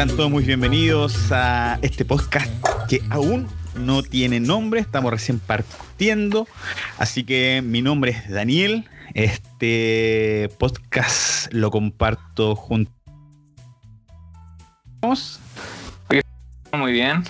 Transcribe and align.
Sean 0.00 0.16
todos 0.16 0.30
muy 0.30 0.44
bienvenidos 0.44 1.30
a 1.30 1.78
este 1.82 2.06
podcast 2.06 2.50
que 2.88 3.02
aún 3.10 3.46
no 3.74 4.02
tiene 4.02 4.40
nombre, 4.40 4.80
estamos 4.80 5.10
recién 5.10 5.38
partiendo, 5.38 6.48
así 6.96 7.22
que 7.22 7.60
mi 7.62 7.82
nombre 7.82 8.12
es 8.12 8.30
Daniel, 8.30 8.88
este 9.12 10.48
podcast 10.58 11.52
lo 11.52 11.70
comparto 11.70 12.56
junto. 12.56 12.90
Muy 16.72 16.92
bien. 16.92 17.22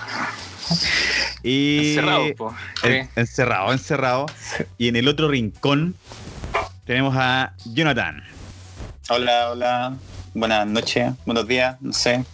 Y 1.43 1.97
encerrado, 1.97 2.55
encerrado, 3.17 3.73
encerrado. 3.73 4.27
Y 4.79 4.87
en 4.87 4.95
el 4.95 5.09
otro 5.09 5.27
rincón 5.27 5.97
tenemos 6.85 7.17
a 7.19 7.53
Jonathan. 7.65 8.23
Hola, 9.09 9.51
hola. 9.51 9.97
Buenas 10.35 10.69
noches, 10.69 11.13
buenos 11.27 11.49
días, 11.49 11.77
no 11.81 11.93
sé. 11.93 12.25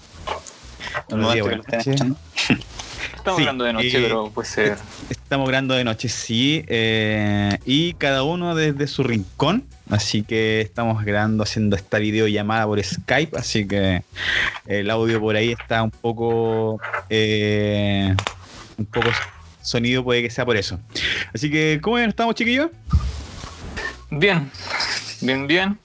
Estamos 3.15 3.41
hablando 3.41 3.65
de 3.65 3.73
noche, 3.73 4.01
pero 4.01 4.31
puede 4.31 4.49
ser. 4.49 4.77
Estamos 5.11 5.47
hablando 5.47 5.75
de 5.75 5.85
noche, 5.85 6.09
sí. 6.09 6.65
Eh, 6.69 7.59
y 7.65 7.95
cada 7.95 8.23
uno 8.23 8.55
desde 8.55 8.87
su 8.87 9.03
rincón. 9.03 9.65
Así 9.91 10.23
que 10.23 10.61
estamos 10.61 11.05
grabando, 11.05 11.43
haciendo 11.45 11.77
esta 11.77 11.99
videollamada 11.99 12.67
por 12.67 12.83
Skype. 12.83 13.37
Así 13.37 13.67
que 13.67 14.03
el 14.67 14.91
audio 14.91 15.21
por 15.21 15.37
ahí 15.37 15.53
está 15.53 15.83
un 15.83 15.91
poco. 15.91 16.81
Eh, 17.11 18.15
un 18.79 18.87
poco 18.87 19.09
sonido, 19.63 20.05
puede 20.05 20.23
que 20.23 20.31
sea 20.31 20.45
por 20.45 20.57
eso. 20.57 20.79
Así 21.35 21.51
que, 21.51 21.81
¿cómo 21.83 21.99
estamos, 21.99 22.35
chiquillos? 22.35 22.71
Bien, 24.11 24.51
bien, 25.21 25.47
bien. 25.47 25.79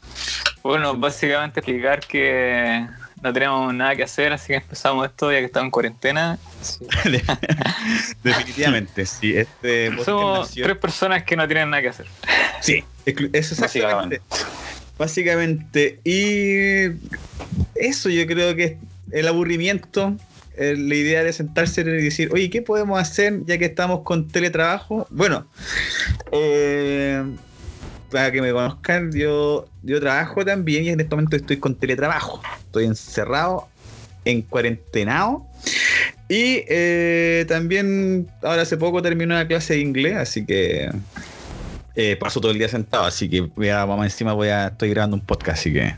Bueno, 0.61 0.95
básicamente 0.95 1.59
explicar 1.59 2.01
que 2.01 2.85
no 3.21 3.33
tenemos 3.33 3.73
nada 3.73 3.95
que 3.95 4.03
hacer, 4.03 4.33
así 4.33 4.47
que 4.47 4.55
empezamos 4.55 5.05
esto 5.07 5.31
ya 5.31 5.39
que 5.39 5.45
estamos 5.45 5.67
en 5.67 5.71
cuarentena. 5.71 6.39
Definitivamente, 8.23 9.05
sí. 9.05 9.35
Este 9.35 9.91
Somos 10.03 10.51
tres 10.51 10.77
personas 10.77 11.23
que 11.23 11.35
no 11.35 11.47
tienen 11.47 11.69
nada 11.69 11.81
que 11.83 11.89
hacer. 11.89 12.07
Sí, 12.61 12.83
eso 13.05 13.53
es 13.53 13.59
básicamente. 13.59 14.21
Básicamente. 14.97 15.99
Y 16.03 16.93
eso 17.75 18.09
yo 18.09 18.25
creo 18.27 18.55
que 18.55 18.77
el 19.11 19.27
aburrimiento, 19.27 20.15
la 20.57 20.95
idea 20.95 21.23
de 21.23 21.33
sentarse 21.33 21.81
y 21.81 21.83
decir, 21.83 22.29
oye, 22.33 22.49
¿qué 22.49 22.61
podemos 22.61 22.99
hacer 22.99 23.45
ya 23.45 23.57
que 23.57 23.65
estamos 23.65 24.01
con 24.01 24.27
teletrabajo? 24.27 25.07
Bueno, 25.09 25.45
eh 26.31 27.23
para 28.11 28.31
que 28.31 28.41
me 28.41 28.51
conozcan, 28.51 29.11
yo, 29.11 29.67
yo 29.83 29.99
trabajo 29.99 30.45
también 30.45 30.83
y 30.83 30.89
en 30.89 30.99
este 30.99 31.15
momento 31.15 31.35
estoy 31.35 31.57
con 31.57 31.75
teletrabajo. 31.75 32.41
Estoy 32.59 32.85
encerrado, 32.85 33.67
en 34.25 34.41
cuarentenado. 34.43 35.45
Y 36.27 36.63
eh, 36.67 37.45
también 37.47 38.27
ahora 38.41 38.61
hace 38.61 38.77
poco 38.77 39.01
terminé 39.01 39.33
una 39.33 39.47
clase 39.47 39.73
de 39.73 39.79
inglés, 39.79 40.15
así 40.15 40.45
que 40.45 40.89
eh, 41.95 42.15
paso 42.17 42.39
todo 42.39 42.51
el 42.51 42.57
día 42.57 42.69
sentado, 42.69 43.05
así 43.05 43.29
que 43.29 43.41
voy 43.41 43.69
a, 43.69 43.83
vamos 43.83 44.05
encima 44.05 44.33
voy 44.33 44.47
a, 44.47 44.67
estoy 44.67 44.91
grabando 44.91 45.17
un 45.17 45.25
podcast, 45.25 45.59
así 45.59 45.73
que... 45.73 45.95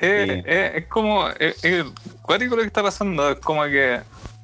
Eh, 0.00 0.72
es 0.76 0.86
como, 0.86 1.28
es 1.38 1.84
cuático 2.22 2.56
lo 2.56 2.62
que 2.62 2.66
está 2.66 2.82
pasando, 2.82 3.30
es 3.30 3.38
como 3.38 3.64
que, 3.64 4.00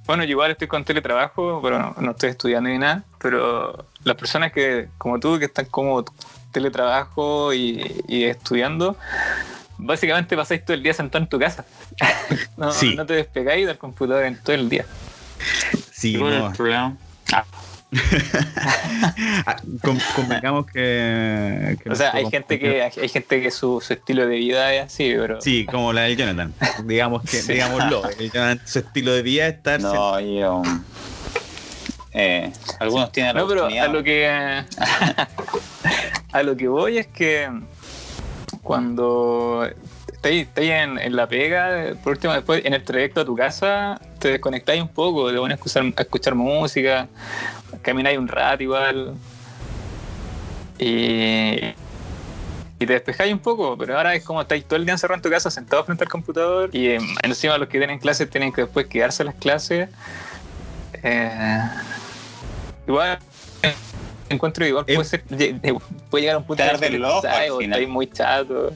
bueno, 0.06 0.22
yo 0.22 0.30
igual 0.30 0.52
estoy 0.52 0.68
con 0.68 0.84
teletrabajo, 0.84 1.60
pero 1.62 1.94
no 1.98 2.10
estoy 2.12 2.30
estudiando 2.30 2.70
ni 2.70 2.78
nada, 2.78 3.04
pero 3.18 3.86
las 4.04 4.16
personas 4.16 4.52
que, 4.52 4.88
como 4.98 5.18
tú, 5.18 5.38
que 5.38 5.46
están 5.46 5.66
como 5.66 6.04
teletrabajo 6.52 7.52
y, 7.52 8.04
estudiando, 8.08 8.96
básicamente 9.76 10.36
pasáis 10.36 10.64
todo 10.64 10.74
el 10.74 10.82
día 10.82 10.94
sentado 10.94 11.24
en 11.24 11.28
tu 11.28 11.38
casa. 11.38 11.64
no, 12.56 12.70
no, 12.96 13.06
te 13.06 13.14
despegáis 13.14 13.66
del 13.66 13.78
computador 13.78 14.24
en 14.24 14.36
todo 14.38 14.54
el 14.54 14.68
día. 14.68 14.86
Sí, 15.92 16.16
no. 16.16 16.52
Ah. 17.32 17.44
ah 19.46 19.56
que, 20.72 21.78
o 21.88 21.94
sea 21.94 22.12
hay 22.12 22.26
gente 22.28 22.58
que 22.58 22.82
hay 22.82 23.08
gente 23.08 23.40
que 23.40 23.50
su, 23.52 23.82
estilo 23.88 24.26
de 24.26 24.36
vida 24.36 24.74
es 24.74 24.86
así 24.86 25.14
pero 25.16 25.40
sí 25.40 25.64
como 25.64 25.92
la 25.92 26.02
del 26.02 26.16
Jonathan 26.16 26.52
digamos 26.84 27.22
que 27.22 27.40
digámoslo 27.52 28.02
su 28.64 28.78
estilo 28.80 29.12
de 29.12 29.22
vida 29.22 29.46
es 29.46 29.54
estar 29.54 29.80
no 29.80 30.18
yo 30.20 30.62
eh, 32.14 32.52
algunos 32.78 33.12
tienen 33.12 33.36
no, 33.36 33.46
pero 33.46 33.66
a 33.66 33.88
lo 33.88 34.02
que 34.02 34.26
a 36.32 36.42
lo 36.42 36.56
que 36.56 36.68
voy 36.68 36.98
es 36.98 37.08
que 37.08 37.50
cuando 38.62 39.68
estáis, 40.12 40.48
en, 40.56 41.16
la 41.16 41.28
pega, 41.28 41.94
por 42.02 42.12
último, 42.12 42.32
después 42.32 42.64
en 42.64 42.72
el 42.72 42.82
trayecto 42.82 43.20
a 43.20 43.24
tu 43.24 43.36
casa, 43.36 44.00
te 44.18 44.28
desconectáis 44.28 44.80
un 44.80 44.88
poco, 44.88 45.30
te 45.30 45.36
pones 45.36 45.54
a 45.54 45.56
escuchar, 45.56 45.84
a 45.96 46.02
escuchar 46.02 46.34
música, 46.34 47.08
camináis 47.82 48.18
un 48.18 48.28
rato 48.28 48.62
igual. 48.62 49.14
Y, 50.78 51.56
y 52.78 52.86
te 52.86 52.92
despejáis 52.92 53.32
un 53.32 53.38
poco, 53.38 53.76
pero 53.76 53.96
ahora 53.96 54.14
es 54.14 54.24
como 54.24 54.40
estáis 54.40 54.64
todo 54.64 54.76
el 54.76 54.84
día 54.84 54.94
encerrado 54.94 55.16
en 55.16 55.22
tu 55.22 55.30
casa, 55.30 55.50
sentado 55.50 55.84
frente 55.84 56.04
al 56.04 56.10
computador, 56.10 56.70
y 56.72 56.88
eh, 56.88 56.98
encima 57.22 57.58
los 57.58 57.68
que 57.68 57.78
tienen 57.78 57.98
clases 57.98 58.30
tienen 58.30 58.52
que 58.52 58.62
después 58.62 58.86
quedarse 58.86 59.22
a 59.22 59.26
las 59.26 59.34
clases. 59.34 59.90
Eh, 61.02 61.60
Igual 62.86 63.18
encuentro 64.28 64.66
igual 64.66 64.84
puede, 64.84 65.04
ser, 65.04 65.22
puede 66.10 66.22
llegar 66.22 66.36
a 66.36 66.38
un 66.38 66.44
punto 66.44 66.62
de 66.62 66.98
loco, 66.98 67.26
o 67.26 67.60
estoy 67.60 67.86
muy 67.86 68.06
chato. 68.08 68.72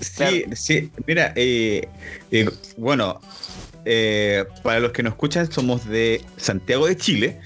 Sí, 0.00 0.44
sí, 0.54 0.90
mira, 1.06 1.32
eh, 1.36 1.88
eh, 2.32 2.50
bueno, 2.76 3.20
eh, 3.84 4.44
para 4.62 4.80
los 4.80 4.92
que 4.92 5.02
nos 5.02 5.12
escuchan, 5.12 5.50
somos 5.50 5.86
de 5.86 6.22
Santiago 6.36 6.86
de 6.86 6.96
Chile 6.96 7.40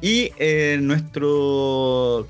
y 0.00 0.32
nuestro 0.78 2.26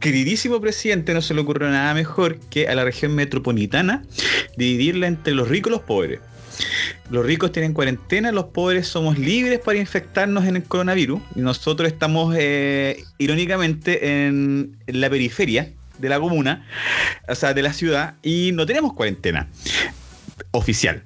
queridísimo 0.00 0.60
presidente 0.60 1.12
no 1.12 1.22
se 1.22 1.34
le 1.34 1.40
ocurrió 1.40 1.68
nada 1.70 1.92
mejor 1.94 2.38
que 2.38 2.68
a 2.68 2.74
la 2.74 2.84
región 2.84 3.14
metropolitana 3.14 4.04
dividirla 4.56 5.06
entre 5.08 5.34
los 5.34 5.48
ricos 5.48 5.70
y 5.70 5.74
los 5.74 5.82
pobres. 5.82 6.20
Los 7.10 7.24
ricos 7.24 7.52
tienen 7.52 7.72
cuarentena, 7.72 8.32
los 8.32 8.46
pobres 8.46 8.86
somos 8.86 9.18
libres 9.18 9.60
para 9.60 9.78
infectarnos 9.78 10.44
en 10.44 10.56
el 10.56 10.64
coronavirus. 10.64 11.20
Y 11.34 11.40
nosotros 11.40 11.90
estamos, 11.90 12.34
eh, 12.38 13.02
irónicamente, 13.18 14.26
en, 14.26 14.76
la 14.86 15.08
periferia 15.08 15.72
de 15.98 16.08
la 16.08 16.20
comuna, 16.20 16.66
o 17.28 17.34
sea, 17.34 17.54
de 17.54 17.62
la 17.62 17.72
ciudad, 17.72 18.14
y 18.22 18.50
no 18.52 18.66
tenemos 18.66 18.92
cuarentena 18.92 19.48
oficial. 20.50 21.02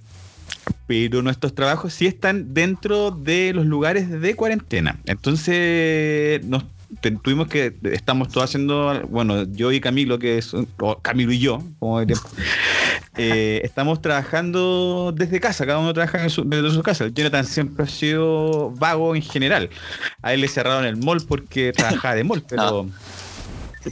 Pero 0.87 1.23
nuestros 1.23 1.55
trabajos 1.55 1.95
sí 1.95 2.07
están 2.07 2.53
dentro 2.53 3.11
de 3.11 3.53
los 3.55 3.65
lugares 3.65 4.11
de 4.11 4.35
cuarentena. 4.35 4.99
Entonces, 5.07 6.45
nos 6.45 6.65
tuvimos 7.01 7.49
que, 7.49 7.75
estamos 7.85 8.29
todos 8.29 8.45
haciendo, 8.45 9.03
bueno, 9.09 9.45
yo 9.45 9.73
y 9.73 9.81
Camilo, 9.81 10.19
que 10.19 10.39
es, 10.39 10.53
o 10.55 10.99
Camilo 11.01 11.33
y 11.33 11.39
yo, 11.39 11.63
como 11.79 12.01
eh, 13.17 13.61
estamos 13.65 14.01
trabajando 14.03 15.13
desde 15.17 15.41
casa, 15.41 15.67
cada 15.67 15.79
uno 15.79 15.93
trabaja 15.93 16.19
desde 16.19 16.71
su 16.71 16.83
casa. 16.83 17.09
Jonathan 17.09 17.45
siempre 17.45 17.85
ha 17.85 17.89
sido 17.89 18.71
vago 18.73 19.15
en 19.15 19.23
general. 19.23 19.71
A 20.23 20.35
él 20.35 20.41
le 20.43 20.49
cerraron 20.49 20.85
el 20.85 20.97
mall 20.97 21.25
porque 21.27 21.73
trabajaba 21.77 22.15
de 22.15 22.25
mall, 22.25 22.45
pero... 22.49 22.89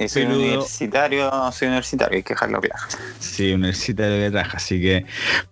soy 0.09 0.23
universitario, 0.23 1.31
soy 1.53 1.69
universitario, 1.69 2.17
hay 2.17 2.23
que 2.23 2.35
dejarlo 2.35 2.61
claro. 2.61 2.83
Sí, 3.19 3.53
universitario 3.53 4.17
de 4.17 4.31
trabaja, 4.31 4.59
así 4.59 4.81
que. 4.81 5.07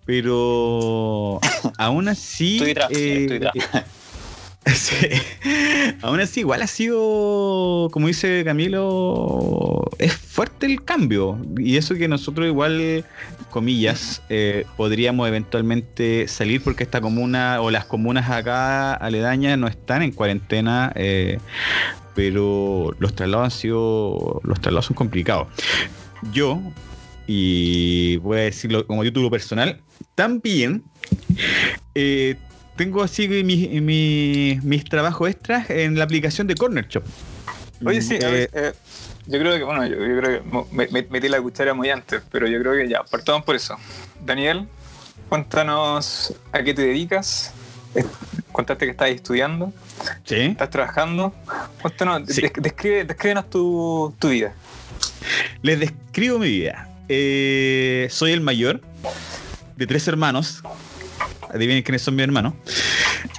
Pero 0.04 1.40
aún 1.78 2.08
así. 2.08 2.58
Estoy, 2.62 2.70
estoy 2.90 3.50
eh, 3.73 3.84
Aún 6.00 6.21
así, 6.21 6.41
igual 6.41 6.62
ha 6.62 6.67
sido, 6.67 7.89
como 7.91 8.06
dice 8.06 8.43
Camilo, 8.45 9.85
es 9.99 10.15
fuerte 10.15 10.67
el 10.67 10.85
cambio. 10.85 11.39
Y 11.59 11.77
eso 11.77 11.95
que 11.97 12.06
nosotros 12.06 12.47
igual, 12.47 13.05
comillas, 13.50 14.23
eh, 14.29 14.65
podríamos 14.77 15.27
eventualmente 15.27 16.29
salir 16.29 16.62
porque 16.62 16.85
esta 16.85 17.00
comuna 17.00 17.61
o 17.61 17.71
las 17.71 17.85
comunas 17.85 18.31
acá 18.31 18.95
aledañas 18.95 19.59
no 19.59 19.67
están 19.67 20.03
en 20.03 20.12
cuarentena. 20.12 20.93
Eh, 20.95 21.39
pero 22.15 22.97
los 22.99 23.15
traslados 23.15 23.45
han 23.45 23.50
sido, 23.53 24.41
los 24.43 24.61
traslados 24.61 24.87
son 24.87 24.97
complicados. 24.97 25.49
Yo, 26.33 26.61
y 27.29 28.17
voy 28.19 28.39
a 28.39 28.43
decirlo 28.43 28.87
como 28.87 29.05
título 29.05 29.31
personal, 29.31 29.81
también 30.17 30.83
eh, 31.95 32.37
tengo 32.78 33.02
así 33.02 33.28
mis 33.28 34.84
trabajos 34.84 35.28
extras 35.28 35.69
en 35.69 35.98
la 35.98 36.04
aplicación 36.04 36.46
de 36.46 36.54
Corner 36.54 36.86
Shop. 36.88 37.02
Oye, 37.84 38.00
sí, 38.00 38.14
eh, 38.14 38.48
eh, 38.52 38.72
yo 39.26 39.38
creo 39.38 39.58
que, 39.58 39.64
bueno, 39.64 39.84
yo, 39.86 39.96
creo 39.96 40.42
que 40.42 41.06
metí 41.10 41.28
la 41.28 41.42
cuchara 41.42 41.75
muy 41.75 41.90
antes, 41.90 42.22
pero 42.30 42.46
yo 42.46 42.60
creo 42.60 42.75
que 42.75 42.88
ya, 42.88 43.02
partamos 43.02 43.44
por 43.44 43.56
eso. 43.56 43.76
Daniel, 44.25 44.66
cuéntanos 45.28 46.32
a 46.52 46.62
qué 46.62 46.72
te 46.72 46.82
dedicas. 46.82 47.52
Eh, 47.94 48.04
contaste 48.52 48.84
que 48.86 48.92
estás 48.92 49.10
estudiando. 49.10 49.72
Sí. 50.25 50.36
Estás 50.36 50.70
trabajando. 50.70 51.34
Cuéntanos, 51.82 52.26
describe, 52.26 53.04
descríbenos 53.04 53.50
tu, 53.50 54.14
tu, 54.19 54.28
vida. 54.28 54.54
Les 55.62 55.80
describo 55.80 56.38
mi 56.38 56.48
vida. 56.48 56.88
soy 57.08 58.32
el 58.32 58.40
mayor 58.40 58.80
de 59.76 59.86
tres 59.86 60.06
hermanos 60.06 60.62
Adivinen 61.53 61.83
quiénes 61.83 62.03
son 62.03 62.17
mis 62.17 62.25
hermanos. 62.25 62.55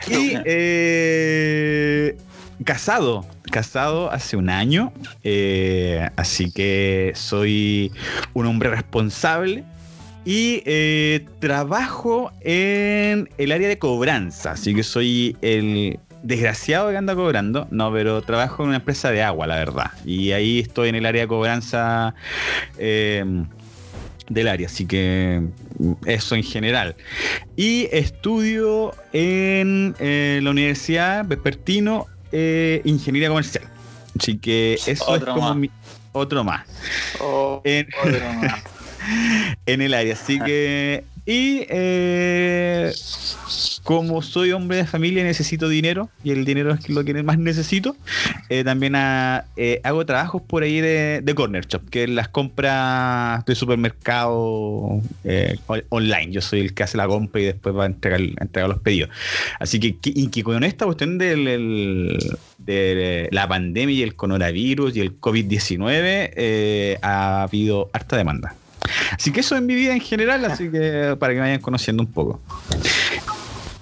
Y 0.07 0.33
eh, 0.45 2.17
casado, 2.63 3.25
casado 3.51 4.11
hace 4.11 4.37
un 4.37 4.49
año. 4.49 4.91
eh, 5.23 6.09
así 6.15 6.51
que 6.51 7.11
soy 7.15 7.91
un 8.33 8.45
hombre 8.45 8.69
responsable. 8.69 9.63
Y 10.25 10.61
eh, 10.65 11.25
trabajo 11.39 12.31
en 12.41 13.29
el 13.37 13.51
área 13.51 13.67
de 13.67 13.79
cobranza. 13.79 14.51
Así 14.51 14.75
que 14.75 14.83
soy 14.83 15.35
el 15.41 15.97
desgraciado 16.23 16.89
que 16.91 16.97
anda 16.97 17.15
cobrando. 17.15 17.67
No, 17.71 17.91
pero 17.91 18.21
trabajo 18.21 18.63
en 18.63 18.69
una 18.69 18.77
empresa 18.77 19.11
de 19.11 19.23
agua, 19.23 19.47
la 19.47 19.55
verdad. 19.55 19.91
Y 20.05 20.33
ahí 20.33 20.59
estoy 20.59 20.89
en 20.89 20.95
el 20.95 21.05
área 21.05 21.21
de 21.23 21.27
cobranza. 21.27 22.13
eh, 22.77 23.23
del 24.29 24.47
área, 24.47 24.67
así 24.67 24.85
que 24.85 25.41
mm, 25.79 25.91
eso 26.05 26.35
en 26.35 26.43
general. 26.43 26.95
Y 27.55 27.87
estudio 27.91 28.93
en 29.13 29.95
eh, 29.99 30.39
la 30.43 30.51
Universidad 30.51 31.25
Vespertino 31.25 32.05
eh, 32.31 32.81
Ingeniería 32.85 33.29
Comercial. 33.29 33.63
Así 34.19 34.37
que 34.37 34.79
eso 34.85 35.05
Otro 35.07 35.29
es 35.31 35.33
como 35.35 35.49
más. 35.49 35.55
mi- 35.57 35.71
otro 36.11 36.43
más 36.43 36.65
O- 37.21 37.61
en, 37.63 37.87
otro 38.03 38.33
más. 38.33 38.63
en 39.65 39.81
el 39.81 39.93
área. 39.93 40.13
Así 40.13 40.39
que. 40.39 41.03
Y 41.25 41.65
eh, 41.69 42.91
como 43.89 44.21
soy 44.21 44.51
hombre 44.51 44.77
de 44.77 44.85
familia, 44.85 45.23
necesito 45.23 45.67
dinero. 45.67 46.11
Y 46.23 46.29
el 46.29 46.45
dinero 46.45 46.71
es 46.75 46.87
lo 46.89 47.03
que 47.03 47.23
más 47.23 47.39
necesito. 47.39 47.95
eh, 48.47 48.63
también 48.63 48.93
ah, 48.95 49.45
eh, 49.57 49.81
hago 49.83 50.05
trabajos 50.05 50.43
por 50.43 50.61
ahí 50.61 50.79
de, 50.79 51.33
Corner 51.35 51.65
Shop, 51.65 51.89
que 51.89 52.03
es 52.03 52.09
las 52.11 52.27
compras 52.29 53.43
de 53.45 53.55
supermercado 53.55 55.01
eh, 55.23 55.57
on- 55.65 55.83
online. 55.89 56.31
Yo 56.31 56.39
soy 56.41 56.59
el 56.59 56.75
que 56.75 56.83
hace 56.83 56.97
la 56.97 57.07
compra 57.07 57.41
y 57.41 57.45
después 57.45 57.75
va 57.75 57.85
a 57.85 57.87
entregar, 57.87 58.21
los 58.69 58.79
pedidos. 58.79 59.09
Así 59.59 59.79
que, 59.79 60.43
con 60.43 60.63
esta 60.63 60.85
cuestión 60.85 61.17
de 61.17 62.19
la 63.31 63.47
pandemia 63.47 63.95
y 63.95 64.03
el 64.03 64.13
coronavirus 64.13 64.95
y 64.97 64.99
el 64.99 65.19
COVID-19, 65.19 66.29
eh, 66.35 66.99
ha 67.01 67.41
habido 67.41 67.89
harta 67.91 68.17
demanda. 68.17 68.53
Así 69.11 69.31
que 69.31 69.39
eso 69.39 69.55
en 69.57 69.65
mi 69.65 69.73
vida 69.75 69.93
en 69.93 70.01
general, 70.01 70.45
así 70.45 70.69
que 70.69 71.15
para 71.19 71.33
que 71.33 71.39
me 71.39 71.47
vayan 71.47 71.61
conociendo 71.61 72.03
un 72.03 72.11
poco. 72.11 72.39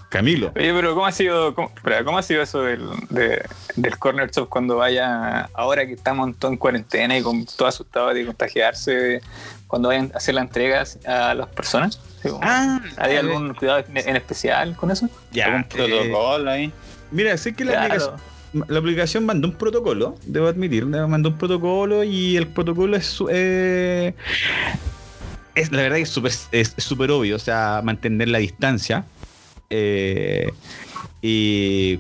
Camilo. 0.10 0.54
Oye, 0.56 0.74
pero 0.74 0.94
¿cómo 0.94 1.06
ha 1.06 1.12
sido, 1.12 1.54
cómo, 1.54 1.70
espera, 1.76 2.04
¿cómo 2.04 2.18
ha 2.18 2.24
sido 2.24 2.42
eso 2.42 2.62
del, 2.62 2.82
de- 3.10 3.44
del 3.76 3.98
corner 4.00 4.32
shop 4.32 4.48
cuando 4.48 4.78
vaya, 4.78 5.50
ahora 5.54 5.86
que 5.86 5.94
estamos 5.94 6.34
todos 6.40 6.54
en 6.54 6.58
cuarentena 6.58 7.18
y 7.18 7.22
con 7.22 7.46
todo 7.46 7.68
asustado 7.68 8.14
de 8.14 8.26
contagiarse, 8.26 9.22
cuando 9.68 9.90
vayan 9.90 10.12
a 10.14 10.18
hacer 10.18 10.36
las 10.36 10.44
entregas 10.46 10.98
a 11.06 11.34
las 11.34 11.48
personas? 11.50 12.00
Ah, 12.42 12.80
¿Hay 12.98 13.18
algún 13.18 13.54
cuidado 13.54 13.84
en 13.94 14.16
especial 14.16 14.76
con 14.78 14.92
eso? 14.92 15.10
ya, 15.32 15.46
algún 15.46 15.62
eh, 15.62 15.68
protocolo 15.70 16.52
ahí. 16.52 16.72
mira, 17.12 17.36
sé 17.38 17.54
que 17.54 17.66
la, 17.66 17.72
Claro. 17.72 17.94
aplicación, 17.94 18.66
la 18.70 18.80
aplicación 18.80 19.26
mandó 19.26 19.50
un 19.50 19.56
protocolo, 19.56 20.16
debo 20.26 20.48
admitir, 20.48 20.86
mandó 20.86 21.30
un 21.30 21.38
protocolo 21.38 22.04
y 22.06 22.38
el 22.38 22.48
protocolo 22.48 22.96
es... 22.96 23.06
su- 23.06 23.28
eh, 23.30 24.14
es 25.56 25.72
la 25.72 25.82
verdad 25.82 25.98
que 25.98 26.04
es 26.04 26.10
súper 26.10 26.32
es 26.52 26.74
súper 26.78 27.12
obvio, 27.12 27.36
o 27.36 27.40
sea, 27.40 27.82
mantener 27.84 28.28
la 28.30 28.38
distancia. 28.38 29.04
Eh, 29.70 30.52
y 31.22 32.00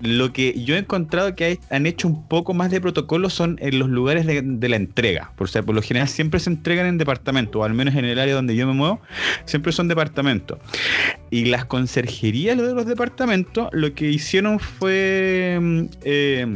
lo 0.00 0.32
que 0.32 0.62
yo 0.62 0.74
he 0.76 0.78
encontrado 0.78 1.34
que 1.34 1.58
han 1.70 1.86
hecho 1.86 2.06
un 2.06 2.26
poco 2.28 2.52
más 2.52 2.70
de 2.70 2.80
protocolo 2.80 3.30
son 3.30 3.58
en 3.60 3.78
los 3.78 3.88
lugares 3.88 4.26
de, 4.26 4.68
la 4.68 4.76
entrega. 4.76 5.32
Por, 5.36 5.48
sea, 5.48 5.62
por 5.62 5.74
lo 5.74 5.82
general 5.82 6.08
siempre 6.08 6.38
se 6.40 6.50
entregan 6.50 6.86
en 6.86 6.98
departamento, 6.98 7.60
o 7.60 7.64
al 7.64 7.74
menos 7.74 7.94
en 7.94 8.04
el 8.04 8.18
área 8.18 8.34
donde 8.34 8.54
yo 8.54 8.66
me 8.66 8.74
muevo, 8.74 9.00
siempre 9.46 9.72
son 9.72 9.88
departamentos. 9.88 10.58
Y 11.30 11.46
las 11.46 11.64
conserjerías 11.64 12.56
de 12.56 12.74
los 12.74 12.86
departamentos 12.86 13.68
lo 13.72 13.94
que 13.94 14.10
hicieron 14.10 14.58
fue... 14.60 15.58
mm, 15.60 15.84
eh, 16.02 16.46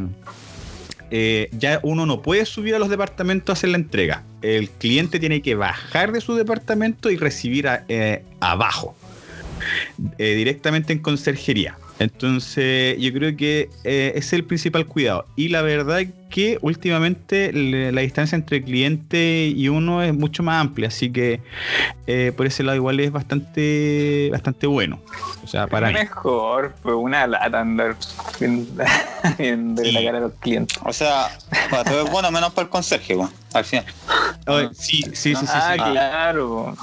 eh, 1.13 1.49
ya 1.59 1.81
uno 1.83 2.07
no 2.07 2.23
puede 2.23 2.47
subir 2.47 2.77
a 2.77 2.79
los 2.79 2.89
departamentos 2.89 3.51
a 3.51 3.55
hacer 3.55 3.71
la 3.71 3.79
entrega. 3.79 4.23
El 4.43 4.71
cliente 4.71 5.19
tiene 5.19 5.43
que 5.43 5.57
bajar 5.57 6.13
de 6.13 6.21
su 6.21 6.37
departamento 6.37 7.11
y 7.11 7.17
recibir 7.17 7.69
abajo, 8.39 8.95
eh, 10.19 10.35
directamente 10.35 10.93
en 10.93 10.99
conserjería. 11.01 11.77
Entonces, 11.99 12.97
yo 12.99 13.13
creo 13.13 13.37
que 13.37 13.69
eh, 13.85 14.13
ese 14.15 14.19
es 14.19 14.33
el 14.33 14.45
principal 14.45 14.87
cuidado. 14.87 15.27
Y 15.37 15.49
la 15.49 15.63
verdad 15.63 16.05
que 16.31 16.59
últimamente 16.63 17.53
le- 17.53 17.93
la 17.93 18.01
distancia 18.01 18.37
entre 18.37 18.63
cliente 18.63 19.53
y 19.55 19.69
uno 19.69 20.03
es 20.03 20.15
mucho 20.15 20.43
más 20.43 20.61
amplia, 20.61 20.89
así 20.89 21.11
que 21.11 21.41
eh, 22.07 22.33
por 22.37 22.47
ese 22.47 22.63
lado 22.63 22.77
igual 22.77 22.99
es 23.01 23.13
bastante, 23.13 24.29
bastante 24.33 24.67
bueno. 24.67 25.01
O 25.45 25.47
sea, 25.47 25.67
para 25.67 25.89
mí. 25.89 25.95
Mejor, 25.95 26.75
pues 26.83 26.95
una 26.99 27.27
lata 27.27 27.61
andar 27.61 27.97
viendo, 28.41 28.83
Sí. 29.85 29.93
la 29.93 30.03
cara 30.05 30.19
a 30.19 30.21
los 30.23 30.33
clientes. 30.35 30.79
O 30.85 30.93
sea, 30.93 31.29
para 31.71 31.85
todo 31.85 32.05
es 32.07 32.11
bueno, 32.11 32.31
menos 32.31 32.53
para 32.53 32.65
el 32.65 32.71
conserje, 32.71 33.17
weón, 33.17 33.31
al 33.53 33.65
final. 33.65 33.85
Sí, 34.73 35.03
sí, 35.03 35.35
sí, 35.35 35.35
sí, 35.37 35.47
ah, 35.49 35.73
sí. 35.77 35.79
claro. 35.93 36.57
O 36.61 36.77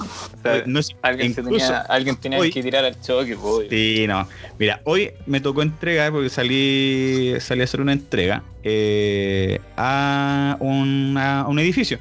sea, 0.44 0.64
No 0.66 0.80
es- 0.80 0.96
alguien, 1.02 1.32
incluso- 1.32 1.50
tenía, 1.52 1.78
alguien 1.90 2.16
tenía 2.18 2.40
hoy- 2.40 2.52
que 2.52 2.62
tirar 2.64 2.86
al 2.86 3.00
choque, 3.02 3.36
pues. 3.36 3.68
Sí, 3.70 4.06
no. 4.08 4.28
Mira, 4.60 4.82
hoy 4.86 5.12
me 5.26 5.40
tocó 5.42 5.62
entregar, 5.62 6.12
porque 6.12 6.30
salí, 6.30 7.34
salí 7.40 7.62
a 7.62 7.64
hacer 7.66 7.82
una 7.82 7.94
entrega 7.94 8.44
eh, 8.64 9.37
a, 9.76 10.58
una- 10.60 11.42
a 11.42 11.48
un 11.48 11.60
edificio. 11.60 12.00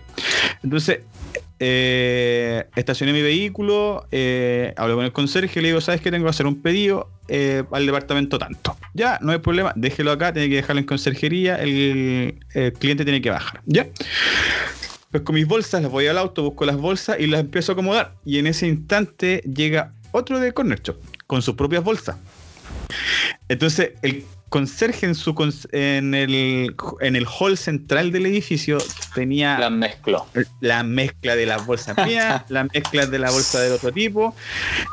Entonces, 0.63 1.01
eh, 1.59 2.67
estacioné 2.77 3.13
mi 3.13 3.23
vehículo, 3.23 4.07
eh, 4.13 4.75
con 4.77 5.05
el 5.05 5.13
conserje, 5.13 5.63
le 5.63 5.69
digo, 5.69 5.81
¿sabes 5.81 6.01
qué? 6.01 6.11
Tengo 6.11 6.25
que 6.25 6.31
hacer 6.31 6.47
un 6.47 6.61
pedido 6.61 7.09
eh, 7.29 7.65
al 7.73 7.87
departamento 7.87 8.39
tanto. 8.39 8.77
Ya, 8.95 9.19
no 9.23 9.33
hay 9.33 9.39
problema, 9.39 9.73
déjelo 9.77 10.13
acá, 10.13 10.33
tiene 10.33 10.49
que 10.49 10.57
dejarlo 10.57 10.81
en 10.81 10.87
conserjería, 10.87 11.57
el, 11.57 12.39
el 12.55 12.73
cliente 12.75 13.05
tiene 13.05 13.21
que 13.23 13.31
bajar. 13.31 13.63
Ya. 13.67 13.87
Pues 15.11 15.23
con 15.23 15.35
mis 15.35 15.47
bolsas, 15.47 15.83
las 15.83 15.91
voy 15.91 16.07
al 16.09 16.19
auto, 16.19 16.43
busco 16.43 16.65
las 16.67 16.77
bolsas 16.77 17.17
y 17.19 17.27
las 17.27 17.41
empiezo 17.41 17.73
a 17.73 17.75
acomodar. 17.75 18.15
Y 18.25 18.39
en 18.39 18.47
ese 18.47 18.67
instante 18.67 19.43
llega 19.43 19.93
otro 20.13 20.39
de 20.41 20.53
Corner 20.53 20.81
Shop 20.83 20.97
con 21.27 21.41
sus 21.43 21.55
propias 21.55 21.83
bolsas. 21.85 22.17
Entonces, 23.49 23.93
el 24.03 24.25
conserje 24.57 25.05
en, 25.05 25.15
su 25.15 25.35
cons- 25.35 25.69
en, 25.73 26.15
el, 26.15 26.75
en 27.01 27.15
el 27.17 27.27
hall 27.27 27.59
central 27.59 28.11
del 28.11 28.25
edificio 28.25 28.79
tenía 29.15 29.59
Las 29.59 29.71
mezcló. 29.71 30.27
la 30.61 30.83
mezcla 30.83 31.37
de 31.37 31.45
las 31.45 31.67
bolsas 31.67 31.95
mías, 32.07 32.43
la 32.49 32.65
mezcla 32.65 33.05
de 33.05 33.19
la 33.19 33.31
bolsa 33.31 33.61
del 33.61 33.73
otro 33.73 33.93
tipo. 33.93 34.35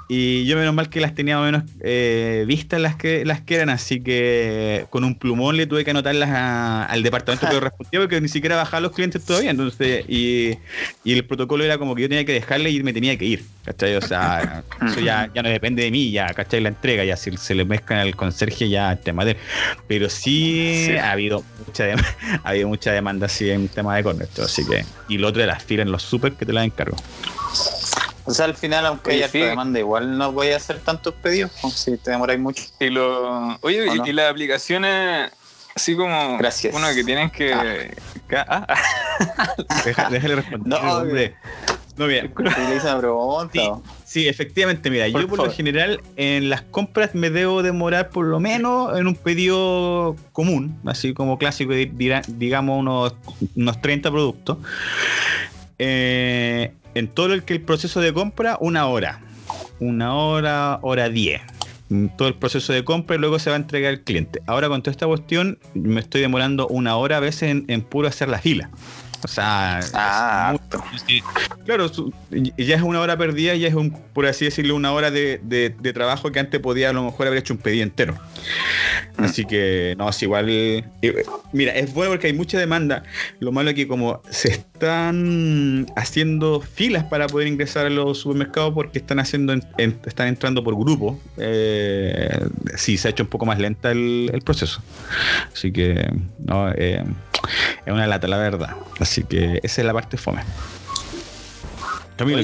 Y 0.09 0.43
yo 0.45 0.57
menos 0.57 0.73
mal 0.75 0.89
que 0.89 0.99
las 0.99 1.15
tenía 1.15 1.39
menos 1.39 1.63
eh, 1.79 2.43
vistas 2.45 2.81
las 2.81 2.97
que, 2.97 3.23
las 3.23 3.39
que 3.41 3.55
eran, 3.55 3.69
así 3.69 4.01
que 4.03 4.85
con 4.89 5.05
un 5.05 5.15
plumón 5.17 5.55
le 5.55 5.65
tuve 5.65 5.85
que 5.85 5.91
anotarlas 5.91 6.29
a- 6.29 6.83
al 6.85 7.01
departamento 7.01 7.47
que 7.47 7.53
correspondía 7.53 7.99
porque 8.01 8.19
ni 8.19 8.27
siquiera 8.27 8.57
bajaban 8.57 8.83
los 8.83 8.91
clientes 8.91 9.23
todavía. 9.23 9.51
Entonces, 9.51 10.03
y, 10.09 10.57
y 11.05 11.13
el 11.13 11.25
protocolo 11.25 11.63
era 11.63 11.77
como 11.77 11.95
que 11.95 12.01
yo 12.01 12.09
tenía 12.09 12.25
que 12.25 12.33
dejarle 12.33 12.69
y 12.69 12.83
me 12.83 12.91
tenía 12.91 13.17
que 13.17 13.25
ir. 13.25 13.45
¿Cachai? 13.65 13.95
O 13.95 14.01
sea, 14.01 14.63
eso 14.85 14.99
ya, 14.99 15.29
ya 15.33 15.41
no 15.41 15.49
depende 15.49 15.83
de 15.83 15.91
mí, 15.91 16.11
ya, 16.11 16.27
¿cachai? 16.33 16.59
La 16.59 16.69
entrega, 16.69 17.03
ya 17.05 17.15
si 17.15 17.35
se 17.37 17.55
le 17.55 17.63
mezclan 17.65 17.99
al 17.99 18.15
conserje, 18.15 18.67
ya 18.69 18.91
el 18.91 18.99
tema 18.99 19.23
de. 19.23 19.37
Pero 19.87 20.09
sí, 20.09 20.85
Sí. 20.87 20.97
ha 20.97 21.11
habido 21.11 21.43
mucha 21.65 21.85
dem- 21.85 22.05
ha 22.43 22.49
habido 22.49 22.67
mucha 22.67 22.91
demanda 22.91 23.27
así 23.27 23.49
en 23.49 23.67
tema 23.69 23.95
de 23.95 24.03
corner, 24.03 24.27
así 24.43 24.65
que. 24.65 24.83
Y 25.07 25.17
lo 25.17 25.29
otro 25.29 25.41
de 25.41 25.47
las 25.47 25.63
filas 25.63 25.85
en 25.85 25.91
los 25.93 26.03
super 26.03 26.33
que 26.33 26.45
te 26.45 26.51
las 26.53 26.65
encargo. 26.65 26.97
O 28.25 28.33
sea, 28.33 28.45
al 28.45 28.55
final, 28.55 28.85
aunque 28.85 29.11
Oye, 29.11 29.19
haya 29.23 29.29
sí. 29.29 29.39
demanda, 29.39 29.79
igual 29.79 30.17
no 30.17 30.31
voy 30.31 30.49
a 30.51 30.57
hacer 30.57 30.79
tantos 30.79 31.13
pedidos, 31.15 31.51
si 31.75 31.97
te 31.97 32.11
demoráis 32.11 32.39
mucho. 32.39 32.63
Y 32.79 32.89
lo, 32.89 33.57
oye, 33.61 33.89
¿O 33.89 33.95
y, 33.95 33.97
no? 33.99 34.07
y 34.07 34.13
las 34.13 34.31
aplicaciones, 34.31 35.29
así 35.75 35.95
como 35.95 36.37
Gracias. 36.37 36.73
uno 36.73 36.87
que 36.93 37.03
tienen 37.03 37.29
que. 37.29 37.91
que- 38.29 38.37
ah, 38.37 38.65
ah, 38.69 39.55
Deja- 39.85 40.09
déjale 40.09 40.35
responder, 40.41 40.67
No, 40.67 40.77
hombre. 40.97 41.35
No, 41.97 42.07
bien. 42.07 42.31
Pregunta. 42.99 43.51
Sí. 43.53 43.69
Sí, 44.05 44.27
efectivamente, 44.27 44.89
mira, 44.89 45.05
Por 45.11 45.21
yo 45.21 45.27
por 45.27 45.39
lo 45.39 45.51
general 45.51 46.01
en 46.15 46.49
las 46.49 46.61
compras 46.61 47.15
me 47.15 47.29
debo 47.29 47.63
demorar 47.63 48.09
por 48.09 48.25
lo 48.25 48.39
menos 48.39 48.97
en 48.97 49.07
un 49.07 49.15
pedido 49.15 50.15
común, 50.31 50.77
así 50.85 51.13
como 51.13 51.37
clásico, 51.37 51.73
digamos 51.73 52.79
unos, 52.79 53.15
unos 53.55 53.81
30 53.81 54.11
productos. 54.11 54.57
Eh, 55.79 56.71
en 56.95 57.07
todo 57.07 57.33
el 57.33 57.43
que 57.43 57.53
el 57.53 57.61
proceso 57.61 58.01
de 58.01 58.13
compra, 58.13 58.57
una 58.59 58.87
hora. 58.87 59.19
Una 59.79 60.15
hora, 60.15 60.79
hora 60.81 61.09
10. 61.09 61.41
Mm, 61.89 62.07
Todo 62.17 62.27
el 62.27 62.35
proceso 62.35 62.71
de 62.73 62.83
compra 62.83 63.15
y 63.15 63.19
luego 63.19 63.39
se 63.39 63.49
va 63.49 63.55
a 63.55 63.59
entregar 63.59 63.91
al 63.93 64.01
cliente. 64.01 64.41
Ahora 64.45 64.69
con 64.69 64.81
toda 64.81 64.91
esta 64.91 65.07
cuestión 65.07 65.59
me 65.73 65.99
estoy 65.99 66.21
demorando 66.21 66.67
una 66.67 66.95
hora 66.95 67.17
a 67.17 67.19
veces 67.19 67.49
en, 67.49 67.65
en 67.67 67.81
puro 67.81 68.07
hacer 68.07 68.29
la 68.29 68.39
fila. 68.39 68.69
O 69.23 69.27
sea, 69.27 69.79
Ah, 69.93 70.55
Claro, 71.65 71.89
ya 72.57 72.75
es 72.75 72.81
una 72.81 72.99
hora 72.99 73.17
perdida, 73.17 73.55
ya 73.55 73.67
es 73.69 73.73
un, 73.73 73.91
por 73.91 74.25
así 74.25 74.45
decirlo, 74.45 74.75
una 74.75 74.91
hora 74.91 75.11
de, 75.11 75.39
de- 75.43 75.73
de 75.79 75.93
trabajo 75.93 76.31
que 76.31 76.39
antes 76.39 76.59
podía 76.59 76.89
a 76.89 76.93
lo 76.93 77.03
mejor 77.03 77.27
haber 77.27 77.39
hecho 77.39 77.53
un 77.53 77.59
pedido 77.59 77.83
entero. 77.83 78.15
Mm. 79.17 79.23
Así 79.23 79.45
que, 79.45 79.95
no, 79.97 80.09
es 80.09 80.21
igual. 80.23 80.47
eh, 80.49 80.83
mira, 81.53 81.71
es 81.73 81.93
bueno 81.93 82.11
porque 82.11 82.27
hay 82.27 82.33
mucha 82.33 82.59
demanda. 82.59 83.03
Lo 83.39 83.51
malo 83.53 83.69
es 83.69 83.75
que 83.75 83.87
como 83.87 84.21
se 84.29 84.49
están 84.51 85.85
haciendo 85.95 86.59
filas 86.59 87.05
para 87.05 87.27
poder 87.27 87.47
ingresar 87.47 87.85
a 87.85 87.89
los 87.89 88.19
supermercados 88.19 88.73
porque 88.73 88.99
están 88.99 89.19
haciendo 89.19 89.53
en- 89.53 89.63
en- 89.77 89.99
están 90.05 90.27
entrando 90.27 90.63
por 90.63 90.75
grupo, 90.77 91.19
eh, 91.37 92.39
sí, 92.75 92.97
se 92.97 93.07
ha 93.07 93.11
hecho 93.11 93.23
un 93.23 93.29
poco 93.29 93.45
más 93.45 93.57
lenta 93.59 93.91
el, 93.91 94.29
el 94.33 94.41
proceso. 94.41 94.81
Así 95.53 95.71
que, 95.71 96.11
no, 96.39 96.71
eh, 96.75 97.03
es 97.85 97.93
una 97.93 98.07
lata, 98.07 98.27
la 98.27 98.37
verdad. 98.37 98.75
Así 98.99 99.23
que 99.23 99.59
esa 99.63 99.81
es 99.81 99.85
la 99.87 99.93
parte 99.93 100.17
fome. 100.17 100.43
Camilo, 102.15 102.41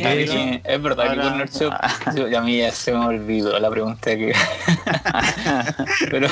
es 0.63 0.81
verdad 0.81 1.11
que 1.13 1.21
Corner 1.21 1.49
Shop. 1.49 1.73
yo- 2.15 2.37
a 2.37 2.41
mí 2.41 2.57
ya 2.57 2.71
se 2.71 2.91
me 2.91 3.05
olvidó 3.05 3.57
la 3.59 3.69
pregunta 3.69 4.11
que. 4.15 4.33
pero, 6.09 6.27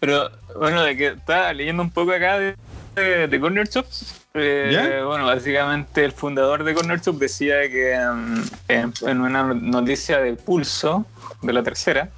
pero, 0.00 0.30
bueno, 0.58 0.82
de 0.82 0.96
que 0.96 1.06
estaba 1.08 1.52
leyendo 1.52 1.82
un 1.82 1.90
poco 1.90 2.12
acá 2.12 2.38
de, 2.38 2.56
de- 2.96 3.28
de 3.28 3.40
Corner 3.40 3.68
Shop. 3.68 3.86
eh, 4.34 5.02
bueno, 5.04 5.26
básicamente 5.26 6.04
el 6.04 6.12
fundador 6.12 6.64
de 6.64 6.74
Corner 6.74 6.98
Shop 7.00 7.18
decía 7.18 7.60
que 7.70 7.94
mm, 7.98 8.42
en, 8.68 8.92
en 9.06 9.20
una 9.20 9.42
noticia 9.54 10.18
de 10.18 10.32
Pulso, 10.34 11.04
de 11.42 11.52
la 11.52 11.62
tercera, 11.62 12.08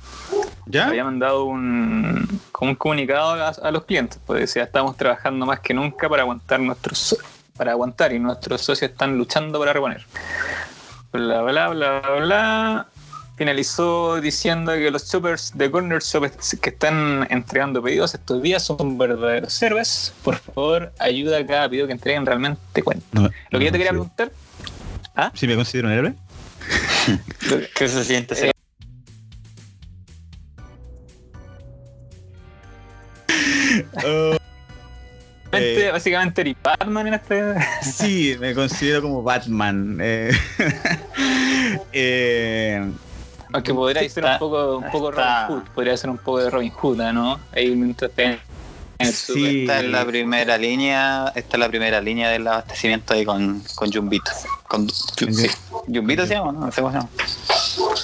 ¿Ya? 0.67 0.87
había 0.87 1.05
mandado 1.05 1.45
un, 1.45 2.41
como 2.53 2.71
un 2.71 2.77
comunicado 2.77 3.35
a, 3.35 3.49
a 3.49 3.71
los 3.71 3.85
clientes. 3.85 4.19
Pues 4.27 4.41
decía, 4.41 4.65
estamos 4.65 4.97
trabajando 4.97 5.47
más 5.47 5.61
que 5.61 5.75
nunca 5.75 6.09
para 6.09 6.23
aguantar 6.23 6.61
nuestros 6.61 7.17
para 7.57 7.73
aguantar 7.73 8.13
y 8.13 8.19
nuestros 8.19 8.63
socios 8.63 8.91
están 8.91 9.17
luchando 9.17 9.59
para 9.59 9.73
reponer. 9.73 10.05
Bla, 11.13 11.43
bla, 11.43 11.69
bla, 11.69 12.01
bla. 12.21 12.87
Finalizó 13.37 14.21
diciendo 14.21 14.73
que 14.73 14.91
los 14.91 15.11
shoppers 15.11 15.53
de 15.57 15.71
Corner 15.71 16.01
Shop 16.01 16.25
que 16.61 16.71
están 16.71 17.27
entregando 17.31 17.83
pedidos 17.83 18.15
estos 18.15 18.43
días 18.43 18.63
son 18.65 18.97
verdaderos 18.97 19.61
héroes. 19.61 20.13
Por 20.23 20.37
favor, 20.37 20.93
ayuda 20.99 21.39
a 21.39 21.47
cada 21.47 21.69
pedido 21.69 21.87
que 21.87 21.93
entreguen 21.93 22.27
realmente 22.27 22.83
cuenta. 22.83 23.05
No, 23.13 23.23
Lo 23.23 23.31
que 23.31 23.35
no 23.53 23.61
yo 23.61 23.73
te 23.73 23.79
quería 23.79 23.91
preguntar, 23.91 24.31
¿Sí 25.35 25.47
me 25.47 25.55
considero 25.55 25.89
un 25.89 25.95
héroe? 25.95 26.15
¿Qué 27.77 27.89
se 27.89 28.05
siente 28.05 28.35
ser? 28.35 28.54
Básicamente, 33.95 35.87
Eh. 35.87 35.91
básicamente 35.93 36.41
eres 36.41 36.57
Batman 36.63 37.07
en 37.07 37.15
este... 37.15 37.55
sí, 37.83 38.37
me 38.41 38.55
considero 38.55 39.03
como 39.03 39.23
Batman. 39.23 39.99
eh. 40.01 40.31
Eh, 41.93 42.91
Aunque 43.53 43.73
podría 43.75 44.09
ser 44.09 44.25
un 44.25 44.31
Está- 44.31 44.39
poco, 44.39 44.77
un 44.79 44.91
poco 44.91 45.11
está- 45.11 45.47
Robin 45.49 45.61
Hood, 45.63 45.69
podría 45.75 45.97
ser 45.97 46.11
un 46.11 46.19
poco 46.19 46.39
de 46.41 46.51
Robin 46.51 46.71
Hood, 46.71 46.97
¿no? 47.13 47.39
Ahí 47.53 47.75
mientras 47.77 48.11
te 48.13 48.39
Sí. 49.13 49.63
Esta 49.63 49.81
es 49.81 49.87
la 49.91 50.07
primera 50.07 50.57
línea, 50.57 51.33
esta 51.35 51.57
es 51.57 51.61
la 51.61 51.69
primera 51.69 52.01
línea 52.01 52.31
del 52.31 52.47
abastecimiento 52.47 53.13
ahí 53.13 53.25
con, 53.25 53.61
con 53.75 53.93
Jumbito. 53.93 54.31
Con, 54.69 54.89
sí. 54.89 55.27
Jumbito 55.71 56.27
se 56.27 56.35
llama, 56.35 56.53
¿no? 56.53 56.61
No 56.67 56.73
sé 56.73 56.81
cómo 56.81 56.93
se 56.93 56.99
llama. 56.99 57.11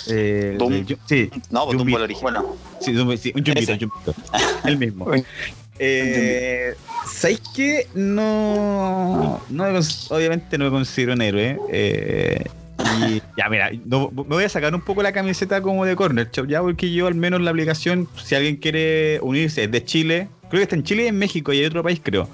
eh, 0.09 0.57
Doom. 0.59 0.85
de- 0.85 0.99
sí, 1.07 1.31
No, 1.51 1.65
pues 1.67 1.77
Jumbito. 1.79 1.79
Dumbo 1.79 1.97
el 1.97 2.03
original. 2.03 2.33
Bueno, 2.35 2.57
sí, 2.81 2.93
Doom- 2.93 3.17
sí, 3.17 3.33
un 3.35 3.45
jumbito, 3.45 3.73
un 3.73 3.79
jumbito. 3.79 4.15
El 4.65 4.79
mismo. 4.79 5.07
Eh, 5.83 6.75
¿Sabéis 7.07 7.41
qué? 7.57 7.87
No, 7.95 9.41
no 9.49 9.65
me 9.73 9.79
obviamente 10.11 10.59
no 10.59 10.67
me 10.67 10.71
considero 10.71 11.15
un 11.15 11.23
héroe. 11.23 11.59
eh, 11.73 12.45
y 12.99 13.23
ya, 13.37 13.49
mira, 13.49 13.71
no- 13.87 14.11
me 14.15 14.23
voy 14.25 14.45
a 14.45 14.49
sacar 14.49 14.75
un 14.75 14.83
poco 14.83 15.03
la 15.03 15.13
camiseta 15.13 15.63
como 15.63 15.85
de 15.85 15.97
Corner 15.97 16.29
Shop, 16.31 16.47
ya, 16.47 16.61
porque 16.61 16.93
yo 16.93 17.07
al 17.07 17.15
menos 17.15 17.41
la 17.41 17.51
aplicación, 17.51 18.09
si 18.23 18.35
alguien 18.35 18.57
quiere 18.57 19.19
unirse, 19.23 19.65
es 19.65 19.71
de 19.71 19.85
Chile, 19.85 20.29
creo 20.51 20.59
que 20.61 20.63
está 20.65 20.77
en 20.77 20.83
Chile 20.85 21.05
y 21.05 21.07
en 21.09 21.19
México 21.19 21.53
y 21.53 21.61
hay 21.61 21.65
otro 21.67 21.83
país, 21.83 22.01
creo. 22.03 22.29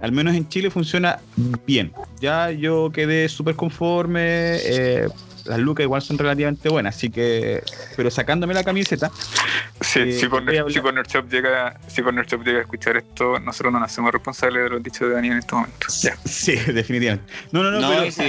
Al 0.00 0.12
menos 0.12 0.34
en 0.34 0.48
Chile 0.48 0.70
funciona 0.70 1.20
bien. 1.66 1.92
Ya 2.20 2.50
yo 2.50 2.90
quedé 2.92 3.28
súper 3.28 3.54
conforme. 3.54 4.20
eh, 4.24 5.06
las 5.50 5.58
lucas 5.58 5.84
igual 5.84 6.00
son 6.02 6.16
relativamente 6.16 6.68
buenas, 6.68 6.96
así 6.96 7.10
que. 7.10 7.62
Pero 7.96 8.10
sacándome 8.10 8.54
la 8.54 8.64
camiseta, 8.64 9.10
Sí, 9.82 10.00
Eh, 10.00 10.12
si, 10.12 10.28
Corner, 10.28 10.58
hablar- 10.60 10.72
si 10.74 10.80
Corner 10.80 11.06
Shop 11.06 11.28
llega, 11.30 11.78
si 11.88 12.02
Corner 12.02 12.26
Shop 12.26 12.42
llega 12.44 12.58
a 12.58 12.62
escuchar 12.62 12.96
esto, 12.98 13.38
nosotros 13.40 13.72
no 13.72 13.80
nos 13.80 13.90
hacemos 13.90 14.12
responsables 14.12 14.64
de 14.64 14.68
los 14.70 14.82
dichos 14.82 15.08
de 15.08 15.14
Daniel 15.14 15.32
en 15.34 15.38
estos 15.38 15.58
momentos. 15.58 16.02
Ya. 16.02 16.16
sí, 16.24 16.54
definitivamente. 16.54 17.32
No, 17.50 17.62
no, 17.62 17.70
no, 17.70 17.80
no, 17.80 17.88
pero- 17.88 18.06
y, 18.06 18.12
si, 18.12 18.22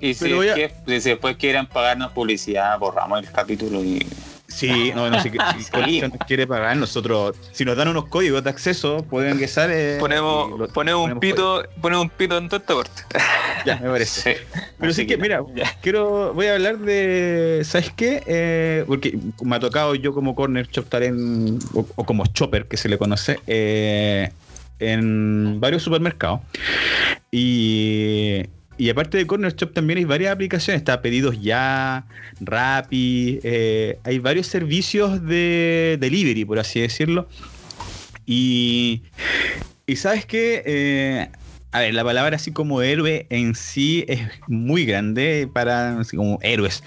y 0.00 0.14
si, 0.14 0.24
pero 0.24 0.36
voy 0.36 0.48
a- 0.48 0.56
es 0.56 0.72
que- 0.86 1.00
si 1.00 1.10
después 1.10 1.36
quieren 1.36 1.66
pagarnos 1.66 2.12
publicidad, 2.12 2.78
borramos 2.78 3.18
el 3.20 3.30
capítulo 3.32 3.82
y 3.82 4.06
Sí, 4.54 4.92
no, 4.94 5.08
no, 5.10 5.20
si, 5.20 5.30
si 5.58 5.70
Corner 5.70 6.08
nos 6.10 6.26
quiere 6.26 6.46
pagar, 6.46 6.76
nosotros, 6.76 7.36
si 7.52 7.64
nos 7.64 7.76
dan 7.76 7.88
unos 7.88 8.06
códigos 8.06 8.44
de 8.44 8.50
acceso, 8.50 9.04
pueden 9.08 9.34
ingresar. 9.34 9.70
eh, 9.72 9.96
Ponemos, 9.98 10.58
lo- 10.58 10.68
ponemos 10.68 11.10
un 11.10 11.18
pito, 11.20 11.64
ponemos 11.80 12.04
un 12.04 12.10
pito 12.10 12.36
en 12.38 12.44
esta 12.44 12.58
parte. 12.60 13.02
códigos. 13.10 13.22
Ya, 13.64 13.76
me 13.76 13.90
parece. 13.90 14.34
sí. 14.34 14.40
Pero 14.78 14.90
Así 14.90 15.02
sí 15.02 15.06
que, 15.06 15.16
mira, 15.16 15.40
ya. 15.54 15.72
quiero, 15.80 16.34
voy 16.34 16.46
a 16.46 16.54
hablar 16.54 16.78
de, 16.78 17.62
¿sabes 17.64 17.92
qué? 17.94 18.20
Eh, 18.26 18.84
porque 18.88 19.16
me 19.44 19.54
ha 19.54 19.60
tocado 19.60 19.94
yo 19.94 20.12
como 20.12 20.34
corner 20.34 20.66
shop 20.68 20.84
estar 20.84 21.02
en, 21.04 21.60
o, 21.72 21.86
o 21.94 22.04
como 22.04 22.26
chopper 22.26 22.66
que 22.66 22.76
se 22.76 22.88
le 22.88 22.98
conoce, 22.98 23.38
eh, 23.46 24.32
en 24.80 25.60
varios 25.60 25.84
supermercados. 25.84 26.40
Y, 27.30 28.42
y 28.82 28.90
aparte 28.90 29.16
de 29.16 29.28
corner 29.28 29.54
shop 29.54 29.74
también 29.74 30.00
hay 30.00 30.04
varias 30.04 30.32
aplicaciones, 30.32 30.80
está 30.80 31.00
Pedidos 31.00 31.40
Ya, 31.40 32.04
Rappi, 32.40 33.38
eh, 33.44 34.00
hay 34.02 34.18
varios 34.18 34.48
servicios 34.48 35.24
de 35.24 35.98
delivery, 36.00 36.44
por 36.44 36.58
así 36.58 36.80
decirlo. 36.80 37.28
Y, 38.26 39.02
y 39.86 39.94
sabes 39.94 40.26
qué? 40.26 40.64
Eh, 40.66 41.28
a 41.70 41.78
ver, 41.78 41.94
la 41.94 42.02
palabra 42.02 42.34
así 42.34 42.50
como 42.50 42.82
héroe 42.82 43.28
en 43.30 43.54
sí 43.54 44.04
es 44.08 44.20
muy 44.48 44.84
grande 44.84 45.48
para 45.52 46.00
así 46.00 46.16
como 46.16 46.40
héroes, 46.42 46.82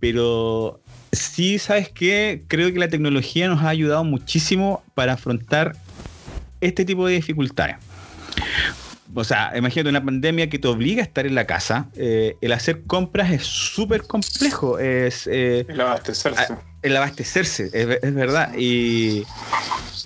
pero 0.00 0.80
sí, 1.12 1.60
¿sabes 1.60 1.90
qué? 1.90 2.42
Creo 2.48 2.72
que 2.72 2.80
la 2.80 2.88
tecnología 2.88 3.46
nos 3.46 3.62
ha 3.62 3.68
ayudado 3.68 4.02
muchísimo 4.02 4.82
para 4.96 5.12
afrontar 5.12 5.76
este 6.60 6.84
tipo 6.84 7.06
de 7.06 7.14
dificultades. 7.14 7.76
O 9.18 9.24
sea, 9.24 9.52
imagínate 9.56 9.88
una 9.88 10.04
pandemia 10.04 10.48
que 10.50 10.58
te 10.58 10.68
obliga 10.68 11.00
a 11.02 11.04
estar 11.06 11.26
en 11.26 11.34
la 11.34 11.46
casa. 11.46 11.88
eh, 11.96 12.36
el 12.40 12.52
hacer 12.52 12.82
compras 12.84 13.30
es 13.32 13.44
súper 13.44 14.02
complejo. 14.02 14.78
Es, 14.78 15.26
eh, 15.26 15.64
El 15.68 15.80
abastecerse. 15.80 16.54
El 16.82 16.96
abastecerse, 16.96 17.70
es, 17.72 17.86
ve- 17.86 17.98
es 18.02 18.14
verdad. 18.14 18.52
Y, 18.56 19.24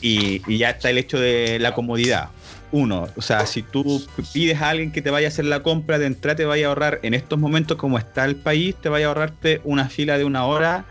y, 0.00 0.43
y 0.47 0.59
ya 0.59 0.71
está 0.71 0.90
el 0.90 0.99
hecho 0.99 1.19
de 1.19 1.59
la 1.61 1.75
comodidad. 1.75 2.29
Uno, 2.73 3.09
o 3.17 3.21
sea, 3.21 3.47
si 3.47 3.62
tú 3.62 4.00
pides 4.33 4.61
a 4.62 4.69
alguien 4.71 4.93
que 4.93 5.02
te 5.02 5.11
vaya 5.11 5.26
a 5.26 5.31
hacer 5.31 5.45
la 5.45 5.61
compra 5.64 5.99
de 5.99 6.07
entrada, 6.07 6.37
te 6.37 6.45
vaya 6.45 6.67
a 6.67 6.69
ahorrar, 6.69 7.00
en 7.02 7.14
estos 7.14 7.37
momentos 7.37 7.76
como 7.76 7.99
está 7.99 8.25
el 8.25 8.37
país, 8.37 8.76
te 8.81 8.88
vaya 8.88 9.07
a 9.07 9.09
ahorrarte 9.09 9.61
una 9.64 9.88
fila 9.88 10.17
de 10.19 10.25
una 10.25 10.45
hora, 10.47 10.85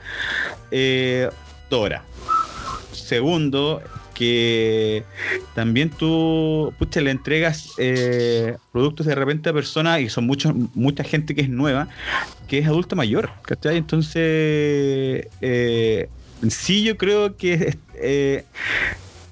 eh, 0.71 1.29
dos 1.69 1.85
horas. 1.85 2.01
Segundo, 2.91 3.81
que 4.19 5.05
también 5.55 5.89
tú, 5.89 6.73
pucha, 6.77 6.99
le 6.99 7.09
entregas 7.09 7.71
eh, 7.77 8.57
productos 8.73 9.05
de 9.05 9.15
repente 9.15 9.49
a 9.49 9.53
personas, 9.53 10.01
y 10.01 10.09
son 10.09 10.25
muchos, 10.25 10.53
mucha 10.75 11.05
gente 11.05 11.33
que 11.33 11.39
es 11.39 11.49
nueva, 11.49 11.87
que 12.49 12.57
es 12.57 12.67
adulto 12.67 12.97
mayor. 12.97 13.29
Entonces, 13.63 15.25
eh, 15.39 16.09
sí 16.49 16.83
yo 16.83 16.97
creo 16.97 17.37
que 17.37 17.77
eh, 17.95 18.43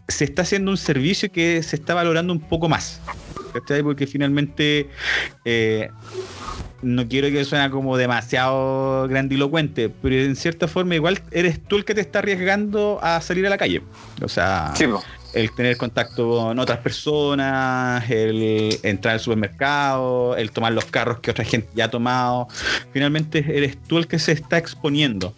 se 0.07 0.23
está 0.23 0.43
haciendo 0.43 0.71
un 0.71 0.77
servicio 0.77 1.29
que 1.33 1.61
se 1.63 1.75
está 1.75 1.93
valorando 1.93 2.31
un 2.31 2.39
poco 2.39 2.69
más. 2.69 3.01
Porque 3.83 4.07
finalmente... 4.07 4.87
no 6.81 7.07
quiero 7.07 7.29
que 7.29 7.43
suene 7.45 7.69
como 7.69 7.97
demasiado 7.97 9.07
grandilocuente, 9.07 9.89
pero 9.89 10.15
en 10.15 10.35
cierta 10.35 10.67
forma 10.67 10.95
igual 10.95 11.19
eres 11.31 11.61
tú 11.63 11.77
el 11.77 11.85
que 11.85 11.95
te 11.95 12.01
está 12.01 12.19
arriesgando 12.19 12.99
a 13.01 13.19
salir 13.21 13.45
a 13.47 13.49
la 13.49 13.57
calle. 13.57 13.81
O 14.21 14.27
sea, 14.27 14.73
Sí. 14.75 14.85
El 15.37 15.51
tener 15.51 15.77
contacto 15.77 16.29
con 16.29 16.57
otras 16.59 16.79
personas, 16.79 18.09
el 18.09 18.77
entrar 18.83 19.13
al 19.15 19.19
supermercado, 19.19 20.35
el 20.35 20.51
tomar 20.51 20.73
los 20.73 20.85
carros 20.85 21.19
que 21.19 21.29
otra 21.31 21.43
gente 21.45 21.69
ya 21.75 21.85
ha 21.85 21.89
tomado. 21.91 22.47
Finalmente 22.91 23.45
eres 23.47 23.77
tú 23.87 23.97
el 23.99 24.07
que 24.07 24.17
se 24.19 24.31
está 24.31 24.57
exponiendo. 24.57 25.33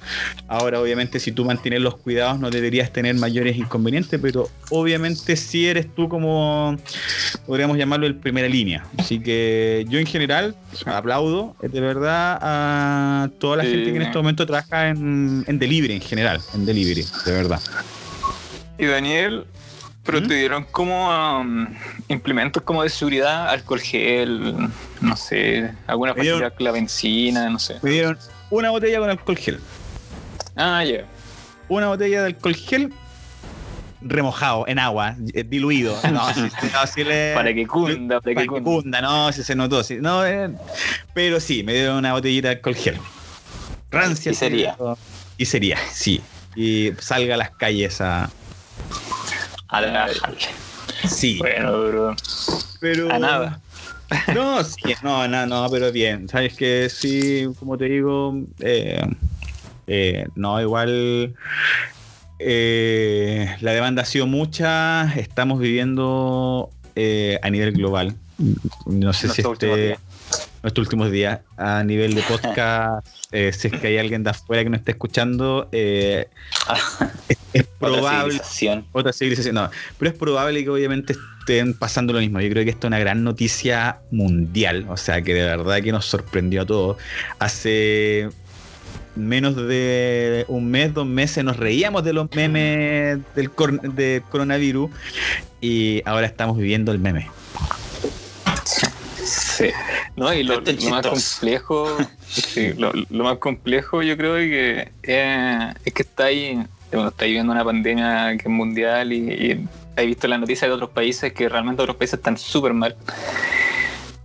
Ahora, 0.48 0.79
obviamente, 0.79 1.20
si 1.20 1.32
tú 1.32 1.44
mantienes 1.46 1.82
los 1.82 1.98
cuidados 1.98 2.39
no 2.39 2.50
deberías 2.50 2.91
tener 2.94 3.15
mayores 3.15 3.58
inconvenientes, 3.58 4.20
pero 4.22 4.50
obviamente 4.70 5.36
si 5.36 5.68
eres 5.68 5.94
tú 5.94 6.08
como, 6.08 6.77
podríamos 7.46 7.77
llamarlo, 7.77 8.08
el 8.08 8.15
primera 8.15 8.48
línea. 8.48 8.86
Así 8.98 9.20
que 9.20 9.86
yo 9.89 10.00
en 10.00 10.06
general 10.06 10.56
aplaudo 10.86 11.56
eh, 11.62 11.68
de 11.68 11.82
verdad 11.82 12.39
a 12.41 13.29
toda 13.39 13.58
la 13.58 13.63
Sí. 13.63 13.72
gente 13.72 13.91
que 13.91 13.96
en 13.98 14.01
este 14.03 14.18
momento 14.18 14.46
trabaja 14.46 14.88
en, 14.89 15.44
en 15.46 15.60
delivery 15.60 15.94
en 15.96 16.01
general, 16.01 16.39
en 16.53 16.65
delivery, 16.65 17.06
de 17.25 17.32
verdad. 17.32 17.60
Y 18.77 18.86
Daniel, 18.86 19.44
Pero 20.12 20.22
¿Mm? 20.22 20.28
te 20.28 20.34
dieron 20.36 20.63
como 20.72 21.10
um, 21.39 21.68
implementos 22.08 22.63
como 22.63 22.82
de 22.84 22.89
seguridad, 22.89 23.50
alcohol 23.50 23.80
gel, 23.80 24.56
no 25.01 25.16
sé, 25.16 25.72
alguna 25.88 26.13
Me 26.13 26.22
dieron- 26.24 26.39
facilidad 26.39 26.58
con 26.58 26.63
la 26.66 26.72
benzina, 26.72 27.50
no 27.50 27.60
sé. 27.60 27.75
Me 27.82 27.92
dieron 27.92 28.18
una 28.50 28.72
botella 28.72 29.00
con 29.00 29.10
alcohol 29.10 29.38
gel. 29.38 29.60
Ah, 30.56 30.84
ya. 30.84 31.04
Una 31.68 31.88
botella 31.89 32.22
de 32.22 32.28
alcohol 32.28 32.56
gel 32.56 32.94
remojado 34.01 34.66
en 34.68 34.80
agua, 34.80 35.16
eh, 35.34 35.44
diluido. 35.44 35.96
No, 36.12 36.34
si, 36.34 36.42
no, 36.42 36.88
si 36.92 37.04
le- 37.04 37.34
Para 37.36 37.54
que 37.54 37.68
cunda, 37.68 38.20
para 38.22 38.34
para 38.34 38.48
que 38.48 38.54
que 38.56 38.63
cunda. 38.63 39.01
no, 39.01 39.32
si 39.32 39.44
se 39.44 39.56
notó. 39.56 39.84
sí, 39.84 39.98
no, 40.01 40.25
eh, 40.25 40.50
pero 41.13 41.39
sí, 41.39 41.63
me 41.63 41.74
dieron 41.74 41.98
una 41.98 42.13
botellita 42.13 42.48
de 42.50 42.56
alcohol 42.56 42.75
gel. 42.75 42.98
Rancia. 43.92 44.32
Y 44.32 44.36
sería. 44.36 44.75
Y 45.38 45.46
sería, 45.46 45.78
sí. 45.92 46.22
Y 46.56 46.92
salga 47.00 47.36
a 47.36 47.38
las 47.38 47.51
calles 47.51 48.01
a. 48.01 48.30
A 49.69 49.81
la- 49.81 50.09
Sí. 51.07 51.38
Bueno, 51.39 51.81
bro. 51.88 52.15
pero. 52.79 53.11
A 53.11 53.19
nada. 53.19 53.61
No, 54.33 54.63
sí, 54.63 54.95
no, 55.03 55.27
no, 55.27 55.45
no, 55.45 55.67
pero 55.69 55.91
bien. 55.91 56.27
Sabes 56.27 56.55
que 56.55 56.89
sí, 56.89 57.47
como 57.59 57.77
te 57.77 57.85
digo, 57.85 58.41
eh, 58.59 59.05
eh, 59.85 60.25
no, 60.35 60.59
igual 60.59 61.35
eh, 62.39 63.55
la 63.61 63.71
demanda 63.73 64.01
ha 64.01 64.05
sido 64.05 64.25
mucha. 64.25 65.13
Estamos 65.15 65.59
viviendo 65.59 66.69
eh, 66.95 67.39
a 67.43 67.49
nivel 67.49 67.73
global. 67.73 68.15
No 68.88 69.13
sé 69.13 69.27
si 69.29 69.41
este. 69.41 69.97
Nuestros 70.63 70.88
últimos 70.88 71.12
días 71.12 71.39
a 71.58 71.84
nivel 71.84 72.13
de 72.16 72.22
podcast, 72.24 73.08
eh, 73.32 73.51
si 73.54 73.68
es 73.68 73.74
que 73.80 73.88
hay 73.88 73.98
alguien 73.98 74.24
de 74.24 74.30
afuera 74.32 74.63
que 74.63 74.70
nos 74.70 74.80
esté 74.80 74.92
escuchando, 74.92 75.68
eh, 75.72 76.28
es, 77.30 77.38
es 77.54 77.63
Otra 77.63 77.78
probable 77.80 78.32
civilización. 78.34 78.86
otra 78.92 79.13
civilización, 79.13 79.56
no, 79.56 79.70
pero 79.98 80.12
es 80.12 80.18
probable 80.18 80.63
que 80.63 80.70
obviamente 80.70 81.16
estén 81.39 81.74
pasando 81.74 82.13
lo 82.13 82.20
mismo. 82.20 82.39
Yo 82.42 82.50
creo 82.50 82.63
que 82.63 82.70
esto 82.72 82.88
es 82.88 82.89
una 82.89 83.00
gran 83.00 83.24
noticia 83.24 84.00
mundial, 84.12 84.86
o 84.89 84.98
sea, 84.98 85.22
que 85.22 85.34
de 85.34 85.44
verdad 85.44 85.82
que 85.82 85.92
nos 85.92 86.06
sorprendió 86.06 86.62
a 86.62 86.66
todos. 86.66 86.98
Hace 87.39 88.30
menos 89.16 89.56
de 89.56 90.46
un 90.48 90.70
mes, 90.70 90.94
dos 90.94 91.06
meses 91.08 91.44
nos 91.44 91.58
reíamos 91.58 92.04
de 92.04 92.13
los 92.13 92.30
memes 92.36 93.18
del, 93.36 93.51
cor- 93.51 93.82
del 93.82 94.22
coronavirus 94.24 94.92
y 95.60 96.01
ahora 96.06 96.28
estamos 96.28 96.56
viviendo 96.58 96.92
el 96.92 97.00
meme. 97.00 97.28
Sí. 99.29 99.69
No, 100.15 100.33
y 100.33 100.43
lo, 100.43 100.62
más 100.89 101.05
complejo, 101.07 101.98
sí, 102.27 102.74
lo, 102.74 102.91
lo 103.09 103.24
más 103.24 103.38
complejo 103.38 104.01
yo 104.01 104.17
creo 104.17 104.36
que 104.36 104.91
eh, 105.03 105.74
es 105.86 105.93
que 105.93 106.01
está 106.03 106.25
ahí, 106.25 106.62
bueno, 106.91 107.09
está 107.09 107.25
viviendo 107.25 107.51
una 107.53 107.63
pandemia 107.63 108.31
que 108.38 108.43
es 108.43 108.50
mundial 108.50 109.13
y, 109.13 109.17
y 109.31 109.67
he 109.95 110.05
visto 110.05 110.27
las 110.27 110.39
noticias 110.39 110.69
de 110.69 110.74
otros 110.75 110.89
países 110.89 111.33
que 111.33 111.48
realmente 111.50 111.81
otros 111.81 111.98
países 111.98 112.15
están 112.19 112.38
súper 112.38 112.74
mal. 112.74 112.95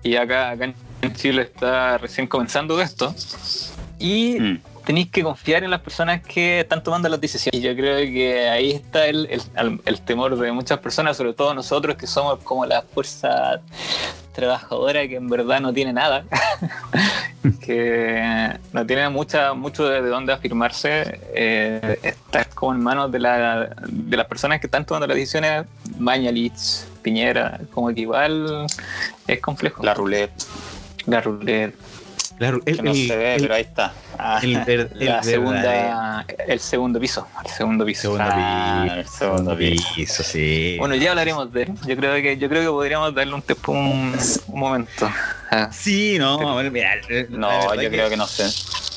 Y 0.03 0.17
acá, 0.17 0.51
acá 0.51 0.73
en 1.03 1.15
Chile 1.15 1.43
está 1.43 1.99
recién 1.99 2.27
comenzando 2.27 2.81
esto. 2.81 3.15
Y 3.99 4.39
Mm. 4.41 4.61
tenéis 4.85 5.11
que 5.11 5.23
confiar 5.23 5.65
en 5.65 5.71
las 5.71 5.81
personas 5.81 6.21
que 6.23 6.61
están 6.61 6.83
tomando 6.83 7.09
las 7.09 7.21
decisiones. 7.21 7.59
Y 7.59 7.63
yo 7.65 7.75
creo 7.75 7.97
que 7.99 8.49
ahí 8.51 8.73
está 8.73 9.07
el, 9.07 9.27
el- 9.57 9.81
el 9.85 10.01
temor 10.03 10.39
de 10.39 10.53
muchas 10.53 10.79
personas, 10.79 11.17
sobre 11.17 11.33
todo 11.33 11.55
nosotros 11.55 11.97
que 11.97 12.07
somos 12.07 12.39
como 12.41 12.67
la 12.67 12.83
fuerza 12.83 13.61
trabajadora 14.35 15.07
que 15.09 15.17
en 15.17 15.29
verdad 15.29 15.61
no 15.61 15.73
tiene 15.73 15.93
nada, 15.93 16.25
que 17.65 18.51
no 18.73 18.85
tiene 18.85 19.09
mucha, 19.09 19.55
mucho 19.55 19.89
de, 19.89 20.03
de 20.03 20.09
dónde 20.09 20.33
afirmarse, 20.33 21.21
eh, 21.35 21.99
está 22.03 22.45
como 22.47 22.75
en 22.75 22.81
manos 22.81 23.11
de, 23.13 23.21
la, 23.21 23.71
de 23.89 24.17
las 24.17 24.27
personas 24.27 24.61
que 24.61 24.67
están 24.67 24.85
tomando 24.85 25.07
las 25.07 25.17
decisiones, 25.17 25.65
Mañalich, 25.99 26.85
Piñera, 27.03 27.61
como 27.73 27.89
que 27.95 28.03
igual 28.03 28.67
es 29.27 29.41
complejo. 29.41 29.83
La 29.83 29.95
roulette. 29.95 30.45
La 31.07 31.21
roulette. 31.21 31.75
Claro, 32.39 32.61
el, 32.67 32.77
Que 32.77 32.83
no 32.83 32.91
el- 32.91 33.07
se 33.07 33.17
ve, 33.17 33.35
el- 33.37 33.43
pero 33.43 33.55
ahí 33.55 33.63
está. 33.63 33.93
Ah, 34.19 34.41
el 34.43 34.59
ver- 34.65 34.91
el 34.99 35.07
la 35.07 35.23
segunda, 35.23 36.27
el 36.49 36.61
segundo 36.61 36.99
piso, 37.01 37.27
el 37.45 37.51
segundo 37.51 37.85
piso. 37.85 38.01
Segundo 38.03 38.25
ah, 38.27 38.83
piso. 38.85 38.95
el 38.97 39.07
segundo 39.09 39.57
piso. 39.57 39.89
piso, 39.95 40.23
sí. 40.25 40.77
Bueno, 40.79 40.95
ya 40.97 41.11
hablaremos 41.11 41.53
de 41.53 41.63
él. 41.63 41.75
Yo 41.87 41.97
creo 41.97 42.15
que, 42.23 42.37
yo 42.37 42.49
creo 42.49 42.63
que 42.63 42.69
podríamos 42.69 43.15
darle 43.15 43.35
un 43.35 43.43
tiempo, 43.43 43.73
un, 43.73 44.15
un 44.49 44.59
momento. 44.61 45.09
Ah, 45.51 45.69
Sí, 45.73 46.17
no, 46.19 46.61
mira, 46.71 46.95
eh, 47.09 47.27
la 47.31 47.39
No, 47.39 47.75
yo 47.81 47.89
creo 47.91 48.09
que 48.11 48.17
no 48.17 48.27
se, 48.27 48.43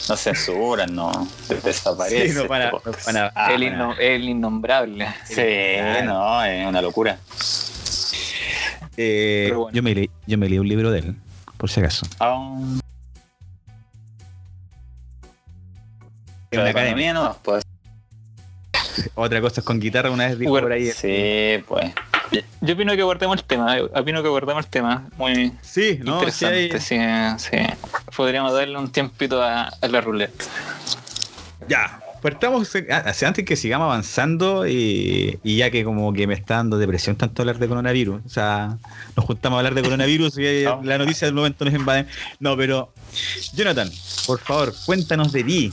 no 0.09 0.17
censuran, 0.17 0.95
no. 0.95 1.27
Desaparece. 1.63 2.29
Sí, 2.29 2.35
no 2.35 2.47
para, 2.47 2.69
este 2.69 2.89
no 2.89 2.93
para- 3.05 3.31
Ah, 3.35 3.53
el, 3.53 3.61
inno- 3.63 3.95
el 3.99 4.23
innombrable. 4.27 5.07
Sí, 5.25 5.41
no, 6.03 6.43
es 6.43 6.65
una 6.67 6.81
locura. 6.81 7.19
Eh, 8.99 9.45
Pero 9.49 9.59
bueno. 9.61 9.75
yo, 9.75 9.83
me 9.83 9.93
leí, 9.93 10.09
yo 10.25 10.37
me 10.39 10.49
leí 10.49 10.57
un 10.57 10.67
libro 10.67 10.89
de 10.91 10.99
él, 10.99 11.15
por 11.57 11.69
si 11.69 11.79
acaso. 11.81 12.05
Ah, 12.19 12.57
En 16.51 16.63
la 16.63 16.69
academia. 16.69 17.13
no, 17.13 17.37
pues. 17.43 17.63
Otra 19.15 19.41
cosa 19.41 19.61
es 19.61 19.65
con 19.65 19.79
guitarra, 19.79 20.09
una 20.09 20.27
vez 20.27 20.39
dijo 20.39 20.51
por 20.51 20.71
ahí. 20.71 20.91
Sí, 20.91 21.63
pues. 21.67 21.91
Yo 22.61 22.73
opino 22.73 22.95
que 22.95 23.03
guardemos 23.03 23.37
el 23.37 23.43
tema. 23.45 23.77
yo 23.77 23.85
Opino 23.93 24.21
que 24.23 24.29
guardemos 24.29 24.65
el 24.65 24.69
tema. 24.69 25.07
Muy 25.17 25.53
Sí, 25.61 25.99
no, 26.03 26.19
sí 26.31 26.45
hay- 26.45 26.65
interesante. 26.65 27.39
Sí, 27.39 27.49
sí. 27.51 27.57
Podríamos 28.15 28.53
darle 28.53 28.77
un 28.77 28.91
tiempito 28.91 29.41
a, 29.41 29.63
a 29.65 29.87
la 29.87 30.01
roulette. 30.01 30.43
Ya, 31.69 32.01
partamos 32.21 32.69
ah, 32.89 32.97
hacia 33.05 33.27
antes 33.27 33.45
que 33.45 33.55
sigamos 33.55 33.85
avanzando 33.85 34.67
y, 34.67 35.39
y 35.43 35.57
ya 35.57 35.69
que 35.69 35.83
como 35.83 36.11
que 36.11 36.27
me 36.27 36.33
está 36.33 36.55
dando 36.55 36.77
depresión 36.77 37.15
tanto 37.15 37.43
hablar 37.43 37.59
de 37.59 37.67
coronavirus. 37.67 38.21
O 38.25 38.29
sea, 38.29 38.77
nos 39.15 39.25
juntamos 39.25 39.57
a 39.57 39.59
hablar 39.59 39.75
de 39.75 39.83
coronavirus 39.83 40.37
y 40.39 40.41
No. 40.65 40.81
la 40.83 40.97
noticia 40.97 41.27
del 41.27 41.35
momento 41.35 41.63
nos 41.65 41.73
invaden. 41.73 42.07
No, 42.39 42.57
pero 42.57 42.91
Jonathan, 43.53 43.89
por 44.25 44.39
favor, 44.39 44.73
cuéntanos 44.85 45.31
de 45.31 45.43
ti. 45.43 45.71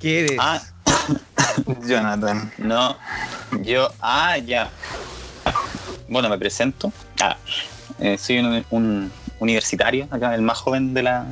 ¿Qué 0.00 0.20
eres? 0.20 0.36
Ah, 0.40 0.60
Jonathan. 1.86 2.52
no. 2.58 2.96
Yo, 3.62 3.90
ah, 4.00 4.36
ya. 4.38 4.70
Bueno, 6.08 6.28
me 6.28 6.38
presento. 6.38 6.92
Ah, 7.20 7.36
eh, 7.98 8.18
soy 8.18 8.38
un, 8.38 8.64
un 8.70 9.12
universitario, 9.38 10.06
acá, 10.10 10.34
el 10.34 10.42
más 10.42 10.58
joven 10.58 10.94
de 10.94 11.02
la. 11.02 11.26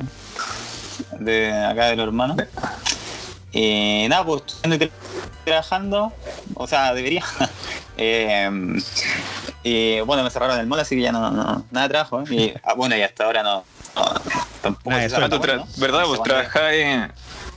de 1.19 1.53
acá 1.53 1.87
de 1.87 1.95
los 1.95 2.07
hermanos. 2.07 2.37
Y 3.51 4.05
nada, 4.09 4.25
pues 4.25 4.41
estudiando 4.47 4.75
y 4.85 4.87
tra- 4.87 4.91
trabajando, 5.45 6.13
o 6.55 6.67
sea, 6.67 6.93
debería. 6.93 7.23
Eh, 7.97 8.49
y 9.63 10.01
bueno, 10.01 10.21
me 10.21 10.29
cerraron 10.29 10.59
el 10.59 10.67
mall, 10.67 10.81
así 10.81 10.97
que 10.97 11.01
ya 11.03 11.13
no, 11.13 11.31
no- 11.31 11.65
nada 11.71 11.87
de 11.87 11.93
trabajo. 11.93 12.19
¿eh? 12.23 12.25
Y, 12.29 12.53
ah, 12.61 12.73
bueno, 12.73 12.93
y 12.97 13.01
hasta 13.03 13.23
ahora 13.23 13.41
no. 13.41 13.63
no, 13.95 14.03
tampoco 14.61 14.89
Nada 14.89 15.07
se 15.07 15.15
bueno, 15.15 15.65
¿Verdad? 15.77 16.03
Pues 16.05 16.19
cuándo- 16.19 16.23
trabajáis 16.25 16.85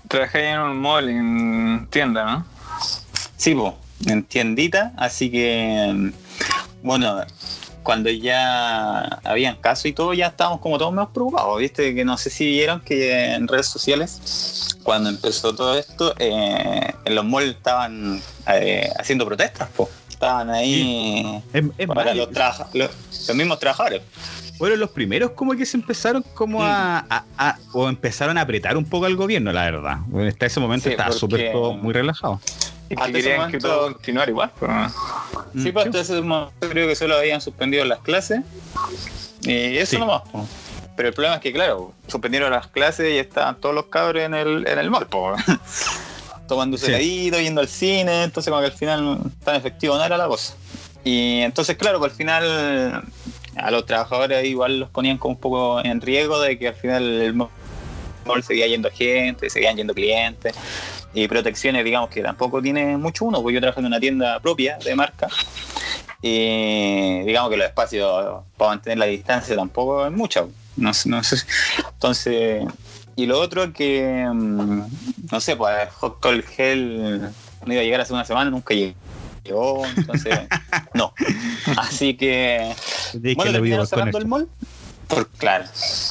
trabajáis 0.09 0.47
en 0.47 0.61
un 0.61 0.79
mall, 0.79 1.09
en 1.09 1.87
tienda, 1.91 2.25
¿no? 2.25 2.47
Sí, 3.37 3.55
pues, 3.55 3.75
en 4.07 4.25
tiendita, 4.25 4.93
así 4.97 5.31
que 5.31 6.13
bueno, 6.83 7.21
cuando 7.83 8.11
ya 8.11 9.03
habían 9.25 9.57
casos 9.57 9.87
y 9.87 9.93
todo, 9.93 10.15
ya 10.15 10.29
estábamos 10.29 10.61
como 10.61 10.79
todos 10.79 10.93
más 10.93 11.09
preocupados, 11.09 11.59
viste, 11.59 11.95
que 11.95 12.05
no 12.05 12.17
sé 12.17 12.31
si 12.31 12.47
vieron 12.47 12.81
que 12.81 13.33
en 13.35 13.49
redes 13.49 13.67
sociales, 13.67 14.77
cuando 14.83 15.11
empezó 15.11 15.55
todo 15.55 15.79
esto, 15.79 16.15
eh, 16.19 16.93
en 17.05 17.15
los 17.15 17.25
malls 17.25 17.51
estaban 17.51 18.21
eh, 18.53 18.91
haciendo 18.99 19.27
protestas, 19.27 19.69
pues. 19.77 19.89
Estaban 20.11 20.51
ahí 20.51 21.41
para 21.87 22.13
los, 22.13 22.29
los, 22.75 22.91
los 23.29 23.37
mismos 23.37 23.61
trabajadores. 23.61 24.03
Fueron 24.59 24.81
los 24.81 24.91
primeros 24.91 25.31
como 25.33 25.55
que 25.55 25.65
se 25.65 25.77
empezaron 25.77 26.23
como 26.35 26.63
a, 26.63 26.99
a- 27.09 27.25
a- 27.39 27.59
o 27.73 27.89
empezaron 27.89 28.37
a 28.39 28.43
apretar 28.43 28.77
un 28.77 28.85
poco 28.85 29.07
al 29.07 29.17
gobierno, 29.17 29.53
la 29.53 29.65
verdad. 29.65 29.99
Hasta 30.29 30.47
ese 30.47 30.61
momento 30.61 30.85
Sí, 30.85 30.91
estaba 30.91 31.13
súper 31.13 31.53
todo 31.53 31.75
muy 31.75 31.93
relajado. 31.95 32.41
Y 32.91 32.97
que 32.97 33.23
que 33.51 33.59
todo 33.59 33.93
continuara 33.93 34.31
igual. 34.31 34.51
pues. 34.59 34.71
Sí, 35.55 35.71
Mm, 35.71 35.73
pues 35.73 35.87
hasta 35.87 36.01
ese 36.01 36.21
momento 36.23 36.69
creo 36.69 36.89
que 36.89 36.97
solo 36.97 37.17
habían 37.17 37.41
suspendido 37.41 37.85
las 37.85 38.01
clases. 38.01 38.41
Y 39.43 39.77
eso 39.77 39.91
Sí. 39.93 39.99
nomás. 39.99 40.23
po. 40.31 40.47
Pero 40.97 41.09
el 41.11 41.15
problema 41.15 41.37
es 41.37 41.41
que, 41.43 41.53
claro, 41.53 41.93
suspendieron 42.09 42.51
las 42.51 42.67
clases 42.67 43.13
y 43.13 43.19
estaban 43.19 43.61
todos 43.61 43.75
los 43.75 43.87
cabros 43.87 44.23
en 44.23 44.35
el, 44.35 44.67
en 44.67 44.79
el 44.79 44.91
mall, 44.91 45.07
po. 45.07 45.35
tomándose 46.49 46.87
Sí. 46.87 46.93
heladito, 46.93 47.39
yendo 47.41 47.61
al 47.61 47.69
cine, 47.69 48.25
entonces 48.25 48.51
como 48.51 48.61
que 48.63 48.67
al 48.69 48.77
final 48.77 49.19
tan 49.45 49.55
efectivo 49.55 49.97
no 49.97 50.05
era 50.05 50.17
la 50.17 50.27
cosa. 50.27 50.55
Y 51.05 51.41
entonces, 51.43 51.77
claro, 51.77 51.99
pues 51.99 52.13
al 52.13 52.17
final 52.17 53.05
a 53.59 53.71
los 53.71 53.87
trabajadores 53.87 54.45
igual 54.45 54.81
los 54.81 54.91
ponían 54.91 55.19
como 55.19 55.35
un 55.35 55.41
poco 55.41 55.85
en 55.85 56.01
riesgo 56.01 56.41
de 56.41 56.59
que 56.59 56.69
al 56.69 56.75
final 56.75 57.03
el 57.03 57.35
mall 57.35 57.51
seguía 58.43 58.67
yendo 58.67 58.91
gente, 58.91 59.51
seguían 59.51 59.77
yendo 59.77 59.95
clientes 59.95 60.55
y 61.15 61.27
protecciones, 61.29 61.85
digamos 61.85 62.11
que 62.11 62.23
tampoco 62.23 62.61
tiene 62.63 62.97
mucho 62.97 63.25
uno, 63.25 63.43
porque 63.43 63.55
yo 63.55 63.61
trabajo 63.61 63.81
en 63.81 63.87
una 63.87 64.01
tienda 64.01 64.39
propia 64.41 64.79
de 64.79 64.95
marca 64.95 65.29
y 66.21 67.21
digamos 67.23 67.51
que 67.51 67.57
los 67.57 67.67
espacios 67.67 68.43
para 68.57 68.71
mantener 68.71 68.99
la 68.99 69.07
distancia 69.07 69.55
tampoco 69.55 70.07
es 70.07 70.13
mucho. 70.13 70.51
No, 70.77 70.93
no 71.07 71.23
sé. 71.25 71.37
Entonces, 71.93 72.65
y 73.17 73.27
lo 73.27 73.41
otro 73.41 73.73
que, 73.73 74.29
mm, 74.33 74.83
no 75.31 75.41
sé, 75.41 75.57
pues 75.57 75.89
hot 75.95 76.21
gel 76.47 77.33
no 77.67 77.73
iba 77.73 77.83
a 77.83 77.85
llegar 77.85 78.01
hace 78.01 78.13
una 78.13 78.25
semana, 78.25 78.51
nunca 78.51 78.75
llegó. 78.75 78.95
Yo, 79.49 79.83
entonces, 79.97 80.39
no. 80.95 81.13
Así 81.77 82.15
que, 82.15 82.75
que 83.13 83.35
bueno, 83.35 83.53
lo 83.53 83.61
vivo 83.63 83.77
terminaron 83.77 83.79
con 83.79 83.87
cerrando 83.89 84.19
el 84.19 84.27
mall. 84.27 84.49
Por, 85.09 85.27
claro. 85.31 85.65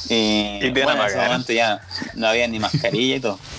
Y, 0.10 0.60
Y 0.64 0.72
bueno, 0.72 0.94
en 0.94 1.08
ese 1.08 1.18
momento 1.18 1.54
ya 1.54 1.82
no 2.16 2.28
había 2.28 2.48
ni 2.48 2.60
mascarilla 2.60 3.16
y 3.16 3.20
todo. 3.20 3.40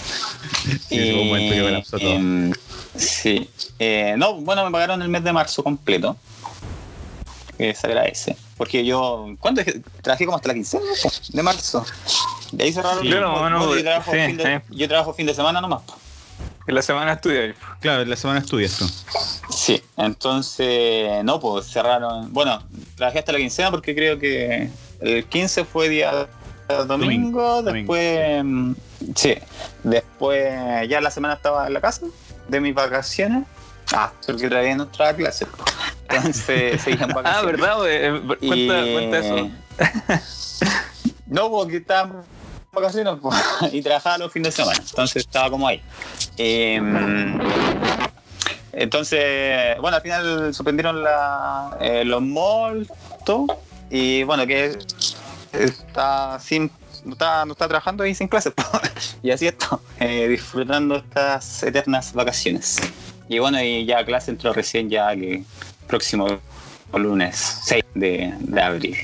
Sí, 0.88 1.12
hubo 1.12 1.22
un 1.22 1.28
momento 1.28 1.54
que 1.54 1.84
todo. 1.98 2.00
em, 2.12 2.52
sí. 2.96 3.48
Eh, 3.78 4.14
no, 4.16 4.34
bueno, 4.34 4.64
me 4.64 4.70
pagaron 4.70 5.00
el 5.02 5.08
mes 5.08 5.22
de 5.24 5.32
marzo 5.32 5.62
completo. 5.62 6.16
Que 7.56 7.74
se 7.74 7.86
agradece. 7.86 8.36
Porque 8.56 8.84
yo, 8.84 9.34
¿cuándo 9.40 9.62
dejé? 9.62 9.80
Trabajé 10.02 10.24
como 10.24 10.36
hasta 10.36 10.48
la 10.48 10.54
quincena 10.54 10.84
de 11.28 11.42
marzo. 11.42 11.84
De 12.52 12.64
ahí 12.64 12.72
cerraron 12.72 13.02
Sí. 13.02 13.08
el 13.08 13.24
Bueno, 13.24 13.74
yo, 13.74 13.82
trabajo 13.82 14.12
sí, 14.12 14.18
fin 14.26 14.36
de, 14.36 14.44
sí. 14.68 14.76
yo 14.76 14.88
trabajo 14.88 15.12
fin 15.14 15.26
de 15.26 15.34
semana 15.34 15.60
nomás. 15.60 15.82
En 16.68 16.74
la 16.74 16.83
semana 16.83 17.14
estudié. 17.14 17.54
Claro, 17.81 18.04
la 18.04 18.14
semana 18.14 18.40
estudias 18.40 18.76
tú. 18.76 18.87
Sí, 19.50 19.83
entonces, 19.96 21.24
no, 21.24 21.40
pues 21.40 21.66
cerraron. 21.66 22.33
Bueno, 22.33 22.62
trabajé 22.96 23.20
hasta 23.20 23.33
la 23.33 23.38
quincena 23.38 23.70
porque 23.70 23.94
creo 23.94 24.18
que 24.18 24.68
el 25.00 25.24
15 25.24 25.64
fue 25.64 25.88
día 25.88 26.28
domingo, 26.87 27.62
Domingo, 27.62 27.62
después. 27.62 28.44
mm, 28.44 28.72
Sí, 29.14 29.35
después 29.83 30.88
ya 30.88 31.00
la 31.00 31.11
semana 31.11 31.35
estaba 31.35 31.66
en 31.66 31.72
la 31.72 31.81
casa 31.81 32.02
de 32.48 32.61
mis 32.61 32.74
vacaciones. 32.74 33.44
Ah, 33.94 34.12
porque 34.26 34.48
todavía 34.50 34.76
no 34.76 34.83
entraba 34.83 35.12
a 35.12 35.16
clase. 35.16 35.46
Entonces 36.11 36.83
seguían 36.83 37.09
vacaciones. 37.09 37.33
Ah, 37.35 37.46
¿verdad? 37.46 37.78
Eh, 37.88 38.20
Cuenta, 38.26 38.87
Y- 38.87 38.92
cuenta 38.92 39.18
eso. 39.18 39.50
no, 41.26 41.50
porque 41.50 41.78
estaba 41.78 42.11
en 42.11 42.14
vacaciones 42.80 43.14
po, 43.20 43.30
y 43.72 43.82
trabajaba 43.82 44.18
los 44.18 44.32
fines 44.32 44.54
de 44.54 44.62
semana. 44.62 44.78
Entonces 44.78 45.24
estaba 45.24 45.50
como 45.50 45.68
ahí. 45.68 45.82
Em, 46.36 47.38
entonces, 48.72 49.76
bueno, 49.80 49.96
al 49.96 50.02
final 50.02 50.54
suspendieron 50.54 51.02
la, 51.02 51.76
eh, 51.80 52.04
los 52.04 52.22
malls, 52.22 52.88
todo. 53.24 53.46
Y 53.90 54.22
bueno, 54.22 54.46
que 54.46 54.78
está 55.52 56.38
sin. 56.40 56.70
No 57.04 57.12
está, 57.12 57.44
no 57.46 57.52
está 57.52 57.68
trabajando 57.68 58.04
y 58.04 58.14
sin 58.14 58.28
clases. 58.28 58.52
po. 58.56 58.64
y 59.22 59.30
así 59.30 59.46
esto, 59.46 59.80
eh, 59.98 60.28
disfrutando 60.28 60.96
estas 60.96 61.62
eternas 61.62 62.12
vacaciones. 62.12 62.78
Y 63.28 63.38
bueno, 63.38 63.62
y 63.62 63.84
ya 63.84 64.04
clase 64.04 64.30
entró 64.30 64.52
recién 64.52 64.90
ya 64.90 65.14
que 65.14 65.42
próximo 65.86 66.26
lunes 66.92 67.60
6 67.64 67.84
de, 67.94 68.34
de 68.38 68.62
abril. 68.62 68.96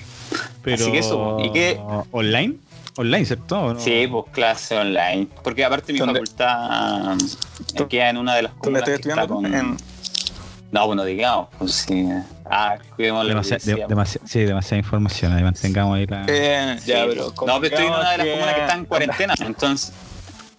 Pero, 0.63 0.83
Así 0.83 0.93
que 0.93 0.99
eso, 0.99 1.39
¿y 1.41 1.53
qué? 1.53 1.81
¿Online? 2.11 2.57
¿Online, 2.97 3.25
cierto? 3.25 3.59
¿O 3.61 3.75
no? 3.75 3.81
Sí, 3.81 4.07
pues 4.07 4.25
clase 4.33 4.79
online. 4.79 5.27
Porque 5.43 5.65
aparte 5.65 5.93
mi 5.93 5.99
¿Dónde? 5.99 6.21
facultad 6.21 7.17
eh, 7.75 7.87
queda 7.89 8.11
en 8.11 8.19
una 8.19 8.35
de 8.37 8.43
las 8.43 8.53
¿Dónde 8.53 8.81
comunas 8.81 8.89
estoy 8.89 9.03
que 9.03 9.09
estudiando? 9.21 9.35
con- 9.35 9.55
En- 9.55 9.77
No, 10.71 10.87
bueno, 10.89 11.05
digamos, 11.05 11.49
pues 11.59 11.73
sí. 11.73 12.09
Ah, 12.47 12.77
cuidemos 12.97 13.25
la 13.27 13.35
Demasi- 13.35 13.63
de- 13.63 13.87
demasi- 13.87 14.19
sí, 14.25 14.41
demasiada 14.41 14.79
información. 14.79 15.33
Ahí 15.33 15.43
mantengamos 15.45 15.97
ahí 15.97 16.07
la. 16.07 16.25
Eh, 16.29 16.77
Sí, 16.81 16.89
ya, 16.91 17.05
pues. 17.05 17.17
pero. 17.17 17.47
No, 17.47 17.61
pero 17.61 17.75
estoy 17.77 17.87
en 17.87 17.93
una 17.93 18.11
de 18.11 18.19
las 18.19 18.27
convengamos 18.27 18.33
comunas 18.39 18.55
que 18.55 18.61
está 18.63 18.75
en 18.75 18.85
cuarentena. 18.87 19.35
Entonces, 19.47 19.93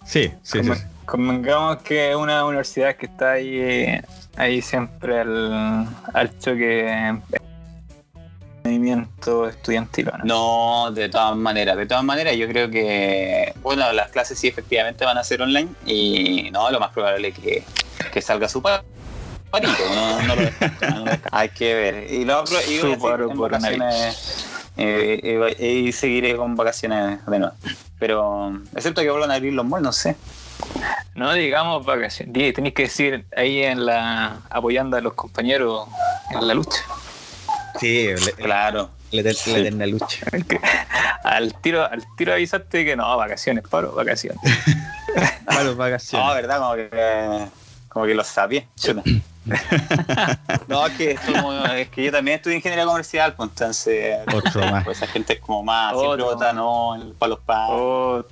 sí, 0.04 0.30
sí, 0.42 0.58
sí. 0.62 0.68
Conven- 0.68 0.86
Convengamos 1.06 1.76
que 1.78 2.10
es 2.10 2.16
una 2.16 2.44
universidad 2.44 2.96
que 2.96 3.06
está 3.06 3.32
ahí, 3.32 4.00
ahí 4.36 4.60
siempre 4.62 5.20
al, 5.20 5.86
al 6.14 6.38
choque 6.40 7.14
movimiento 8.66 9.48
estudiantil. 9.48 10.08
¿o 10.08 10.18
¿no? 10.18 10.24
no, 10.86 10.90
de 10.92 11.08
todas 11.08 11.36
maneras. 11.36 11.76
De 11.76 11.86
todas 11.86 12.04
maneras, 12.04 12.36
yo 12.36 12.46
creo 12.48 12.70
que, 12.70 13.54
bueno, 13.62 13.90
las 13.92 14.10
clases 14.10 14.38
sí 14.38 14.48
efectivamente 14.48 15.04
van 15.04 15.18
a 15.18 15.24
ser 15.24 15.42
online. 15.42 15.68
Y 15.86 16.50
no, 16.52 16.70
lo 16.70 16.80
más 16.80 16.90
probable 16.92 17.28
es 17.28 17.38
que, 17.38 17.64
que 18.12 18.20
salga 18.20 18.48
su 18.48 18.60
pa- 18.62 18.82
parito. 19.50 19.72
No, 19.94 20.22
no 20.22 20.34
lo 20.36 20.42
no. 20.42 21.12
Hay 21.32 21.48
que 21.50 21.74
ver. 21.74 22.12
Y 22.12 22.24
lo 22.24 22.40
otro, 22.40 22.56
y 22.68 22.78
Su 22.78 22.98
paro 22.98 23.28
vacaciones. 23.30 24.46
eh, 24.76 25.54
y, 25.58 25.92
seguiré 25.92 26.36
con 26.36 26.54
vacaciones 26.56 27.24
de 27.26 27.38
nuevo. 27.38 27.54
Pero, 27.98 28.60
excepto 28.74 29.00
que 29.00 29.10
vuelvan 29.10 29.30
a 29.30 29.34
abrir 29.34 29.54
los 29.54 29.64
malls, 29.64 29.82
no 29.84 29.92
sé. 29.92 30.16
No 31.14 31.32
digamos 31.32 31.84
vacaciones. 31.86 32.54
Tenéis 32.54 32.74
que 32.74 32.82
decir 32.82 33.24
ahí 33.36 33.62
en 33.62 33.86
la 33.86 34.40
apoyando 34.50 34.96
a 34.96 35.00
los 35.00 35.14
compañeros 35.14 35.88
en 36.30 36.46
la 36.46 36.52
lucha. 36.54 36.78
Sí, 37.80 38.08
la, 38.14 38.32
Claro. 38.32 38.90
la 39.10 39.22
la 39.22 39.30
eterna 39.30 39.86
lucha. 39.86 40.26
Al 41.24 41.54
tiro, 41.60 41.84
al 41.90 42.02
tiro 42.16 42.32
avisaste 42.32 42.84
que 42.84 42.96
no, 42.96 43.16
vacaciones, 43.16 43.64
paro, 43.68 43.92
vacaciones. 43.92 44.40
Para 45.46 45.64
los 45.64 45.72
No, 45.74 45.78
vacaciones. 45.78 46.34
verdad, 46.34 46.58
como 46.58 46.74
que, 46.74 47.46
como 47.88 48.06
que 48.06 48.14
lo 48.14 48.24
sabía. 48.24 48.64
Chuta. 48.76 49.02
no, 50.68 50.86
es 50.86 50.92
que, 50.96 51.10
es 51.12 51.20
como- 51.20 51.52
es 51.66 51.88
que 51.88 52.04
yo 52.04 52.12
también 52.12 52.36
estudié 52.36 52.56
ingeniería 52.56 52.84
comercial, 52.84 53.34
pues 53.34 53.48
entonces. 53.50 54.18
Otro 54.32 54.60
más. 54.70 54.84
Pues 54.84 54.98
esa 54.98 55.06
gente 55.06 55.34
es 55.34 55.40
como 55.40 55.62
más, 55.62 55.92
siempre 55.92 56.08
Otro 56.22 56.24
vota 56.26 56.52
no 56.52 56.94
el- 56.96 57.12
para 57.14 57.30
los 57.30 57.38
Oh. 57.48 58.24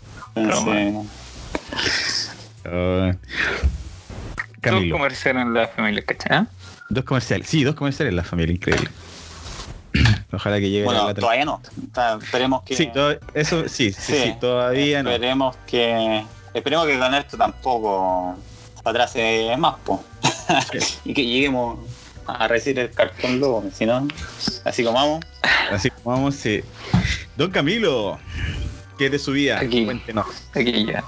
dos 4.70 4.83
comerciales 4.90 5.42
en 5.42 5.54
la 5.54 5.68
familia, 5.68 6.02
¿cachai? 6.04 6.46
Dos 6.88 7.04
comerciales. 7.04 7.46
Sí, 7.48 7.64
dos 7.64 7.74
comerciales 7.74 8.11
en 8.11 8.16
la 8.16 8.24
familia, 8.24 8.54
increíble. 8.54 8.90
Ojalá 10.33 10.59
que 10.59 10.68
llegue 10.70 10.85
bueno, 10.85 11.07
la 11.09 11.14
todavía 11.14 11.44
no. 11.44 11.61
Esperemos 12.20 12.62
que. 12.64 12.76
Sí, 12.76 12.88
todo- 12.92 13.16
eso 13.35 13.68
sí, 13.68 13.92
sí, 13.92 14.00
sí, 14.12 14.22
Sí. 14.24 14.35
todavía 14.40 15.02
no. 15.02 15.11
Esperemos 15.11 15.57
que. 15.66 16.24
Esperemos 16.52 16.87
que 16.87 16.98
con 16.98 17.14
esto 17.14 17.37
tampoco 17.37 18.37
para 18.83 19.04
atrás 19.04 19.12
es 19.16 19.59
más, 19.59 19.76
po. 19.85 20.04
y 21.04 21.14
que 21.14 21.24
lleguemos 21.24 21.78
a 22.26 22.48
recibir 22.48 22.78
el 22.80 22.90
cartón 22.90 23.38
luego, 23.40 23.64
si 23.72 23.87
no, 23.87 24.07
así 24.64 24.85
como 24.85 24.98
vamos. 24.98 25.24
Así 25.70 25.90
que 25.90 25.96
vamos, 26.04 26.35
sí. 26.35 26.62
Don 27.37 27.50
Camilo, 27.50 28.18
¿qué 28.98 29.07
es 29.07 29.12
de 29.12 29.18
su 29.18 29.33
vida? 29.33 29.59
Aquí. 29.59 29.85
Cuéntenos. 29.85 30.26
Aquí 30.54 30.87
ya. 30.87 31.04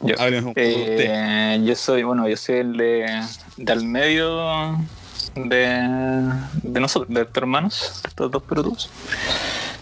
Yo, 0.00 0.16
eh, 0.56 1.60
yo 1.64 1.76
soy, 1.76 2.02
bueno, 2.02 2.28
yo 2.28 2.36
soy 2.36 2.56
el 2.56 2.76
de, 2.76 3.22
del 3.56 3.84
medio 3.84 4.76
de, 5.34 6.32
de 6.62 6.80
nosotros, 6.80 7.12
de 7.14 7.26
hermanos, 7.34 8.00
de 8.02 8.08
estos 8.08 8.30
dos 8.30 8.42
pelotudos. 8.42 8.90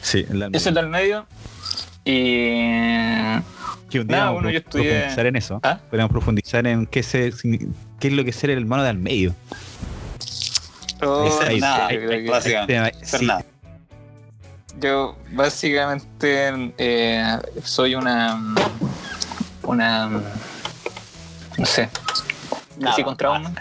Sí, 0.03 0.25
Yo 0.51 0.61
soy 0.61 0.73
del 0.73 0.89
medio 0.89 1.27
y 2.05 3.41
que 3.91 4.01
un 4.01 4.07
día 4.07 4.19
nada, 4.19 4.31
bueno, 4.31 4.51
yo 4.51 4.61
estudié- 4.61 4.91
profundizar 4.93 5.27
en 5.27 5.37
eso. 5.37 5.61
¿Ah? 5.63 5.79
Podemos 5.91 6.11
profundizar 6.11 6.67
en 6.67 6.87
qué, 6.87 7.03
se, 7.03 7.33
qué 7.99 8.09
es 8.09 8.13
lo 8.15 8.25
que 8.25 8.31
es 8.31 8.37
ser 8.37 8.51
el 8.51 8.59
hermano 8.59 8.83
del 8.85 8.99
medio. 8.99 9.35
Oh, 11.03 11.29
nada, 11.59 11.91
yo 11.93 12.31
básicamente. 12.31 12.75
Tema- 12.75 12.91
Ser 13.07 13.21
sí, 13.21 13.27
nada. 13.27 13.45
Yo 14.81 15.17
básicamente 15.33 16.73
eh, 16.79 17.39
soy 17.65 17.95
una 17.97 18.41
una 19.63 20.09
no 21.59 21.67
sé 21.67 21.89
Nada. 22.79 22.97
¿sí 22.97 23.03
contra 23.05 23.31
uno? 23.33 23.53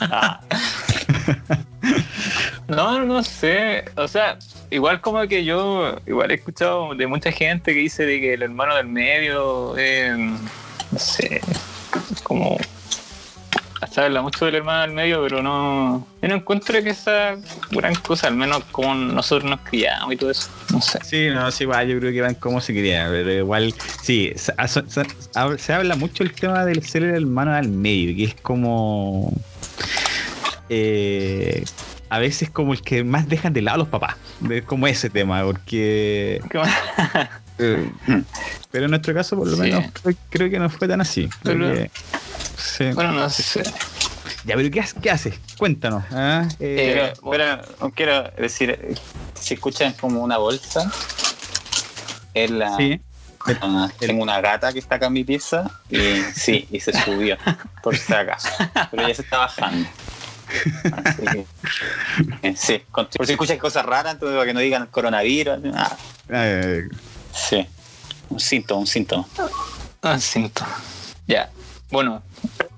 Ah, 0.00 0.40
No, 2.68 3.04
no 3.04 3.22
sé, 3.22 3.84
o 3.96 4.08
sea, 4.08 4.38
igual 4.70 5.00
como 5.00 5.26
que 5.26 5.44
yo 5.44 5.96
igual 6.06 6.30
he 6.30 6.34
escuchado 6.34 6.94
de 6.94 7.06
mucha 7.06 7.30
gente 7.32 7.74
que 7.74 7.80
dice 7.80 8.06
de 8.06 8.20
que 8.20 8.34
el 8.34 8.42
hermano 8.42 8.74
del 8.76 8.86
medio 8.86 9.76
eh, 9.76 10.14
no 10.16 10.98
sé, 10.98 11.40
como 12.22 12.56
se 13.90 14.00
habla 14.00 14.22
mucho 14.22 14.46
del 14.46 14.54
hermano 14.54 14.82
del 14.82 14.92
medio, 14.92 15.22
pero 15.22 15.42
no 15.42 16.06
yo 16.22 16.28
no 16.28 16.36
encuentro 16.36 16.80
que 16.82 16.90
esa 16.90 17.34
gran 17.72 17.94
cosa, 17.96 18.28
al 18.28 18.36
menos 18.36 18.62
como 18.70 18.94
nosotros 18.94 19.50
nos 19.50 19.60
criamos 19.60 20.14
y 20.14 20.16
todo 20.16 20.30
eso, 20.30 20.48
no 20.72 20.80
sé. 20.80 20.98
Sí, 21.04 21.28
no, 21.28 21.50
sí, 21.50 21.64
igual 21.64 21.88
yo 21.88 21.98
creo 21.98 22.12
que 22.12 22.20
van 22.22 22.34
como 22.36 22.60
se 22.60 22.72
quería, 22.72 23.08
pero 23.10 23.30
igual, 23.30 23.74
sí, 24.02 24.32
se, 24.36 24.54
se- 24.88 25.72
habla 25.74 25.96
mucho 25.96 26.22
el 26.22 26.32
tema 26.32 26.64
del 26.64 26.82
ser 26.86 27.02
el 27.02 27.16
hermano 27.16 27.52
al 27.52 27.68
medio, 27.68 28.16
que 28.16 28.24
es 28.24 28.34
como. 28.40 29.32
Eh, 30.74 31.64
a 32.08 32.18
veces 32.18 32.48
como 32.50 32.72
el 32.72 32.80
que 32.82 33.04
más 33.04 33.28
dejan 33.28 33.52
de 33.52 33.60
lado 33.62 33.78
los 33.78 33.88
papás, 33.88 34.16
es 34.50 34.62
como 34.64 34.86
ese 34.86 35.10
tema, 35.10 35.42
porque. 35.44 36.40
Eh, 37.58 37.86
pero 38.70 38.86
en 38.86 38.90
nuestro 38.90 39.12
caso, 39.12 39.36
por 39.36 39.46
lo 39.46 39.54
Sí. 39.56 39.60
menos, 39.62 39.84
creo, 40.02 40.14
creo 40.30 40.50
que 40.50 40.58
no 40.58 40.70
fue 40.70 40.88
tan 40.88 41.02
así. 41.02 41.28
Pero- 41.42 41.70
que- 41.72 41.90
sí. 42.56 42.86
bueno, 42.94 43.12
no 43.12 43.28
sé. 43.28 43.62
Ya, 44.46 44.56
pero 44.56 44.70
¿qué, 44.70 44.80
haces- 44.80 44.96
qué 45.00 45.10
haces? 45.10 45.34
Cuéntanos. 45.58 46.02
¿ah? 46.12 46.48
Eh, 46.58 47.12
pero, 47.22 47.30
pero 47.78 47.90
quiero 47.94 48.22
decir, 48.38 48.96
si 49.38 49.54
escuchan 49.54 49.92
como 50.00 50.22
una 50.22 50.38
bolsa, 50.38 50.90
es 52.34 52.50
la. 52.50 52.74
sí. 52.78 53.00
Ah, 53.60 53.90
tengo 53.98 54.22
una 54.22 54.40
gata 54.40 54.72
que 54.72 54.78
está 54.78 54.94
acá 54.96 55.06
en 55.06 55.12
mi 55.12 55.24
pieza 55.24 55.68
y 55.90 55.98
sí, 56.34 56.66
y 56.70 56.80
se 56.80 56.92
subió, 57.04 57.36
por 57.82 57.96
si 57.96 58.12
acaso. 58.14 58.48
Pero 58.90 59.06
ya 59.08 59.14
se 59.14 59.22
está 59.22 59.38
bajando. 59.38 59.88
Que, 62.42 62.54
sí, 62.56 62.82
por 62.92 63.26
si 63.26 63.32
escuchan 63.32 63.58
cosas 63.58 63.84
raras, 63.86 64.14
entonces 64.14 64.36
para 64.36 64.46
que 64.46 64.54
no 64.54 64.60
digan 64.60 64.86
coronavirus. 64.86 65.58
ah, 65.74 65.96
eh, 66.30 66.88
sí, 67.32 67.66
un 68.28 68.40
síntoma, 68.40 68.80
un 68.80 68.86
síntoma. 68.86 69.26
Ah, 70.02 70.18
siento. 70.18 70.64
Ya. 71.26 71.50
Bueno, 71.90 72.22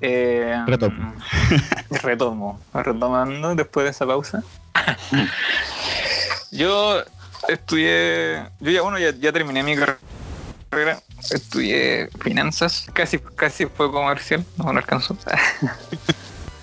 Eh, 0.00 0.62
Retomo. 0.66 1.14
retomo. 2.02 2.60
Retomando 2.74 3.54
después 3.54 3.84
de 3.84 3.90
esa 3.90 4.04
pausa. 4.06 4.42
yo 6.50 7.02
estudié. 7.48 8.42
Yo 8.60 8.70
ya, 8.70 8.82
bueno, 8.82 8.98
ya, 8.98 9.12
ya 9.12 9.32
terminé 9.32 9.62
mi 9.62 9.76
carrera. 9.76 11.00
Estudié 11.30 12.10
finanzas. 12.20 12.87
Casi, 12.92 13.18
casi 13.18 13.66
fue 13.66 13.90
comercial. 13.90 14.44
No, 14.58 14.72
no 14.72 14.78
alcanzó. 14.78 15.16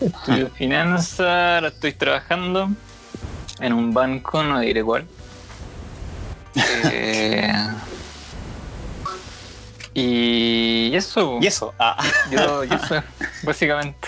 Estudié 0.02 0.46
finanzas. 0.48 1.20
Ahora 1.56 1.68
estoy 1.70 1.94
trabajando 1.94 2.70
en 3.60 3.74
un 3.74 3.94
banco, 3.94 4.44
no 4.44 4.60
diré 4.60 4.84
cuál. 4.84 5.06
Eh, 6.94 7.54
y 9.94 10.92
eso. 10.96 11.40
Y 11.42 11.48
eso. 11.48 11.74
Ah. 11.80 11.98
Yo, 12.32 12.64
eso, 12.64 13.04
básicamente. 13.44 14.08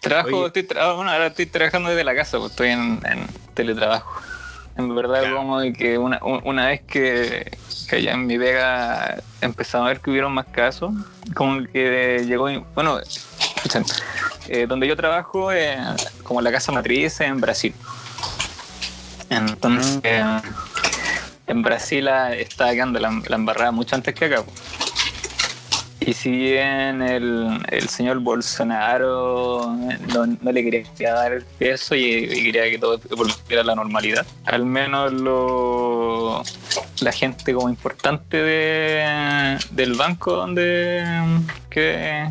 Trabajo, 0.00 0.46
estoy 0.48 0.62
tra- 0.64 0.94
bueno, 0.96 1.10
ahora 1.10 1.28
estoy 1.28 1.46
trabajando 1.46 1.88
desde 1.90 2.04
la 2.04 2.14
casa, 2.14 2.38
pues 2.38 2.50
estoy 2.50 2.68
en, 2.70 3.00
en 3.04 3.26
teletrabajo. 3.54 4.20
En 4.76 4.94
verdad, 4.94 5.20
Claro. 5.20 5.36
como 5.36 5.60
de 5.60 5.72
que 5.72 5.98
una, 5.98 6.18
un- 6.22 6.42
una 6.44 6.66
vez 6.66 6.82
que, 6.82 7.56
que 7.88 8.02
ya 8.02 8.12
en 8.12 8.26
mi 8.26 8.38
pega 8.38 9.16
empezamos 9.40 9.86
a 9.86 9.88
ver 9.88 10.00
que 10.00 10.10
hubieron 10.10 10.32
más 10.32 10.46
casos, 10.46 10.92
como 11.34 11.64
que 11.66 12.24
llegó, 12.26 12.48
bueno, 12.74 12.98
escuchen, 13.00 13.84
eh, 14.48 14.66
donde 14.68 14.86
yo 14.86 14.96
trabajo, 14.96 15.52
eh, 15.52 15.78
como 16.22 16.40
la 16.40 16.52
casa 16.52 16.72
matriz 16.72 17.20
en 17.20 17.40
Brasil. 17.40 17.74
Entonces, 19.30 20.00
eh, 20.02 20.22
en 21.46 21.62
Brasil 21.62 22.08
ah, 22.08 22.34
estaba 22.34 22.72
quedando 22.72 22.98
la, 23.00 23.22
la 23.26 23.36
embarrada 23.36 23.72
mucho 23.72 23.96
antes 23.96 24.14
que 24.14 24.26
acá. 24.26 24.42
pues. 24.42 24.93
Y 26.00 26.12
si 26.12 26.30
bien 26.30 27.00
el, 27.02 27.60
el 27.70 27.88
señor 27.88 28.18
Bolsonaro 28.18 29.74
no, 30.12 30.26
no 30.26 30.52
le 30.52 30.64
quería 30.64 31.14
dar 31.14 31.32
el 31.32 31.44
peso 31.44 31.94
y, 31.94 32.02
y 32.02 32.44
quería 32.44 32.70
que 32.70 32.78
todo 32.78 33.00
volviera 33.16 33.62
a 33.62 33.64
la 33.64 33.74
normalidad, 33.74 34.26
al 34.44 34.66
menos 34.66 35.12
lo, 35.12 36.42
la 37.00 37.12
gente 37.12 37.54
como 37.54 37.68
importante 37.68 38.36
de, 38.36 39.58
del 39.70 39.94
banco 39.94 40.32
donde 40.32 41.04
que, 41.70 42.28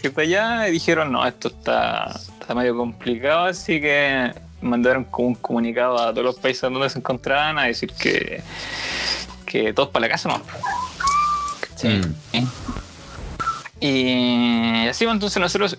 que 0.00 0.08
está 0.08 0.22
allá 0.22 0.62
dijeron 0.62 1.12
no, 1.12 1.26
esto 1.26 1.48
está, 1.48 2.18
está 2.40 2.54
medio 2.54 2.76
complicado, 2.76 3.46
así 3.46 3.80
que 3.80 4.32
mandaron 4.60 5.04
como 5.04 5.28
un 5.28 5.34
comunicado 5.34 5.98
a 5.98 6.10
todos 6.10 6.24
los 6.24 6.38
países 6.38 6.62
donde 6.62 6.88
se 6.90 6.98
encontraban 6.98 7.58
a 7.58 7.64
decir 7.64 7.92
que, 7.92 8.42
que 9.46 9.72
todos 9.72 9.90
para 9.90 10.06
la 10.06 10.12
casa 10.12 10.28
no. 10.28 10.42
¿Cachai? 11.60 11.98
Mm. 11.98 12.48
Y 13.84 14.86
así, 14.88 15.04
pues, 15.04 15.14
entonces 15.14 15.40
nosotros, 15.40 15.76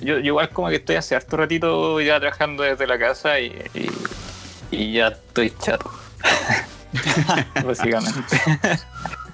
yo, 0.00 0.18
yo 0.18 0.18
igual 0.18 0.48
como 0.50 0.68
que 0.68 0.76
estoy 0.76 0.96
hace 0.96 1.14
harto 1.14 1.36
ratito 1.36 2.00
ya 2.00 2.18
trabajando 2.18 2.62
desde 2.64 2.86
la 2.86 2.98
casa 2.98 3.38
y, 3.38 3.46
y, 3.74 4.76
y 4.76 4.92
ya 4.94 5.08
estoy 5.08 5.52
chato. 5.62 5.90
Básicamente. 7.64 8.20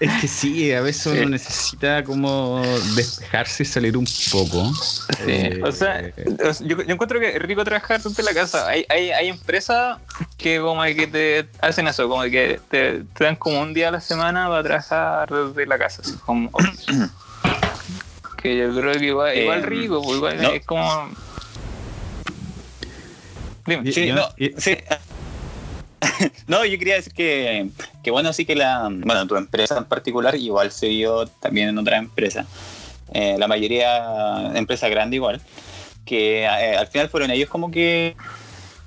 Es 0.01 0.13
que 0.21 0.29
sí, 0.29 0.73
a 0.73 0.81
veces 0.81 1.03
Sí. 1.03 1.19
uno 1.19 1.31
necesita 1.31 2.05
como 2.05 2.63
despejarse 2.95 3.65
y 3.65 3.67
salir 3.67 3.97
un 3.97 4.07
poco. 4.31 4.71
Eh, 5.27 5.61
O 5.65 5.73
sea, 5.73 6.03
yo, 6.61 6.83
yo 6.83 6.95
encuentro 6.95 7.19
que 7.19 7.31
es 7.37 7.43
rico 7.43 7.65
trabajar 7.65 8.01
desde 8.01 8.23
la 8.23 8.33
casa. 8.33 8.69
Hay, 8.69 8.85
hay, 8.89 9.11
hay 9.11 9.29
empresas 9.29 9.99
que 10.37 10.61
como 10.61 10.83
que 10.85 11.07
te 11.09 11.49
hacen 11.61 11.89
eso, 11.89 12.09
como 12.09 12.23
que 12.23 12.61
te, 12.71 13.03
te 13.17 13.25
dan 13.25 13.35
como 13.35 13.61
un 13.61 13.75
día 13.75 13.89
a 13.89 13.93
la 13.93 14.01
semana 14.01 14.47
para 14.49 14.63
trabajar 14.63 15.29
desde 15.31 15.67
la 15.67 15.79
casa, 15.79 16.03
así, 16.05 16.15
office. 16.27 16.93
Que 18.41 18.57
yo 18.57 18.75
creo 18.75 18.93
que 18.95 19.05
igual, 19.07 19.37
Eh, 19.37 19.43
igual 19.43 19.63
rico, 19.63 20.03
pues, 20.03 20.17
igual 20.17 20.43
no. 20.43 20.51
es 20.51 20.65
como... 20.65 21.11
Dime. 23.67 23.93
Sí, 23.93 24.13
no, 24.13 24.29
sí. 24.57 24.77
No, 26.47 26.65
yo 26.65 26.79
quería 26.79 26.95
decir 26.95 27.13
que, 27.13 27.69
que 28.03 28.11
bueno, 28.11 28.33
sí 28.33 28.45
que 28.45 28.55
la, 28.55 28.89
bueno, 28.91 29.27
tu 29.27 29.37
empresa 29.37 29.79
en 29.79 29.85
particular 29.85 30.35
igual 30.37 30.71
se 30.71 30.89
vio 30.89 31.27
también 31.27 31.69
en 31.69 31.79
otra 31.79 31.99
empresa. 31.99 32.47
Eh, 33.13 33.37
la 33.39 33.49
mayoría 33.49 34.53
empresas 34.55 34.91
grandes 34.91 35.17
igual, 35.17 35.41
que 36.05 36.43
eh, 36.43 36.77
al 36.77 36.87
final 36.87 37.09
fueron 37.09 37.31
ellos 37.31 37.49
como 37.49 37.71
que 37.71 38.17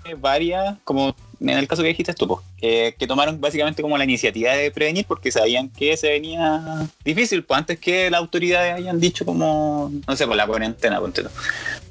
eh, 0.05 0.15
varias, 0.17 0.77
como 0.83 1.15
en 1.41 1.49
el 1.57 1.67
caso 1.67 1.81
que 1.81 1.87
dijiste 1.89 2.13
tú, 2.13 2.27
po, 2.27 2.43
que, 2.57 2.95
que 2.99 3.07
tomaron 3.07 3.41
básicamente 3.41 3.81
como 3.81 3.97
la 3.97 4.03
iniciativa 4.03 4.51
de 4.53 4.69
prevenir 4.69 5.05
porque 5.05 5.31
sabían 5.31 5.69
que 5.69 5.97
se 5.97 6.09
venía 6.09 6.87
difícil, 7.03 7.43
pues 7.43 7.57
antes 7.57 7.79
que 7.79 8.11
las 8.11 8.19
autoridades 8.19 8.75
hayan 8.75 8.99
dicho 8.99 9.25
como, 9.25 9.91
no 10.07 10.15
sé, 10.15 10.27
por 10.27 10.35
la 10.35 10.45
cuarentena, 10.45 10.99
ponte. 10.99 11.23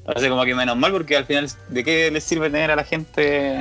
Entonces 0.07 0.31
como 0.31 0.45
que 0.45 0.55
menos 0.55 0.77
mal 0.77 0.93
porque 0.93 1.17
al 1.17 1.25
final, 1.27 1.49
¿de 1.69 1.85
qué 1.85 2.11
les 2.11 2.25
sirve 2.25 2.49
tener 2.51 2.71
a 2.71 2.77
la 2.77 2.85
gente 2.85 3.57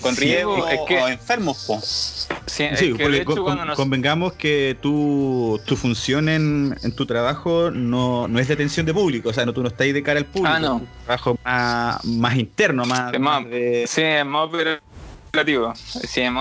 con 0.00 0.14
Sí, 0.14 0.22
riesgo 0.22 0.66
es 0.68 0.80
que- 0.88 0.98
o 1.02 1.08
enfermos? 1.08 1.64
Po? 1.66 1.80
Sí, 1.82 2.64
es 2.64 2.78
Sí, 2.78 2.92
que 2.94 3.02
porque 3.04 3.16
hecho 3.22 3.44
con- 3.44 3.66
nos- 3.66 3.76
convengamos 3.76 4.32
que 4.34 4.76
tu, 4.80 5.60
tu 5.66 5.76
función 5.76 6.28
en, 6.28 6.76
en 6.82 6.96
tu 6.96 7.06
trabajo 7.06 7.70
no, 7.70 8.26
no 8.28 8.38
es 8.38 8.48
de 8.48 8.54
atención 8.54 8.84
de 8.86 8.92
público, 8.94 9.28
o 9.28 9.32
sea, 9.32 9.44
no, 9.46 9.52
tú 9.52 9.62
no 9.62 9.68
estás 9.68 9.82
ahí 9.82 9.92
de 9.92 10.02
cara 10.02 10.18
al 10.18 10.26
público. 10.26 10.54
Ah, 10.54 10.58
no. 10.60 10.76
es 10.76 10.82
un 10.82 10.88
trabajo 11.04 11.38
más, 11.44 12.04
más 12.04 12.36
interno, 12.36 12.84
más, 12.86 13.12
Es 13.14 13.20
más- 13.20 13.42
más 13.42 13.50
de- 13.50 13.84
Sí, 13.86 14.02
es 14.02 14.24
más 14.26 14.48
operativo. 14.48 14.86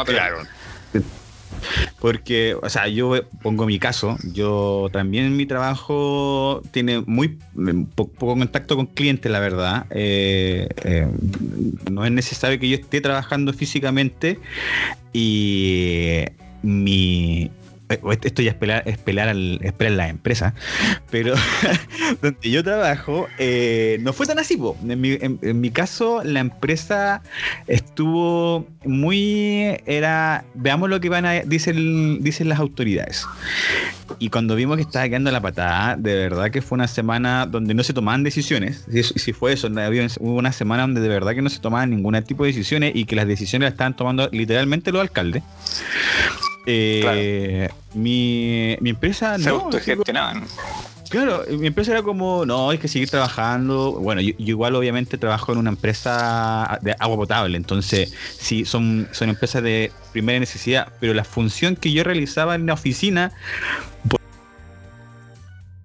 Operativo. 0.02 0.50
Porque, 2.00 2.56
o 2.62 2.70
sea, 2.70 2.88
yo 2.88 3.24
pongo 3.42 3.66
mi 3.66 3.80
caso, 3.80 4.18
yo 4.34 4.90
también 4.92 5.36
mi 5.36 5.46
trabajo 5.46 6.62
tiene 6.72 7.02
muy 7.08 7.40
po- 7.96 8.08
poco 8.10 8.38
contacto 8.38 8.76
con 8.76 8.86
clientes, 8.88 9.32
la 9.32 9.40
verdad. 9.40 9.86
Eh, 9.90 10.68
eh, 10.84 11.08
no 11.90 12.06
es 12.06 12.12
necesario 12.12 12.60
que 12.60 12.70
yo 12.70 12.76
esté 12.76 13.02
trabajando 13.02 13.52
físicamente 13.54 14.38
y 15.14 16.26
mi... 16.62 17.50
eh, 17.90 18.00
Esto 18.24 18.42
ya 18.42 18.52
es 18.52 18.58
pelar, 18.58 18.84
es 18.86 18.98
pelar, 18.98 19.30
al, 19.30 19.60
es 19.62 19.74
la 19.92 20.08
empresa, 20.10 20.54
pero 21.12 21.36
donde 22.22 22.50
yo 22.50 22.64
trabajo 22.64 23.28
eh, 23.38 23.98
no 24.02 24.14
fue 24.14 24.26
tan 24.26 24.40
así. 24.40 24.60
En, 24.88 25.02
mi, 25.02 25.18
en- 25.20 25.40
mi 25.62 25.70
caso, 25.72 26.22
la 26.24 26.40
empresa 26.40 27.22
estuvo 27.68 28.68
muy. 28.86 29.78
Era. 29.86 30.46
Veamos 30.54 30.90
lo 30.90 31.00
que 31.00 31.10
van 31.10 31.26
a. 31.26 31.34
Dicen, 31.42 32.24
dicen 32.24 32.50
las 32.50 32.60
autoridades. 32.60 33.26
Y 34.20 34.30
cuando 34.30 34.56
vimos 34.56 34.78
que 34.78 34.84
estaba 34.84 35.08
quedando 35.08 35.32
la 35.32 35.42
patada, 35.42 35.96
de 35.98 36.16
verdad 36.16 36.52
que 36.52 36.62
fue 36.62 36.76
una 36.78 36.88
semana 36.88 37.46
donde 37.46 37.74
no 37.74 37.84
se 37.84 37.94
tomaban 37.94 38.24
decisiones. 38.24 38.86
Si, 38.92 39.04
si 39.04 39.34
fue 39.34 39.54
eso, 39.54 39.68
había- 39.68 40.08
una 40.20 40.52
semana 40.52 40.84
donde 40.84 41.02
de 41.02 41.10
verdad 41.10 41.34
que 41.34 41.42
no 41.42 41.50
se 41.50 41.60
tomaban 41.60 41.90
ningún 41.90 42.16
tipo 42.24 42.44
de 42.44 42.52
decisiones 42.52 42.94
y 42.96 43.06
que 43.06 43.16
las 43.16 43.28
decisiones 43.28 43.66
las 43.68 43.74
estaban 43.74 43.96
tomando 43.96 44.30
literalmente 44.32 44.92
los 44.92 45.02
alcaldes. 45.02 45.44
Eh, 46.66 47.70
mi, 47.94 48.78
mi 48.82 48.90
empresa 48.90 49.38
Se 49.38 49.50
no. 49.50 49.70
Claro, 51.10 51.44
mi 51.50 51.68
empresa 51.68 51.92
era 51.92 52.02
como, 52.02 52.46
no, 52.46 52.70
hay 52.72 52.78
que 52.78 52.88
seguir 52.88 53.10
trabajando. 53.10 53.94
Bueno, 53.94 54.22
yo, 54.22 54.34
yo 54.38 54.50
igual 54.50 54.76
obviamente 54.76 55.18
trabajo 55.18 55.52
en 55.52 55.60
una 55.60 55.70
empresa 55.70 56.80
de 56.82 56.96
agua 57.00 57.16
potable, 57.18 57.58
entonces 57.58 58.14
sí, 58.38 58.66
son, 58.66 59.08
son 59.12 59.30
empresas 59.30 59.62
de 59.62 59.92
primera 60.12 60.40
necesidad, 60.40 60.92
pero 61.00 61.14
la 61.14 61.24
función 61.24 61.76
que 61.76 61.92
yo 61.92 62.04
realizaba 62.04 62.56
en 62.56 62.66
la 62.66 62.74
oficina, 62.74 63.32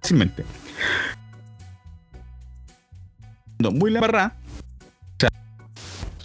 fácilmente. 0.01 0.43
No, 3.59 3.71
muy 3.71 3.91
la 3.91 4.01
barra. 4.01 4.33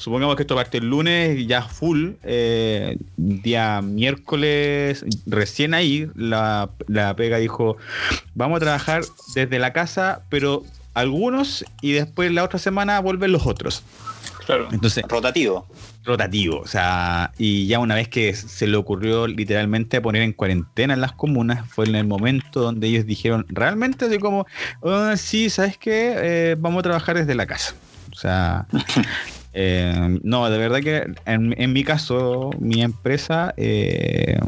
Supongamos 0.07 0.37
que 0.37 0.43
esto 0.45 0.55
parte 0.55 0.79
el 0.79 0.89
lunes, 0.89 1.49
ya 1.49 1.63
full, 1.63 2.13
eh, 2.23 2.97
día 3.17 3.83
miércoles, 3.83 5.05
recién 5.27 5.75
ahí, 5.75 6.09
la, 6.15 6.71
la 6.87 7.17
pega 7.17 7.39
dijo, 7.39 7.77
vamos 8.37 8.59
a 8.59 8.61
trabajar 8.61 9.03
desde 9.35 9.59
la 9.59 9.73
casa, 9.73 10.21
pero 10.31 10.63
algunos 10.95 11.65
y 11.83 11.91
después 11.91 12.31
la 12.31 12.45
otra 12.45 12.61
semana 12.61 13.01
vuelven 13.01 13.33
los 13.33 13.49
otros. 13.49 13.83
Claro. 14.45 14.69
Entonces, 14.71 15.03
Rotativo. 15.09 15.67
rotativo, 16.05 16.61
o 16.61 16.69
sea, 16.69 17.33
y 17.37 17.67
ya 17.67 17.81
una 17.81 17.97
vez 17.97 18.07
que 18.07 18.33
se 18.33 18.69
le 18.69 18.77
ocurrió 18.77 19.27
literalmente 19.27 20.01
poner 20.01 20.23
en 20.23 20.35
cuarentena 20.35 20.95
en 20.95 21.01
las 21.01 21.11
comunas, 21.15 21.69
fue 21.69 21.85
en 21.87 21.97
el 21.97 22.07
momento 22.07 22.61
donde 22.61 22.87
ellos 22.87 23.07
dijeron 23.07 23.45
realmente 23.49 24.05
así 24.05 24.19
como, 24.21 24.47
"Ah, 24.85 25.15
sí, 25.17 25.51
¿sabes 25.51 25.77
qué? 25.79 26.15
Eh, 26.17 26.57
vamos 26.57 26.79
a 26.79 26.83
trabajar 26.85 27.17
desde 27.19 27.35
la 27.35 27.47
casa. 27.47 27.75
O 28.13 28.15
sea, 28.15 28.67
eh, 29.59 30.19
no, 30.23 30.49
de 30.51 30.59
verdad 30.59 30.81
que 30.81 31.07
en, 31.25 31.55
en 31.61 31.73
mi 31.73 31.83
caso, 31.83 32.51
mi 32.61 32.83
empresa 32.83 33.55
eh, 33.57 34.39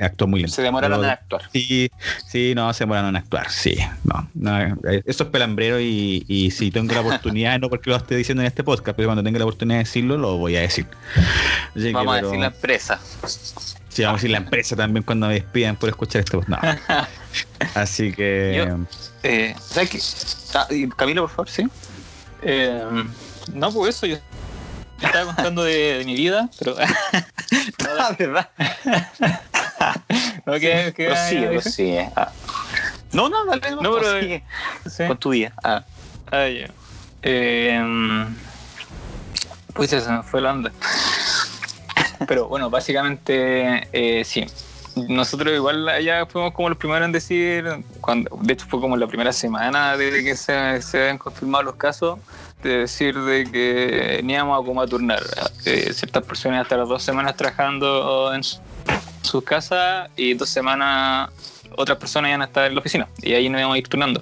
actuó 0.00 0.26
muy 0.26 0.40
bien. 0.40 0.48
Se 0.50 0.62
demoraron 0.62 0.98
Pero- 1.00 1.08
en 1.08 1.10
actuar. 1.12 1.42
Sí, 1.52 1.90
sí, 2.26 2.52
no, 2.54 2.72
se 2.72 2.84
demoraron 2.84 3.10
en 3.10 3.16
actuar, 3.16 3.50
sí. 3.50 3.76
No, 4.04 4.28
no, 4.34 4.58
eh, 4.90 5.02
eso 5.04 5.24
es 5.24 5.28
pelambrero 5.30 5.78
y, 5.80 6.24
y 6.28 6.50
si 6.50 6.70
tengo 6.70 6.94
la 6.94 7.02
oportunidad, 7.02 7.58
no 7.60 7.68
porque 7.68 7.90
lo 7.90 7.96
esté 7.96 8.16
diciendo 8.16 8.42
en 8.42 8.46
este 8.46 8.64
podcast, 8.64 8.96
pero 8.96 9.08
cuando 9.08 9.22
tenga 9.22 9.38
la 9.38 9.44
oportunidad 9.44 9.76
de 9.78 9.84
decirlo, 9.84 10.16
lo 10.16 10.38
voy 10.38 10.56
a 10.56 10.60
decir. 10.60 10.86
Así 11.76 11.84
que, 11.88 11.92
Vamos 11.92 12.16
a 12.16 12.22
decir 12.22 12.38
la 12.40 12.46
empresa. 12.46 12.98
Sí, 13.88 14.02
vamos 14.04 14.14
a 14.14 14.22
decir 14.22 14.30
la 14.30 14.38
empresa 14.38 14.76
también 14.76 15.02
cuando 15.02 15.26
me 15.26 15.34
despidan 15.34 15.76
por 15.76 15.88
escuchar 15.90 16.20
esto. 16.20 16.40
No. 16.46 16.58
Así 17.74 18.12
que. 18.12 18.64
Yo- 18.66 18.78
Eh, 19.22 19.54
¿Sabes 19.60 19.90
qué? 19.90 19.98
Ah, 20.58 20.66
Camilo, 20.96 21.22
por 21.22 21.30
favor, 21.30 21.48
sí. 21.50 21.64
Eh, 22.42 22.82
no, 23.54 23.72
pues 23.72 23.96
eso, 23.96 24.06
yo 24.06 24.16
estaba 25.02 25.26
contando 25.34 25.62
de, 25.64 25.98
de 25.98 26.04
mi 26.04 26.14
vida, 26.14 26.48
pero. 26.58 26.76
Ah, 27.98 28.14
¿verdad? 28.18 28.48
no, 30.46 30.52
que, 30.54 30.92
que 30.96 31.06
Prosigue, 31.06 31.48
prosigue. 31.48 32.10
Ah. 32.16 32.30
No, 33.12 33.28
no, 33.28 33.44
dale, 33.44 33.70
no, 33.72 33.82
No, 33.82 33.94
pero- 33.96 34.10
prosigue 34.12 34.44
sí. 34.88 35.06
con 35.06 35.18
tu 35.18 35.30
vida. 35.30 35.52
Ah. 35.64 35.84
Ah, 36.30 36.46
ya. 36.48 36.68
Eh, 37.22 38.26
pues 39.74 39.90
se 39.90 40.00
me 40.10 40.22
fue 40.22 40.40
la 40.40 40.52
onda. 40.52 40.72
Pero 42.28 42.48
bueno, 42.48 42.70
básicamente, 42.70 43.88
eh, 43.92 44.24
sí. 44.24 44.46
Nosotros 45.08 45.54
igual 45.54 45.88
allá 45.88 46.26
fuimos 46.26 46.52
como 46.52 46.68
los 46.68 46.76
primeros 46.78 47.04
en 47.06 47.12
decir, 47.12 47.64
cuando, 48.00 48.36
de 48.42 48.52
hecho 48.52 48.66
fue 48.68 48.80
como 48.80 48.96
la 48.96 49.06
primera 49.06 49.32
semana 49.32 49.96
desde 49.96 50.24
que 50.24 50.36
se, 50.36 50.82
se 50.82 51.00
habían 51.00 51.18
confirmado 51.18 51.62
los 51.64 51.76
casos, 51.76 52.18
de 52.62 52.78
decir 52.78 53.18
de 53.18 53.44
que 53.50 54.20
ni 54.22 54.34
íbamos 54.34 54.62
a 54.62 54.66
como 54.66 54.82
a 54.82 54.86
turnar. 54.86 55.22
Eh, 55.64 55.92
ciertas 55.92 56.22
personas 56.24 56.62
hasta 56.62 56.76
las 56.76 56.88
dos 56.88 57.02
semanas 57.02 57.36
trabajando 57.36 58.32
en 58.34 58.42
su- 58.42 58.58
sus 59.22 59.44
casas 59.44 60.10
y 60.16 60.34
dos 60.34 60.48
semanas 60.48 61.30
otras 61.76 61.98
personas 61.98 62.30
iban 62.30 62.42
a 62.42 62.46
estar 62.46 62.66
en 62.66 62.74
la 62.74 62.80
oficina 62.80 63.06
y 63.22 63.32
ahí 63.34 63.48
nos 63.48 63.60
íbamos 63.60 63.74
a 63.76 63.78
ir 63.78 63.86
turnando 63.88 64.20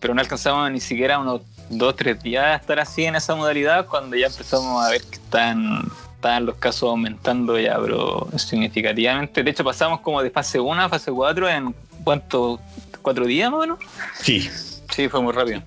pero 0.00 0.14
no 0.14 0.20
alcanzamos 0.20 0.70
ni 0.70 0.80
siquiera 0.80 1.18
unos 1.18 1.42
dos, 1.68 1.94
tres 1.96 2.22
días 2.22 2.44
a 2.44 2.54
estar 2.54 2.78
así 2.80 3.04
en 3.04 3.14
esa 3.16 3.34
modalidad 3.34 3.86
cuando 3.86 4.16
ya 4.16 4.26
empezamos 4.28 4.84
a 4.84 4.90
ver 4.90 5.02
que 5.02 5.16
están, 5.16 5.82
estaban 6.14 6.46
los 6.46 6.56
casos 6.56 6.88
aumentando 6.90 7.58
ya, 7.58 7.78
pero 7.80 8.28
significativamente. 8.36 9.42
De 9.42 9.50
hecho, 9.50 9.64
pasamos 9.64 10.00
como 10.00 10.22
de 10.22 10.30
fase 10.30 10.60
1 10.60 10.82
a 10.82 10.88
fase 10.88 11.10
4 11.10 11.48
en 11.48 11.74
cuánto, 12.04 12.60
cuatro 13.02 13.26
días 13.26 13.50
más 13.50 13.58
o 13.58 13.60
menos. 13.62 13.78
Sí. 14.20 14.48
Sí, 14.90 15.08
fue 15.08 15.20
muy 15.22 15.32
rápido. 15.32 15.62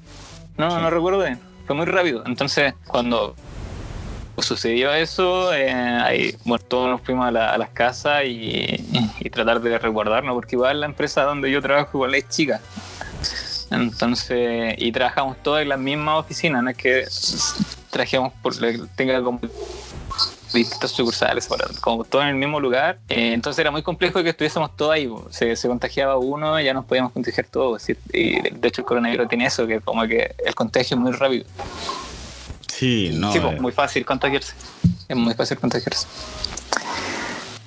No, 0.58 0.70
Sí. 0.72 0.78
no 0.82 0.90
recuerdo 0.90 1.20
bien. 1.24 1.40
Fue 1.66 1.76
muy 1.76 1.86
rápido. 1.86 2.24
Entonces, 2.26 2.74
cuando 2.88 3.36
sucedió 4.38 4.94
eso, 4.94 5.54
eh, 5.54 6.38
bueno, 6.44 6.64
todos 6.68 6.90
nos 6.90 7.02
fuimos 7.02 7.26
a, 7.28 7.32
la- 7.32 7.50
a 7.52 7.58
las 7.58 7.70
casas 7.70 8.24
y, 8.26 8.84
tratar 9.32 9.60
de 9.60 9.78
resguardarnos, 9.80 10.34
porque 10.34 10.56
igual 10.56 10.80
la 10.80 10.86
empresa 10.86 11.24
donde 11.24 11.52
yo 11.52 11.62
trabajo 11.62 11.98
igual 11.98 12.16
es 12.16 12.30
chica. 12.30 12.62
Entonces, 13.72 14.76
y 14.78 14.92
trabajamos 14.92 15.38
todos 15.42 15.62
en 15.62 15.70
las 15.70 15.80
mismas 15.80 16.20
oficinas, 16.20 16.64
no 16.64 16.70
es 16.70 16.78
que 16.78 17.06
trabajemos 17.90 18.32
por 18.42 18.54
tenga 18.96 19.22
como 19.24 19.40
distintas 20.56 20.92
sucursales, 20.92 21.48
como 21.82 22.04
todo 22.04 22.22
en 22.24 22.30
el 22.30 22.36
mismo 22.36 22.60
lugar. 22.60 23.00
Eh, 23.10 23.34
entonces 23.34 23.60
era 23.60 23.72
muy 23.72 23.84
complejo 23.84 24.24
que 24.24 24.30
estuviésemos 24.30 24.76
todos 24.76 24.92
ahí. 24.94 25.10
Se, 25.30 25.56
se 25.56 25.68
contagiaba 25.68 26.18
uno, 26.18 26.60
ya 26.60 26.74
nos 26.74 26.86
podíamos 26.86 27.12
contagiar 27.12 27.46
todos. 27.48 27.88
Y 27.90 27.94
de 28.42 28.68
hecho 28.68 28.82
el 28.82 28.86
coronavirus 28.86 29.28
tiene 29.28 29.46
eso, 29.46 29.68
que 29.68 29.80
como 29.82 30.08
que 30.08 30.34
el 30.46 30.56
contagio 30.56 30.96
es 30.98 31.02
muy 31.02 31.12
rápido. 31.12 31.46
Sí, 32.68 33.12
no. 33.14 33.32
sí, 33.32 33.40
pues, 33.40 33.56
eh, 33.56 33.62
muy 33.62 33.72
fácil 33.72 34.06
contagiarse. 34.06 34.54
Es 35.08 35.16
muy 35.16 35.34
fácil 35.34 35.58
contagiarse. 35.58 36.08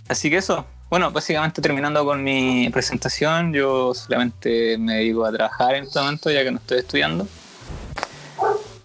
Así 0.08 0.30
que 0.30 0.36
eso. 0.38 0.64
Bueno, 0.90 1.10
básicamente 1.10 1.60
terminando 1.60 2.02
con 2.04 2.24
mi 2.24 2.70
presentación, 2.70 3.52
yo 3.52 3.92
solamente 3.94 4.78
me 4.78 4.94
dedico 4.94 5.24
a 5.26 5.32
trabajar 5.32 5.74
en 5.74 5.84
este 5.84 5.98
momento, 6.00 6.30
ya 6.30 6.42
que 6.42 6.50
no 6.50 6.56
estoy 6.58 6.78
estudiando. 6.78 7.26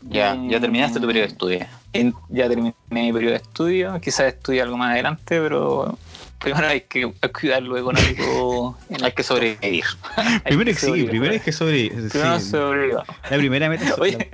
Ya, 0.09 0.35
ya 0.35 0.57
Mm. 0.57 0.61
terminaste 0.61 0.99
tu 0.99 1.07
periodo 1.07 1.27
de 1.27 1.31
estudio. 1.31 1.65
En- 1.93 2.13
Ya 2.29 2.47
terminé 2.49 2.73
mi 2.89 3.13
periodo 3.13 3.31
de 3.33 3.37
estudio, 3.37 3.99
quizás 4.01 4.33
estudie 4.33 4.61
algo 4.61 4.77
más 4.77 4.91
adelante, 4.91 5.39
pero 5.39 5.97
primero 6.39 6.67
hay 6.67 6.81
que 6.81 7.11
cuidar 7.39 7.63
lo 7.63 7.77
económico. 7.77 8.77
en 8.89 9.03
Hay 9.03 9.11
que 9.13 9.23
sobrevivir. 9.23 9.83
hay 10.17 10.39
primero 10.45 10.65
que 10.65 10.73
que 10.73 10.79
sí, 10.79 10.85
sobrevivir. 10.87 11.09
primero 11.11 11.33
es 11.35 11.41
que 11.43 11.51
sobre. 11.51 11.89
Primero 11.89 12.39
sí, 12.39 12.49
sobreviva. 12.49 13.03
la 13.29 13.37
primera 13.37 13.69
meta 13.69 13.85
es 13.85 13.97
Oye. 13.99 14.29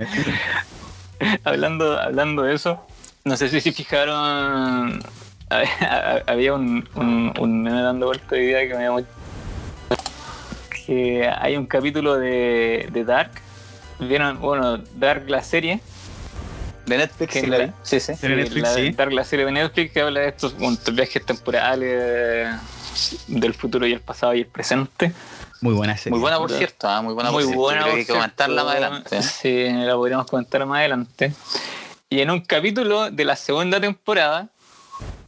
hablando, 1.44 1.98
hablando 2.00 2.42
de 2.42 2.54
eso, 2.54 2.80
no 3.24 3.36
sé 3.36 3.48
si 3.50 3.60
se 3.60 3.72
fijaron, 3.72 5.00
había 6.26 6.54
un, 6.54 6.88
un, 6.94 7.32
un 7.38 7.62
meme 7.62 7.82
dando 7.82 8.06
vuelta 8.06 8.34
hoy 8.34 8.46
día 8.46 8.66
que 8.66 8.74
me 8.74 8.84
llamó 8.84 9.02
que 10.86 11.28
hay 11.28 11.56
un 11.56 11.66
capítulo 11.66 12.16
de, 12.16 12.88
de 12.92 13.04
Dark. 13.04 13.30
¿Vieron? 13.98 14.40
Bueno, 14.40 14.78
Dark 14.96 15.28
la 15.28 15.42
serie. 15.42 15.80
De 16.90 16.98
Netflix, 16.98 17.32
que 17.32 17.40
sí, 17.40 17.46
la 17.46 17.58
vi. 17.58 17.70
sí, 17.82 18.00
sí. 18.00 18.12
De 18.20 18.28
Netflix, 18.36 18.62
la, 18.62 18.74
sí. 18.74 18.90
Dark 18.90 19.12
la 19.12 19.24
serie 19.24 19.44
de 19.46 19.52
Netflix 19.52 19.92
que 19.92 20.00
habla 20.00 20.20
de 20.20 20.28
estos 20.28 20.54
viajes 20.92 21.24
temporales 21.24 22.56
del 23.28 23.54
futuro 23.54 23.86
y 23.86 23.92
el 23.92 24.00
pasado 24.00 24.34
y 24.34 24.40
el 24.40 24.46
presente. 24.46 25.12
Muy 25.60 25.74
buena 25.74 25.96
serie. 25.96 26.10
Muy 26.10 26.20
buena, 26.20 26.38
por 26.38 26.50
cierto. 26.50 26.88
ah, 26.88 27.00
muy 27.02 27.14
buena, 27.14 27.30
Muy 27.30 27.44
por 27.44 27.52
cierto. 27.52 27.60
buena. 27.62 27.84
Que 27.84 27.90
hay 27.90 28.04
que 28.06 28.12
comentarla 28.12 28.64
más 28.64 28.72
cierto. 28.76 28.86
adelante. 28.86 29.22
Sí, 29.22 29.68
la 29.86 29.94
podríamos 29.94 30.26
comentar 30.26 30.66
más 30.66 30.78
adelante. 30.80 31.32
Y 32.08 32.20
en 32.20 32.30
un 32.30 32.40
capítulo 32.40 33.10
de 33.10 33.24
la 33.24 33.36
segunda 33.36 33.80
temporada, 33.80 34.48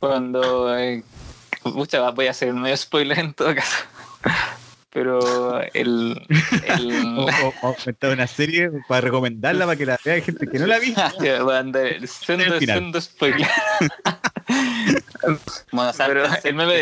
cuando. 0.01 0.77
Eh, 0.77 1.05
pucha, 1.63 2.11
voy 2.11 2.27
a 2.27 2.33
hacer 2.33 2.51
un 2.53 2.61
medio 2.61 2.77
spoiler 2.77 3.19
en 3.21 3.35
todo 3.35 3.55
caso. 3.55 3.77
Pero 4.93 5.61
el. 5.75 6.21
el 6.67 6.93
O, 7.19 7.27
o- 7.63 7.77
una 8.13 8.27
serie 8.27 8.71
para 8.89 9.01
recomendarla 9.01 9.65
para 9.65 9.77
que 9.77 9.87
la 9.87 9.99
vea 10.05 10.21
gente 10.21 10.47
que 10.47 10.59
no 10.59 10.67
la 10.67 10.77
ha 10.77 10.79
visto. 10.79 11.01
ya, 11.23 11.43
voy 11.43 11.55
a 11.55 11.59
andar 11.61 11.87
el 11.87 12.07
sendo, 12.09 12.59
sendo 12.61 13.01
spoiler. 13.01 13.49
Bueno, 15.73 15.93
Pero 15.97 16.25
el 16.45 16.55
meme. 16.55 16.75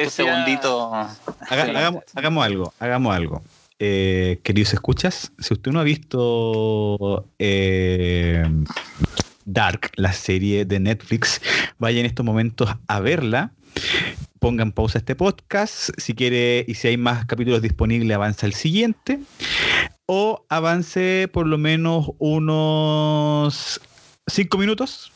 Haga- 1.48 1.64
Sí. 1.64 1.70
hagamos, 1.70 2.02
hagamos 2.14 2.44
algo, 2.44 2.74
hagamos 2.80 3.14
algo. 3.16 3.42
Eh, 3.78 4.40
queridos 4.42 4.74
escuchas, 4.74 5.32
si 5.38 5.54
usted 5.54 5.70
no 5.72 5.80
ha 5.80 5.84
visto 5.84 7.26
eh, 7.38 8.44
Dark, 9.44 9.90
la 9.96 10.12
serie 10.12 10.64
de 10.66 10.80
Netflix, 10.80 11.40
vaya 11.78 12.00
en 12.00 12.06
estos 12.06 12.24
momentos 12.26 12.70
a 12.88 13.00
verla. 13.00 13.52
Pongan 14.40 14.72
pausa 14.72 14.98
este 14.98 15.14
podcast. 15.14 15.90
Si 15.98 16.14
quiere, 16.14 16.64
y 16.66 16.74
si 16.74 16.88
hay 16.88 16.96
más 16.96 17.26
capítulos 17.26 17.60
disponibles, 17.60 18.14
avanza 18.14 18.46
al 18.46 18.54
siguiente. 18.54 19.20
O 20.06 20.46
avance 20.48 21.28
por 21.30 21.46
lo 21.46 21.58
menos 21.58 22.06
unos 22.18 23.82
cinco 24.26 24.56
minutos. 24.56 25.12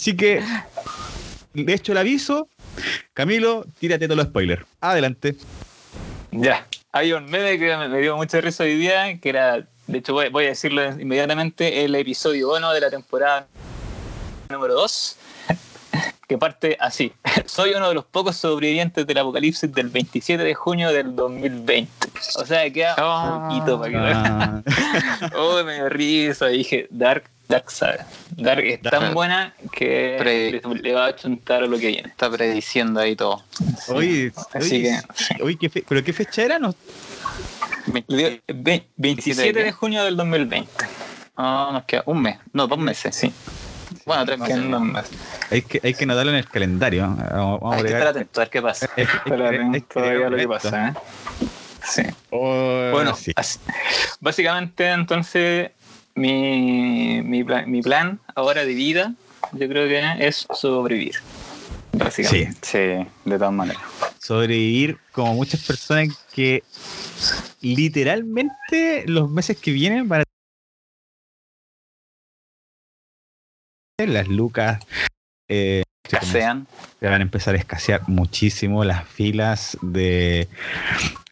Así 0.00 0.16
que, 0.16 0.42
de 1.52 1.74
hecho, 1.74 1.92
el 1.92 1.98
aviso. 1.98 2.48
Camilo, 3.12 3.66
tírate 3.78 4.06
todos 4.06 4.16
los 4.16 4.26
spoilers. 4.28 4.64
Adelante. 4.80 5.36
Ya. 6.30 6.66
Hay 6.92 7.12
un 7.12 7.26
meme 7.26 7.58
que 7.58 7.76
me 7.76 8.00
dio 8.00 8.16
mucha 8.16 8.40
risa 8.40 8.64
hoy 8.64 8.76
día, 8.76 9.18
que 9.18 9.28
era, 9.28 9.68
de 9.86 9.98
hecho 9.98 10.14
voy, 10.14 10.30
voy 10.30 10.46
a 10.46 10.48
decirlo 10.48 10.82
inmediatamente, 10.98 11.84
el 11.84 11.94
episodio 11.94 12.54
1 12.54 12.72
de 12.72 12.80
la 12.80 12.90
temporada 12.90 13.46
número 14.50 14.74
2, 14.74 15.16
que 16.28 16.38
parte 16.38 16.76
así. 16.80 17.12
Soy 17.46 17.72
uno 17.74 17.88
de 17.88 17.94
los 17.94 18.04
pocos 18.04 18.36
sobrevivientes 18.36 19.06
del 19.06 19.18
apocalipsis 19.18 19.72
del 19.72 19.88
27 19.88 20.42
de 20.42 20.54
junio 20.54 20.90
del 20.92 21.14
2020. 21.14 21.90
O 22.36 22.46
sea, 22.46 22.70
queda 22.70 22.94
Ah. 22.98 23.48
poquito 23.50 23.78
para 23.80 23.90
que 23.90 23.96
Ah, 23.98 24.62
Oh, 25.36 25.62
me 25.64 25.74
dio 25.74 25.88
risa. 25.88 26.46
Dije, 26.46 26.86
Dark, 26.90 27.24
Dark 27.48 27.70
Saga. 27.70 28.06
Dark 28.36 28.64
es 28.64 28.80
tan 28.80 29.12
buena 29.12 29.52
que 29.72 30.16
Pre- 30.18 30.52
le, 30.52 30.74
le 30.80 30.92
va 30.94 31.06
a 31.06 31.16
chuntar 31.16 31.62
lo 31.62 31.78
que 31.78 31.88
viene. 31.88 32.08
Está 32.08 32.30
prediciendo 32.30 33.00
ahí 33.00 33.14
todo. 33.16 33.42
oye, 33.88 34.32
Así 34.54 34.76
oye, 34.76 35.00
que, 35.36 35.42
oye, 35.42 35.56
¿qué 35.60 35.68
fe- 35.68 35.84
¿pero 35.86 36.02
qué 36.02 36.12
fecha 36.12 36.42
era? 36.42 36.58
No, 36.58 36.74
Le 38.06 38.30
dio- 38.30 38.40
ve- 38.54 38.86
27 38.96 39.52
de 39.64 39.72
junio 39.72 40.04
del 40.04 40.16
2020. 40.16 40.66
Ah, 41.36 41.70
nos 41.72 41.84
queda 41.84 42.04
un 42.06 42.22
mes. 42.22 42.38
No, 42.52 42.66
dos 42.66 42.78
meses. 42.78 43.14
Sí. 43.14 43.32
Bueno, 44.04 44.24
tres 44.26 44.38
meses. 44.38 44.58
Más. 44.64 45.06
hay, 45.50 45.62
que, 45.62 45.80
hay 45.82 45.94
que 45.94 46.04
anotarlo 46.04 46.32
en 46.32 46.38
el 46.38 46.48
calendario. 46.48 47.04
¿eh? 47.04 47.24
Vamos, 47.32 47.60
vamos 47.60 47.74
a 47.74 47.76
Hay 47.78 47.82
que 47.84 47.88
agregar- 47.94 48.00
estar 48.00 48.08
atento 48.08 48.40
a 48.40 48.44
ver 48.44 48.50
qué 48.50 48.62
pasa. 48.62 48.86
que- 48.88 49.02
que- 49.06 49.08
que 49.72 49.80
todavía 49.82 50.28
lo 50.30 50.36
que 50.36 50.42
¿eh? 50.42 50.92
Sí. 51.84 52.02
Oh, 52.30 52.90
Bueno, 52.92 53.14
sí. 53.16 53.32
así- 53.36 53.58
básicamente 54.20 54.88
entonces 54.90 55.70
mi, 56.14 57.20
mi, 57.22 57.42
plan, 57.44 57.70
mi 57.70 57.82
plan 57.82 58.20
ahora 58.34 58.64
de 58.64 58.74
vida 58.74 59.14
yo 59.52 59.68
creo 59.68 59.88
que 59.88 60.26
es 60.26 60.46
sobrevivir. 60.54 61.14
Sí, 61.16 61.98
Básicamente. 61.98 62.58
Sí, 62.62 63.10
de 63.28 63.38
todas 63.38 63.52
maneras. 63.52 63.82
sobrevivir 64.18 64.96
como 65.12 65.34
muchas 65.34 65.60
personas 65.60 66.08
que 66.32 66.62
literalmente 67.60 69.04
los 69.06 69.30
meses 69.30 69.56
que 69.58 69.70
vienen 69.72 70.08
van 70.08 70.22
a 70.22 70.24
las 74.08 74.28
lucas 74.28 74.84
eh, 75.48 75.82
se 76.08 76.16
Casean. 76.16 76.66
se 77.00 77.08
van 77.08 77.20
a 77.20 77.22
empezar 77.22 77.54
a 77.54 77.58
escasear 77.58 78.02
muchísimo 78.08 78.84
las 78.84 79.06
filas 79.06 79.78
de 79.82 80.48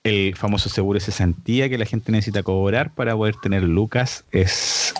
el 0.04 0.34
famoso 0.36 0.68
seguro 0.68 0.98
de 0.98 1.04
cesantía 1.04 1.68
que 1.68 1.76
la 1.76 1.84
gente 1.84 2.12
necesita 2.12 2.42
cobrar 2.42 2.94
para 2.94 3.14
poder 3.14 3.36
tener 3.36 3.62
lucas 3.64 4.24
es 4.32 4.94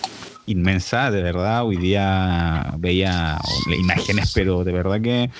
inmensa, 0.46 1.10
de 1.10 1.22
verdad. 1.22 1.64
Hoy 1.64 1.76
día 1.76 2.74
veía 2.78 3.38
imágenes, 3.78 4.32
pero 4.34 4.64
de 4.64 4.72
verdad 4.72 5.00
que 5.00 5.30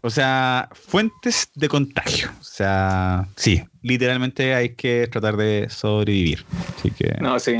O 0.00 0.10
sea, 0.10 0.68
fuentes 0.72 1.50
de 1.54 1.68
contagio. 1.68 2.30
O 2.40 2.44
sea, 2.44 3.26
sí, 3.36 3.62
literalmente 3.82 4.54
hay 4.54 4.70
que 4.70 5.08
tratar 5.10 5.36
de 5.36 5.68
sobrevivir. 5.68 6.44
Así 6.78 6.90
que... 6.90 7.16
No, 7.20 7.38
sí, 7.38 7.56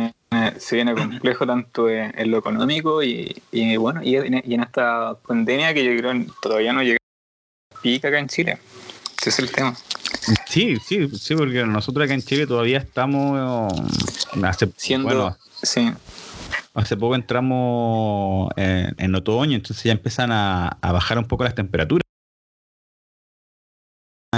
se 0.59 0.76
viene 0.76 0.95
complejo 0.95 1.47
tanto 1.47 1.89
en, 1.89 2.30
lo 2.30 2.39
económico 2.39 3.03
y, 3.03 3.43
bueno, 3.78 4.03
y 4.03 4.16
en, 4.16 4.61
esta 4.61 5.16
pandemia 5.26 5.74
que 5.74 5.85
yo 5.85 5.97
creo 5.97 6.26
todavía 6.41 6.72
no 6.72 6.82
llega 6.82 6.99
a 7.74 7.80
pica 7.80 8.09
acá 8.09 8.18
en 8.18 8.28
Chile. 8.28 8.59
Ese 9.20 9.30
es 9.30 9.39
el 9.39 9.51
tema. 9.51 9.74
Sí, 10.47 10.76
sí, 10.76 11.09
sí, 11.09 11.35
porque 11.35 11.64
nosotros 11.64 12.05
acá 12.05 12.14
en 12.14 12.22
Chile 12.22 12.47
todavía 12.47 12.78
estamos 12.78 13.72
hace, 14.43 14.70
siendo 14.76 15.37
sí. 15.62 15.93
hace 16.74 16.97
poco 16.97 17.14
entramos 17.14 18.51
en, 18.57 19.14
otoño, 19.14 19.57
entonces 19.57 19.85
ya 19.85 19.93
empiezan 19.93 20.30
a 20.32 20.78
bajar 20.80 21.18
un 21.18 21.26
poco 21.26 21.45
las 21.45 21.55
temperaturas 21.55 22.05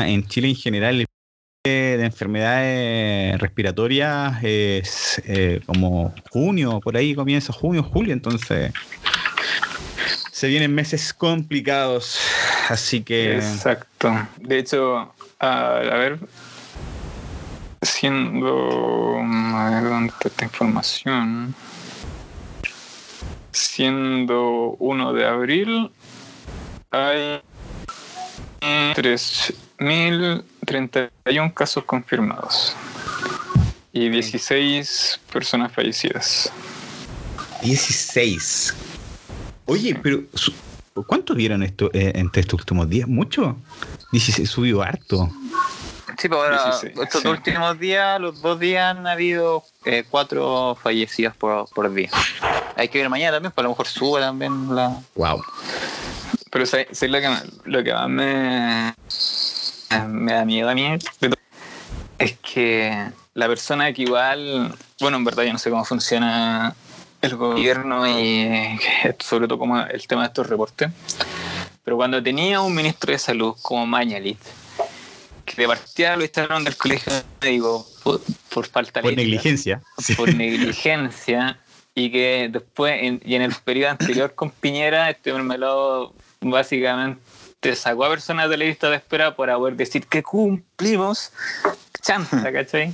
en 0.04 0.26
Chile 0.26 0.48
en 0.48 0.56
general 0.56 1.06
de 1.68 2.04
enfermedades 2.04 3.38
respiratorias 3.40 4.42
es 4.42 5.22
eh, 5.26 5.60
como 5.66 6.14
junio, 6.30 6.80
por 6.80 6.96
ahí 6.96 7.14
comienza 7.14 7.52
junio, 7.52 7.82
julio, 7.82 8.12
entonces 8.12 8.72
se 10.32 10.48
vienen 10.48 10.74
meses 10.74 11.12
complicados, 11.12 12.18
así 12.68 13.02
que... 13.02 13.36
Exacto. 13.36 14.12
De 14.38 14.58
hecho, 14.58 15.12
a, 15.40 15.78
ver, 15.80 16.18
siendo... 17.82 19.18
A 19.18 19.70
ver, 19.70 19.84
¿dónde 19.90 20.12
está 20.12 20.28
esta 20.28 20.44
información? 20.44 21.54
Siendo 23.50 24.76
1 24.78 25.12
de 25.14 25.26
abril, 25.26 25.90
hay 26.90 27.40
3.031 29.78 31.54
casos 31.54 31.84
confirmados 31.84 32.74
y 33.92 34.10
16 34.10 35.20
personas 35.32 35.72
fallecidas. 35.72 36.52
16. 37.62 38.74
Oye, 39.66 39.98
pero 40.02 40.22
¿cuánto 41.06 41.34
vieron 41.34 41.62
esto 41.62 41.90
eh, 41.94 42.12
entre 42.14 42.40
estos 42.40 42.60
últimos 42.60 42.88
días? 42.88 43.08
¿Mucho? 43.08 43.56
16 44.12 44.48
subió 44.48 44.82
harto. 44.82 45.30
Sí, 46.18 46.28
pero 46.28 46.42
ahora, 46.42 46.78
estos 46.82 47.24
últimos 47.24 47.78
días, 47.78 48.20
los 48.20 48.40
dos 48.40 48.58
días 48.58 48.96
han 48.96 49.06
habido 49.06 49.64
eh, 49.84 50.04
cuatro 50.08 50.76
fallecidos 50.82 51.36
por, 51.36 51.68
por 51.70 51.92
día. 51.92 52.10
Hay 52.76 52.88
que 52.88 52.98
ver 52.98 53.08
mañana 53.08 53.36
también, 53.36 53.52
para 53.52 53.54
pues 53.54 53.64
a 53.64 53.68
lo 53.68 53.70
mejor 53.70 53.86
sube 53.86 54.20
también 54.20 54.74
la. 54.74 55.00
Wow. 55.14 55.42
Pero 56.50 56.64
sé, 56.64 56.86
lo, 57.08 57.18
que, 57.18 57.28
lo 57.64 57.84
que 57.84 57.92
más 57.92 58.08
me, 58.08 58.94
me 60.08 60.32
da 60.32 60.44
miedo 60.44 60.68
a 60.68 60.74
mí 60.74 60.98
es 62.18 62.36
que 62.38 63.10
la 63.34 63.46
persona 63.46 63.92
que 63.92 64.02
igual, 64.02 64.74
bueno, 65.00 65.16
en 65.18 65.24
verdad 65.24 65.44
yo 65.44 65.52
no 65.52 65.58
sé 65.58 65.70
cómo 65.70 65.84
funciona 65.84 66.74
el 67.22 67.36
gobierno 67.36 68.06
y 68.08 68.78
sobre 69.18 69.46
todo 69.46 69.58
como 69.58 69.80
el 69.80 70.06
tema 70.06 70.22
de 70.22 70.28
estos 70.28 70.46
reportes, 70.48 70.90
pero 71.84 71.96
cuando 71.96 72.22
tenía 72.22 72.60
un 72.60 72.74
ministro 72.74 73.12
de 73.12 73.18
salud 73.18 73.54
como 73.62 73.86
Mañalit, 73.86 74.38
que 75.44 75.62
de 75.62 75.68
partida 75.68 76.16
lo 76.16 76.22
instalaron 76.22 76.64
del 76.64 76.76
colegio 76.76 77.12
médico 77.40 77.86
por, 78.02 78.20
por 78.52 78.66
falta 78.66 79.00
de... 79.00 79.04
Por 79.04 79.16
negligencia. 79.16 79.80
Por 80.16 80.34
negligencia. 80.34 81.58
Y 81.94 82.10
que 82.10 82.50
después, 82.52 83.00
y 83.02 83.34
en 83.34 83.42
el 83.42 83.54
periodo 83.64 83.92
anterior 83.92 84.34
con 84.34 84.50
Piñera, 84.50 85.08
este 85.08 85.32
mermelado 85.32 86.12
básicamente 86.40 87.20
sacó 87.74 88.04
a 88.04 88.10
personas 88.10 88.48
de 88.48 88.56
la 88.56 88.64
lista 88.64 88.90
de 88.90 88.96
espera 88.96 89.34
para 89.34 89.56
poder 89.56 89.76
decir 89.76 90.06
que 90.06 90.22
cumplimos. 90.22 91.32
Chanta, 92.02 92.52
¿cachai? 92.52 92.92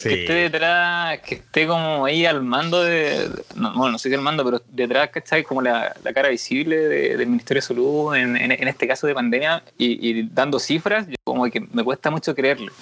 Que 0.00 0.22
esté 0.22 0.32
detrás, 0.32 1.20
que 1.20 1.36
esté 1.36 1.66
como 1.66 2.06
ahí 2.06 2.24
al 2.24 2.42
mando 2.42 2.82
de. 2.82 3.28
No, 3.54 3.74
bueno, 3.74 3.92
no 3.92 3.98
sé 3.98 4.08
qué 4.08 4.14
al 4.14 4.22
mando, 4.22 4.44
pero 4.44 4.62
detrás, 4.68 5.10
¿cachai? 5.10 5.42
Como 5.42 5.60
la, 5.60 5.94
la 6.02 6.12
cara 6.12 6.28
visible 6.28 6.76
del 6.76 7.26
Ministerio 7.26 7.60
de 7.60 7.66
Salud 7.66 8.14
en, 8.14 8.36
en, 8.36 8.68
este 8.68 8.86
caso 8.86 9.06
de 9.06 9.14
pandemia 9.14 9.62
y, 9.76 10.22
dando 10.28 10.58
cifras, 10.58 11.06
como 11.24 11.44
que 11.50 11.60
me 11.60 11.84
cuesta 11.84 12.10
mucho 12.10 12.34
creerlo. 12.34 12.72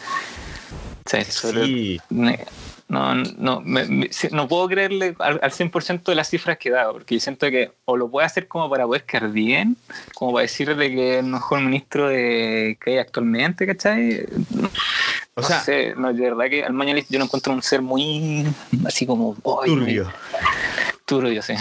Sí. 1.07 2.01
No, 2.87 3.14
no, 3.14 3.62
no 4.30 4.49
puedo 4.49 4.68
creerle 4.68 5.16
al, 5.18 5.41
100% 5.41 6.05
de 6.05 6.14
las 6.14 6.28
cifras 6.28 6.59
que 6.59 6.70
da, 6.70 6.93
porque 6.93 7.18
siento 7.18 7.49
que 7.51 7.72
o 7.87 7.97
lo 7.97 8.09
puede 8.09 8.26
hacer 8.26 8.47
como 8.47 8.68
para 8.68 8.85
poder 8.85 9.05
quedar 9.05 9.30
bien, 9.30 9.76
como 10.14 10.35
para 10.35 10.43
decir 10.43 10.76
de 10.76 10.91
que 10.91 11.14
es 11.14 11.24
el 11.24 11.30
mejor 11.30 11.61
ministro 11.61 12.09
de, 12.09 12.78
que 12.80 12.93
hay 12.93 12.99
actualmente, 12.99 13.66
¿cachai? 13.66 14.26
o 15.35 15.43
sea, 15.43 15.61
sé, 15.61 15.95
no, 15.97 16.12
de 16.12 16.20
verdad 16.20 16.45
que 16.51 16.64
al 16.64 16.74
yo 17.09 17.18
lo 17.18 17.24
encuentro 17.24 17.53
un 17.55 17.62
ser 17.62 17.80
muy 17.80 18.47
así 18.87 19.07
como... 19.07 19.35
turbio. 19.64 20.12
turbio, 21.07 21.43
sí. 21.43 21.55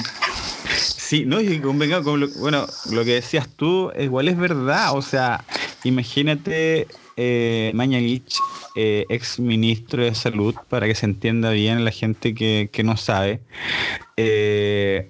Sí, 0.76 1.26
no, 1.26 1.40
y 1.40 1.60
convenga 1.60 2.04
con 2.04 2.20
lo, 2.20 2.28
bueno, 2.40 2.68
lo 2.92 3.06
que 3.06 3.14
decías 3.14 3.48
tú, 3.56 3.92
igual 3.98 4.28
es 4.28 4.38
verdad, 4.38 4.96
o 4.96 5.02
sea, 5.02 5.46
imagínate 5.84 6.88
eh, 7.18 7.72
Mañalich 7.74 8.38
eh, 8.76 9.06
ex 9.10 9.40
ministro 9.40 10.04
de 10.04 10.16
Salud, 10.16 10.56
para 10.70 10.88
que 10.88 10.96
se 10.96 11.06
entienda 11.06 11.52
bien 11.52 11.86
la 11.86 11.92
gente 11.92 12.34
que, 12.34 12.70
no 12.84 12.98
sabe. 12.98 13.40
Eh, 14.18 15.10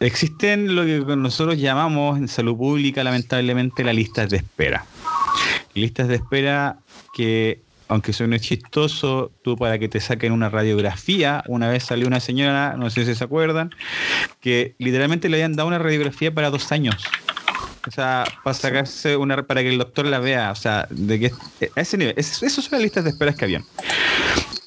existen 0.00 0.74
lo 0.74 0.84
que 0.84 1.16
nosotros 1.16 1.58
llamamos 1.58 2.18
en 2.18 2.28
salud 2.28 2.56
pública, 2.56 3.04
lamentablemente, 3.04 3.84
las 3.84 3.94
listas 3.94 4.30
de 4.30 4.38
espera. 4.38 4.86
Listas 5.74 6.08
de 6.08 6.16
espera 6.16 6.78
que, 7.14 7.60
aunque 7.88 8.12
suene 8.12 8.40
chistoso, 8.40 9.30
tú 9.42 9.56
para 9.56 9.78
que 9.78 9.88
te 9.88 10.00
saquen 10.00 10.32
una 10.32 10.48
radiografía, 10.48 11.44
una 11.46 11.68
vez 11.68 11.84
salió 11.84 12.06
una 12.06 12.20
señora, 12.20 12.76
no 12.78 12.88
sé 12.90 13.04
si 13.04 13.14
se 13.14 13.24
acuerdan, 13.24 13.70
que 14.40 14.74
literalmente 14.78 15.28
le 15.28 15.36
habían 15.36 15.56
dado 15.56 15.68
una 15.68 15.78
radiografía 15.78 16.32
para 16.32 16.50
dos 16.50 16.72
años. 16.72 17.04
O 17.86 17.90
sea, 17.90 18.26
para 18.44 18.54
sacarse 18.54 19.16
una 19.16 19.42
para 19.42 19.62
que 19.62 19.70
el 19.70 19.78
doctor 19.78 20.06
la 20.06 20.20
vea, 20.20 20.52
o 20.52 20.54
sea, 20.54 20.86
de 20.90 21.18
que 21.18 21.32
a 21.74 21.80
ese 21.80 21.98
nivel, 21.98 22.14
esas 22.16 22.52
son 22.52 22.68
las 22.70 22.80
listas 22.82 23.04
de 23.04 23.10
esperas 23.10 23.34
que 23.34 23.44
habían. 23.44 23.64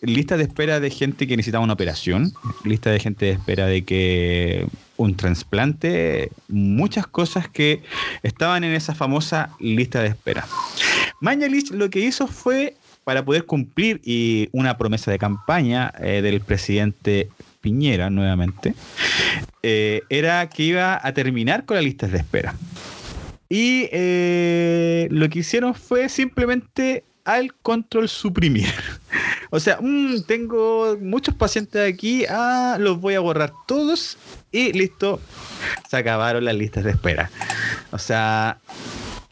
Listas 0.01 0.37
de 0.37 0.43
espera 0.43 0.79
de 0.79 0.89
gente 0.89 1.25
que 1.25 1.37
necesitaba 1.37 1.63
una 1.63 1.73
operación, 1.73 2.33
lista 2.63 2.91
de 2.91 2.99
gente 2.99 3.25
de 3.25 3.31
espera 3.31 3.67
de 3.67 3.83
que 3.83 4.67
un 4.97 5.15
trasplante, 5.15 6.31
muchas 6.47 7.07
cosas 7.07 7.49
que 7.49 7.81
estaban 8.23 8.63
en 8.63 8.73
esa 8.73 8.93
famosa 8.93 9.51
lista 9.59 10.01
de 10.01 10.09
espera. 10.09 10.45
Mañalich 11.21 11.71
lo 11.71 11.89
que 11.89 11.99
hizo 11.99 12.27
fue 12.27 12.75
para 13.05 13.23
poder 13.23 13.45
cumplir 13.45 14.01
y 14.03 14.49
una 14.51 14.77
promesa 14.77 15.11
de 15.11 15.19
campaña 15.19 15.93
eh, 15.99 16.21
del 16.21 16.41
presidente 16.41 17.29
Piñera 17.61 18.09
nuevamente, 18.09 18.75
eh, 19.63 20.03
era 20.09 20.47
que 20.49 20.63
iba 20.63 20.99
a 21.01 21.13
terminar 21.13 21.65
con 21.65 21.75
las 21.75 21.83
listas 21.83 22.11
de 22.11 22.19
espera. 22.19 22.53
Y 23.55 23.87
eh, 23.93 25.07
lo 25.11 25.29
que 25.29 25.39
hicieron 25.39 25.73
fue 25.75 26.09
simplemente 26.09 27.05
al 27.23 27.53
control 27.53 28.09
suprimir. 28.09 28.67
o 29.49 29.61
sea, 29.61 29.77
mm, 29.79 30.23
tengo 30.27 30.97
muchos 31.01 31.35
pacientes 31.35 31.93
aquí, 31.93 32.25
ah, 32.29 32.75
los 32.77 32.99
voy 32.99 33.13
a 33.13 33.21
borrar 33.21 33.53
todos 33.65 34.17
y 34.51 34.73
listo, 34.73 35.21
se 35.89 35.95
acabaron 35.95 36.43
las 36.43 36.53
listas 36.53 36.83
de 36.83 36.91
espera. 36.91 37.31
O 37.91 37.97
sea, 37.97 38.57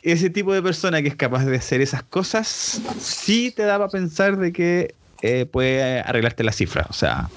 ese 0.04 0.30
tipo 0.30 0.54
de 0.54 0.62
persona 0.62 1.02
que 1.02 1.10
es 1.10 1.16
capaz 1.18 1.44
de 1.44 1.58
hacer 1.58 1.82
esas 1.82 2.04
cosas, 2.04 2.82
sí 3.02 3.52
te 3.54 3.64
daba 3.64 3.88
a 3.88 3.90
pensar 3.90 4.38
de 4.38 4.54
que 4.54 4.96
eh, 5.22 5.46
puede 5.48 6.00
arreglarte 6.00 6.46
la 6.46 6.54
cifra. 6.54 6.86
O 6.90 6.94
sea, 6.94 7.30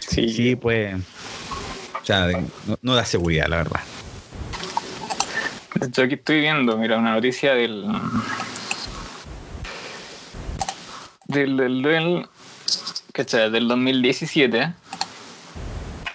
sí, 0.00 0.32
sí 0.32 0.56
puede. 0.56 0.96
O 0.96 2.04
sea, 2.04 2.26
no 2.82 2.94
da 2.96 3.04
seguridad, 3.04 3.46
la 3.46 3.58
verdad. 3.58 3.80
Yo 5.92 6.04
aquí 6.04 6.14
estoy 6.14 6.40
viendo, 6.40 6.76
mira, 6.76 6.98
una 6.98 7.12
noticia 7.14 7.54
del. 7.54 7.86
del. 11.26 11.56
del. 11.56 11.82
del, 11.82 13.52
del 13.52 13.68
2017. 13.68 14.72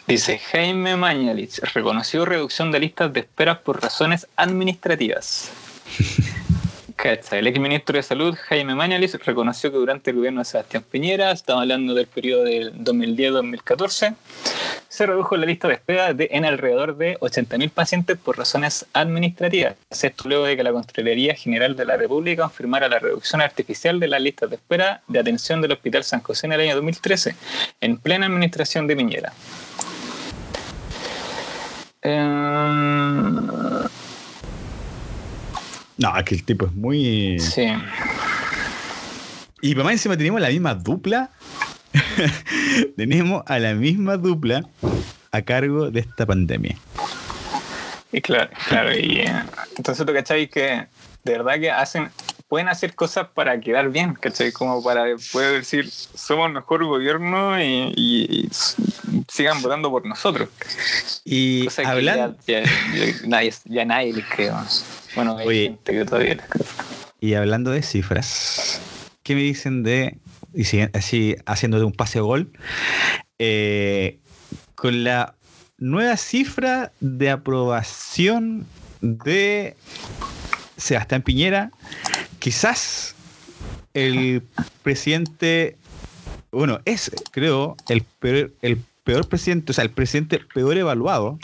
Dice 0.07 0.39
Jaime 0.39 0.95
Mañalich 0.97 1.59
reconoció 1.73 2.25
reducción 2.25 2.71
de 2.71 2.79
listas 2.79 3.13
de 3.13 3.19
esperas 3.19 3.59
por 3.59 3.81
razones 3.81 4.27
administrativas. 4.37 5.51
El 7.31 7.47
exministro 7.47 7.95
de 7.95 8.03
Salud, 8.03 8.35
Jaime 8.49 8.75
Mañalis, 8.75 9.13
reconoció 9.23 9.71
que 9.71 9.77
durante 9.77 10.11
el 10.11 10.17
gobierno 10.17 10.41
de 10.41 10.45
Sebastián 10.45 10.83
Piñera, 10.83 11.31
estamos 11.31 11.61
hablando 11.61 11.93
del 11.93 12.07
periodo 12.07 12.43
del 12.43 12.73
2010-2014, 12.73 14.15
se 14.89 15.05
redujo 15.05 15.37
la 15.37 15.45
lista 15.45 15.67
de 15.67 15.75
espera 15.75 16.13
de, 16.13 16.27
en 16.31 16.45
alrededor 16.45 16.97
de 16.97 17.17
80.000 17.19 17.69
pacientes 17.69 18.17
por 18.17 18.37
razones 18.37 18.85
administrativas. 18.93 19.75
Esto 19.89 20.27
luego 20.27 20.45
de 20.45 20.57
que 20.57 20.63
la 20.63 20.71
Contraloría 20.71 21.35
General 21.35 21.75
de 21.75 21.85
la 21.85 21.95
República 21.95 22.43
confirmara 22.43 22.89
la 22.89 22.99
reducción 22.99 23.41
artificial 23.41 23.99
de 23.99 24.07
las 24.07 24.21
listas 24.21 24.49
de 24.49 24.55
espera 24.55 25.01
de 25.07 25.19
atención 25.19 25.61
del 25.61 25.71
Hospital 25.73 26.03
San 26.03 26.21
José 26.21 26.47
en 26.47 26.53
el 26.53 26.61
año 26.61 26.75
2013, 26.75 27.35
en 27.81 27.97
plena 27.97 28.25
administración 28.25 28.87
de 28.87 28.95
Piñera. 28.95 29.33
Em, 32.01 33.47
No, 35.97 36.17
es 36.17 36.23
que 36.23 36.35
el 36.35 36.43
tipo 36.45 36.65
es 36.65 36.73
muy. 36.73 37.39
Sí. 37.39 37.67
Y 39.61 39.75
mamá 39.75 39.91
encima 39.91 40.15
tenemos 40.15 40.39
la 40.39 40.47
misma 40.47 40.73
dupla. 40.73 41.29
tenemos 42.97 43.43
a 43.45 43.59
la 43.59 43.73
misma 43.73 44.17
dupla 44.17 44.63
a 45.31 45.41
cargo 45.41 45.91
de 45.91 46.01
esta 46.01 46.25
pandemia. 46.25 46.75
Y 48.11 48.21
claro, 48.21 48.49
claro, 48.67 48.97
y 48.97 49.19
eh, 49.19 49.31
entonces 49.77 50.05
tú 50.05 50.13
cacháis 50.13 50.49
que 50.49 50.87
de 51.23 51.31
verdad 51.31 51.59
que 51.59 51.69
hacen, 51.69 52.09
pueden 52.47 52.67
hacer 52.67 52.95
cosas 52.95 53.27
para 53.35 53.59
quedar 53.59 53.89
bien, 53.89 54.13
¿cachai? 54.15 54.51
Como 54.51 54.83
para 54.83 55.03
poder 55.31 55.59
decir, 55.59 55.87
somos 55.89 56.47
el 56.47 56.53
mejor 56.53 56.83
gobierno 56.85 57.61
y, 57.61 57.93
y- 57.95 58.45
y 58.45 58.49
sigan 59.27 59.61
votando 59.61 59.91
por 59.91 60.05
nosotros. 60.05 60.49
Y 61.23 61.67
hablando, 61.85 62.35
ya, 62.47 62.63
ya- 62.63 62.69
nadie, 63.27 63.53
ya 63.65 63.85
nadie 63.85 64.13
les 64.13 64.25
cree. 64.25 64.51
Bueno, 65.15 65.37
hay 65.37 65.47
Oye. 65.47 65.63
gente 65.65 65.93
que 65.93 66.05
todavía 66.05 66.35
les 66.35 66.45
y 67.21 67.33
hablando 67.33 67.71
de 67.71 67.81
cifras, 67.81 68.81
¿qué 69.23 69.35
me 69.35 69.41
dicen 69.41 69.83
de, 69.83 70.17
y 70.53 70.63
si- 70.63 70.81
así 70.93 71.35
haciendo 71.45 71.77
de 71.79 71.85
un 71.85 71.93
pase 71.93 72.19
gol, 72.19 72.51
eh, 73.37 74.19
con 74.75 75.03
la 75.03 75.35
nueva 75.77 76.17
cifra 76.17 76.91
de 76.99 77.29
aprobación 77.29 78.65
de 79.01 79.75
Sebastián 80.77 81.21
Piñera, 81.21 81.71
quizás 82.39 83.15
el 83.93 84.43
presidente, 84.81 85.77
bueno, 86.51 86.79
es, 86.85 87.11
creo, 87.31 87.77
el 87.87 88.03
peor, 88.19 88.51
el 88.61 88.77
peor 89.03 89.27
presidente, 89.27 89.71
o 89.71 89.73
sea, 89.73 89.83
el 89.83 89.91
presidente 89.91 90.39
peor 90.39 90.77
evaluado 90.77 91.39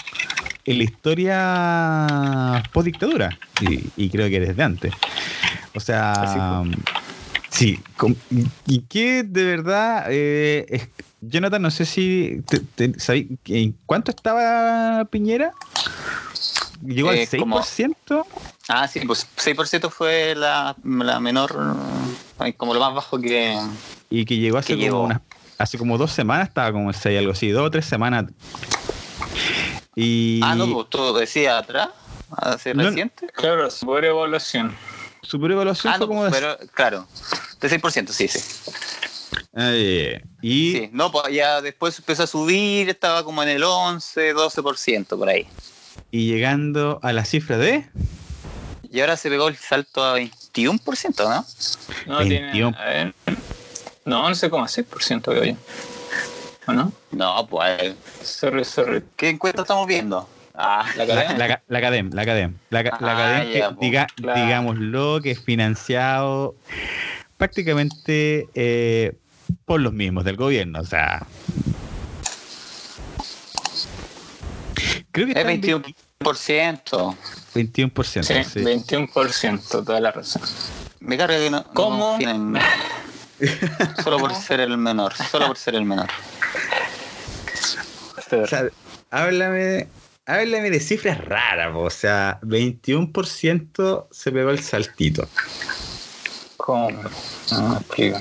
en 0.66 0.78
la 0.78 0.84
historia 0.84 2.64
post 2.74 2.86
dictadura. 2.86 3.38
Y, 3.60 3.80
y 3.96 4.10
creo 4.10 4.30
que 4.30 4.40
desde 4.40 4.62
antes. 4.64 4.94
O 5.76 5.80
sea, 5.80 6.64
sí. 7.56 7.84
y- 8.30 8.46
¿Y 8.66 8.82
qué 8.88 9.24
de 9.24 9.44
verdad? 9.44 10.06
eh, 10.10 10.66
es- 10.70 10.90
Jonathan, 11.22 11.62
no 11.62 11.72
sé 11.72 11.86
si. 11.86 12.42
Te, 12.48 12.60
te- 12.60 12.94
sabí- 13.00 13.38
¿En 13.46 13.72
cuánto 13.86 14.12
estaba 14.12 15.06
Piñera? 15.06 15.52
¿Llegó 16.84 17.12
Eh, 17.12 17.28
al 17.32 17.40
como- 17.40 17.62
6%? 17.62 18.26
Ah, 18.68 18.88
sí, 18.88 19.00
pues 19.06 19.28
6% 19.38 19.90
fue 19.90 20.36
la, 20.36 20.76
la 20.84 21.20
menor, 21.20 21.52
como 22.58 22.74
lo 22.74 22.80
más 22.80 22.96
bajo 22.96 23.20
que... 23.20 23.56
Y 24.10 24.26
que 24.26 24.38
llegó 24.38 24.58
hace 24.58 24.70
que 24.70 24.74
como 24.76 24.84
llegó. 24.86 25.04
unas- 25.04 25.22
hace 25.60 25.78
como 25.78 25.98
dos 25.98 26.12
semanas, 26.12 26.48
estaba 26.50 26.72
como 26.72 26.90
el 26.90 26.96
6, 26.96 27.18
algo 27.20 27.32
así, 27.32 27.50
dos 27.50 27.66
o 27.68 27.72
tres 27.72 27.86
semanas. 27.86 28.26
Y 29.96 30.42
Ah, 30.44 30.56
no, 30.56 30.72
pues 30.72 30.90
tú 30.90 31.14
decías 31.14 31.62
atrás, 31.62 31.90
hace 32.38 32.74
No, 32.74 32.84
reciente. 32.84 33.28
Claro, 33.28 33.68
por 33.86 34.04
evaluación. 34.04 34.76
su 35.22 35.38
evaluación 35.38 35.94
Ah, 35.94 35.98
fue 35.98 36.06
no, 36.06 36.08
como 36.08 36.26
de. 36.26 36.32
pero 36.32 36.58
claro, 36.74 37.08
de 37.62 37.70
6%, 37.70 38.08
sí, 38.10 38.28
sí. 38.28 38.40
Eh, 39.58 40.22
y 40.42 40.72
Sí, 40.74 40.90
no, 40.92 41.12
pues 41.12 41.34
ya 41.34 41.62
después 41.62 41.98
empezó 41.98 42.24
a 42.24 42.28
subir, 42.28 42.90
estaba 42.90 43.24
como 43.24 43.42
en 43.44 43.50
el 43.50 43.64
11, 43.64 44.34
12% 44.36 45.18
por 45.18 45.30
ahí. 45.30 45.48
y 46.12 46.28
llegando 46.28 47.00
a 47.02 47.14
la 47.14 47.26
cifra 47.26 47.58
de 47.58 47.86
Y 48.92 49.00
ahora 49.02 49.18
se 49.18 49.30
pegó 49.30 49.48
el 49.48 49.56
salto 49.58 50.04
a 50.04 50.18
21%, 50.20 51.24
¿no? 51.24 51.46
No, 52.08 52.18
21. 52.20 52.50
tiene. 52.50 52.78
A 52.78 52.86
ver, 52.86 53.14
no, 54.06 54.30
11,6% 54.30 55.34
veo 55.34 55.44
yo. 55.44 55.54
¿O 56.68 56.74
no? 56.74 56.92
No, 57.12 57.48
pues, 57.48 57.96
Sorry, 58.24 58.66
sorry. 58.66 59.04
¿qué 59.16 59.30
encuesta 59.30 59.62
estamos 59.62 59.88
viendo? 59.88 60.28
Ah, 60.54 60.86
La 60.96 61.06
la, 61.06 61.16
cadena. 61.16 61.38
la, 61.48 61.62
la 61.68 61.78
Academ, 61.80 62.10
la 62.14 62.22
Academ, 62.22 62.58
la, 62.70 62.84
la 62.84 63.40
Ah, 63.40 63.44
que 63.44 63.60
ya, 63.60 63.72
po, 63.72 63.82
diga, 63.82 64.08
claro. 64.16 64.42
digámoslo, 64.42 65.20
que 65.22 65.32
es 65.32 65.44
financiado 65.44 66.56
prácticamente 67.38 68.48
eh, 68.56 69.18
por 69.66 69.82
los 69.82 69.94
mismos 69.94 70.24
del 70.24 70.36
gobierno, 70.36 70.80
o 70.80 70.86
sea. 70.86 71.26
Creo 75.12 75.28
que 75.28 75.32
es 75.32 75.38
está 75.38 75.52
en 75.52 75.62
21%. 75.62 77.16
21%. 77.54 78.24
Sí, 78.24 78.44
sí. 78.44 78.60
21%, 78.60 79.86
toda 79.86 80.00
la 80.00 80.12
razón. 80.12 80.42
Me 81.00 81.18
carga 81.18 81.38
que 81.38 81.50
no, 81.50 81.60
no 81.60 81.74
¿Cómo? 81.74 82.18
mí. 82.18 82.26
Solo 84.04 84.18
por 84.18 84.34
ser 84.34 84.62
el 84.62 84.78
menor, 84.78 85.14
solo 85.14 85.48
por 85.48 85.58
ser 85.58 85.76
el 85.76 85.84
menor. 85.84 86.08
O 88.18 88.48
sea, 88.48 88.70
háblame, 89.12 89.90
háblame 90.26 90.72
de 90.72 90.80
cifras 90.80 91.24
raras, 91.24 91.74
po, 91.74 91.82
o 91.82 91.90
sea, 91.90 92.40
21% 92.44 94.08
se 94.10 94.32
pegó 94.32 94.52
el 94.52 94.60
saltito. 94.60 95.28
¿Cómo? 96.66 96.90
No 97.52 97.70
me 97.70 97.76
explico. 97.78 98.20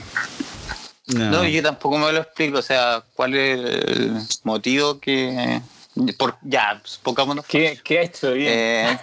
No, 1.07 1.31
No, 1.31 1.45
yo 1.45 1.63
tampoco 1.63 1.97
me 1.97 2.13
lo 2.13 2.21
explico, 2.21 2.59
o 2.59 2.63
sea, 2.63 3.03
cuál 3.15 3.35
es 3.35 3.59
el 3.59 4.19
motivo 4.43 5.01
que... 5.01 5.63
Por, 6.19 6.37
ya, 6.43 6.83
pongámonos... 7.03 7.47
¿Qué, 7.47 7.81
qué 7.83 8.01
ha 8.01 8.03
hecho 8.03 8.33
bien? 8.33 8.53
Eh, 8.53 8.99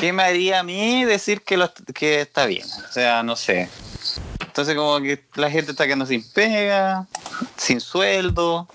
¿Qué 0.00 0.12
me 0.12 0.22
haría 0.22 0.60
a 0.60 0.62
mí 0.62 1.04
decir 1.04 1.42
que, 1.42 1.58
lo, 1.58 1.70
que 1.94 2.22
está 2.22 2.46
bien? 2.46 2.66
O 2.88 2.92
sea, 2.92 3.22
no 3.22 3.36
sé. 3.36 3.68
Entonces 4.40 4.74
como 4.74 4.98
que 5.00 5.22
la 5.34 5.50
gente 5.50 5.72
está 5.72 5.84
quedando 5.84 6.06
sin 6.06 6.26
pega, 6.30 7.06
sin 7.56 7.78
sueldo. 7.80 8.68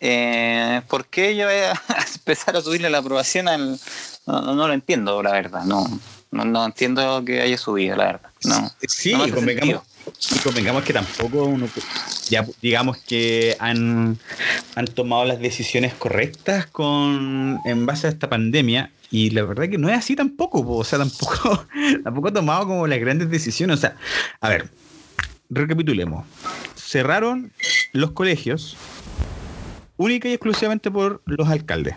Eh, 0.00 0.82
¿Por 0.86 1.06
qué 1.06 1.34
yo 1.34 1.46
voy 1.46 1.56
a 1.56 1.72
empezar 2.14 2.56
a 2.56 2.60
subirle 2.60 2.88
la 2.88 2.98
aprobación 2.98 3.48
al... 3.48 3.80
No, 4.26 4.42
no, 4.42 4.54
no 4.54 4.68
lo 4.68 4.74
entiendo, 4.74 5.20
la 5.22 5.32
verdad. 5.32 5.64
No, 5.64 5.86
no, 6.34 6.44
no 6.44 6.66
entiendo 6.66 7.24
que 7.24 7.40
haya 7.40 7.56
subido, 7.56 7.96
la 7.96 8.04
verdad. 8.04 8.30
No. 8.44 8.70
Sí, 8.88 9.14
no 9.14 9.26
y 9.26 9.30
convengamos, 9.30 9.82
y 10.34 10.38
convengamos 10.40 10.82
que 10.82 10.92
tampoco 10.92 11.44
uno, 11.44 11.68
ya 12.28 12.44
digamos 12.60 12.98
que 12.98 13.56
han, 13.60 14.18
han 14.74 14.84
tomado 14.86 15.24
las 15.24 15.38
decisiones 15.40 15.94
correctas 15.94 16.66
con 16.66 17.60
en 17.64 17.86
base 17.86 18.08
a 18.08 18.10
esta 18.10 18.28
pandemia 18.28 18.90
y 19.10 19.30
la 19.30 19.44
verdad 19.44 19.68
que 19.68 19.78
no 19.78 19.88
es 19.88 19.96
así 19.96 20.16
tampoco, 20.16 20.64
po, 20.64 20.78
o 20.78 20.84
sea, 20.84 20.98
tampoco, 20.98 21.66
tampoco 22.04 22.28
ha 22.28 22.32
tomado 22.32 22.66
como 22.66 22.86
las 22.86 22.98
grandes 22.98 23.30
decisiones, 23.30 23.78
o 23.78 23.80
sea, 23.80 23.96
a 24.40 24.48
ver, 24.48 24.68
recapitulemos, 25.50 26.26
cerraron 26.74 27.52
los 27.92 28.10
colegios 28.10 28.76
única 29.96 30.28
y 30.28 30.32
exclusivamente 30.32 30.90
por 30.90 31.22
los 31.26 31.48
alcaldes. 31.48 31.94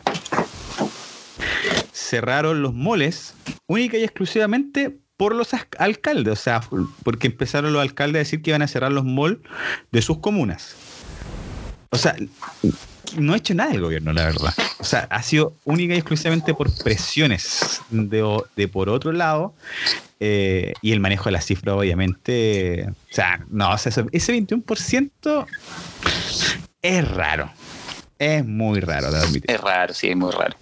Cerraron 2.08 2.62
los 2.62 2.74
moles 2.74 3.34
única 3.68 3.98
y 3.98 4.04
exclusivamente 4.04 4.98
por 5.18 5.36
los 5.36 5.50
alcaldes, 5.80 6.34
o 6.34 6.42
sea, 6.42 6.62
porque 7.04 7.28
empezaron 7.28 7.74
los 7.74 7.82
alcaldes 7.82 8.16
a 8.16 8.20
decir 8.20 8.42
que 8.42 8.52
iban 8.52 8.62
a 8.62 8.68
cerrar 8.68 8.92
los 8.92 9.04
malls 9.04 9.40
de 9.92 10.02
sus 10.02 10.20
comunas. 10.20 10.76
O 11.90 11.98
sea, 11.98 12.16
no 13.18 13.34
ha 13.34 13.38
hecho 13.38 13.54
nada 13.56 13.74
el 13.74 13.82
gobierno, 13.82 14.14
la 14.14 14.26
verdad. 14.26 14.54
O 14.80 14.84
sea, 14.84 15.08
ha 15.10 15.24
sido 15.24 15.54
única 15.66 15.96
y 15.96 15.98
exclusivamente 15.98 16.54
por 16.54 16.72
presiones 16.84 17.82
de, 17.90 18.42
de 18.56 18.68
por 18.68 18.90
otro 18.90 19.12
lado 19.12 19.54
eh, 20.20 20.74
y 20.82 20.92
el 20.92 21.00
manejo 21.00 21.26
de 21.26 21.32
las 21.32 21.46
cifras, 21.46 21.76
obviamente. 21.76 22.88
O 22.90 23.14
sea, 23.14 23.44
no, 23.50 23.74
ese 23.76 24.04
21% 24.04 25.48
es 26.82 27.12
raro. 27.12 27.52
Es 28.20 28.46
muy 28.46 28.80
raro. 28.80 29.10
Es 29.44 29.62
raro, 29.62 29.94
sí, 29.94 30.10
es 30.10 30.16
muy 30.16 30.32
raro. 30.32 30.56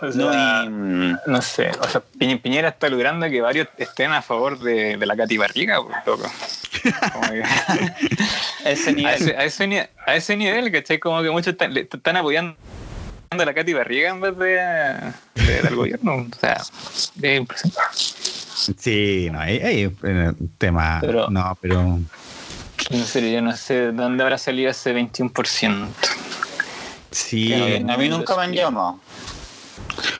O 0.00 0.06
No, 0.06 0.32
sea, 0.32 0.64
y, 0.64 0.68
mm, 0.68 1.16
No 1.26 1.40
sé, 1.42 1.70
o 1.80 1.88
sea, 1.88 2.02
Piñ- 2.18 2.40
Piñera 2.40 2.68
está 2.68 2.88
logrando 2.88 3.28
que 3.30 3.40
varios 3.40 3.68
estén 3.78 4.12
a 4.12 4.20
favor 4.22 4.58
de, 4.58 4.96
de 4.96 5.06
la 5.06 5.16
Katy 5.16 5.38
Barriga, 5.38 5.78
por 5.82 5.92
loco. 6.06 6.30
Que- 6.82 7.42
ese 8.70 8.90
a, 8.90 8.92
nivel. 8.92 9.14
ese, 9.14 9.36
a, 9.36 9.44
ese, 9.44 9.66
ni- 9.66 9.78
a 9.78 10.14
ese 10.14 10.36
nivel, 10.36 10.70
¿cachai? 10.70 10.98
Como 10.98 11.22
que 11.22 11.30
muchos 11.30 11.52
están, 11.52 11.74
están 11.76 12.16
apoyando 12.16 12.56
a 13.30 13.36
la 13.36 13.54
Katy 13.54 13.72
Barriga 13.72 14.10
en 14.10 14.20
vez 14.20 14.36
de, 14.36 15.42
de- 15.46 15.62
del 15.62 15.74
gobierno. 15.76 16.14
O 16.30 16.38
sea, 16.40 16.62
es 17.22 17.36
impresionante. 17.38 17.80
Sí, 18.78 19.28
no, 19.32 19.40
hay, 19.40 19.58
hay 19.60 19.84
un 19.86 20.50
tema. 20.58 20.98
Pero- 21.00 21.28
no, 21.30 21.56
pero. 21.60 21.98
En 22.90 23.04
serio, 23.04 23.30
yo 23.30 23.40
no 23.42 23.56
sé 23.56 23.74
de 23.74 23.92
dónde 23.92 24.22
habrá 24.22 24.36
salido 24.38 24.70
ese 24.70 24.94
21%. 24.94 25.86
Sí. 27.10 27.48
Pero 27.50 27.92
a 27.92 27.96
mí 27.96 28.08
nunca 28.10 28.36
me 28.36 28.42
han 28.42 28.52
llamado. 28.52 29.00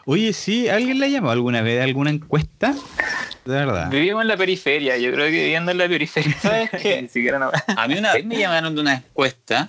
Oye, 0.05 0.33
sí, 0.33 0.69
¿alguien 0.69 0.99
le 0.99 1.07
ha 1.07 1.09
llamado 1.09 1.33
alguna 1.33 1.63
vez 1.63 1.81
a 1.81 1.85
alguna 1.85 2.11
encuesta? 2.11 2.75
De 3.45 3.53
verdad. 3.53 3.91
Vivimos 3.91 4.23
en 4.23 4.29
la 4.29 4.37
periferia, 4.37 4.97
yo 4.97 5.13
creo 5.13 5.27
que 5.27 5.31
viviendo 5.43 5.71
en 5.73 5.79
la 5.79 5.89
periferia. 5.89 6.37
¿Sabes 6.43 6.71
qué? 6.71 7.03
Ni 7.03 7.09
siquiera 7.09 7.39
no- 7.39 7.51
A 7.77 7.89
mí 7.89 7.97
una 7.99 8.13
vez 8.15 8.25
me 8.25 8.37
llamaron 8.39 8.75
de 8.75 8.81
una 8.81 8.95
encuesta, 8.95 9.69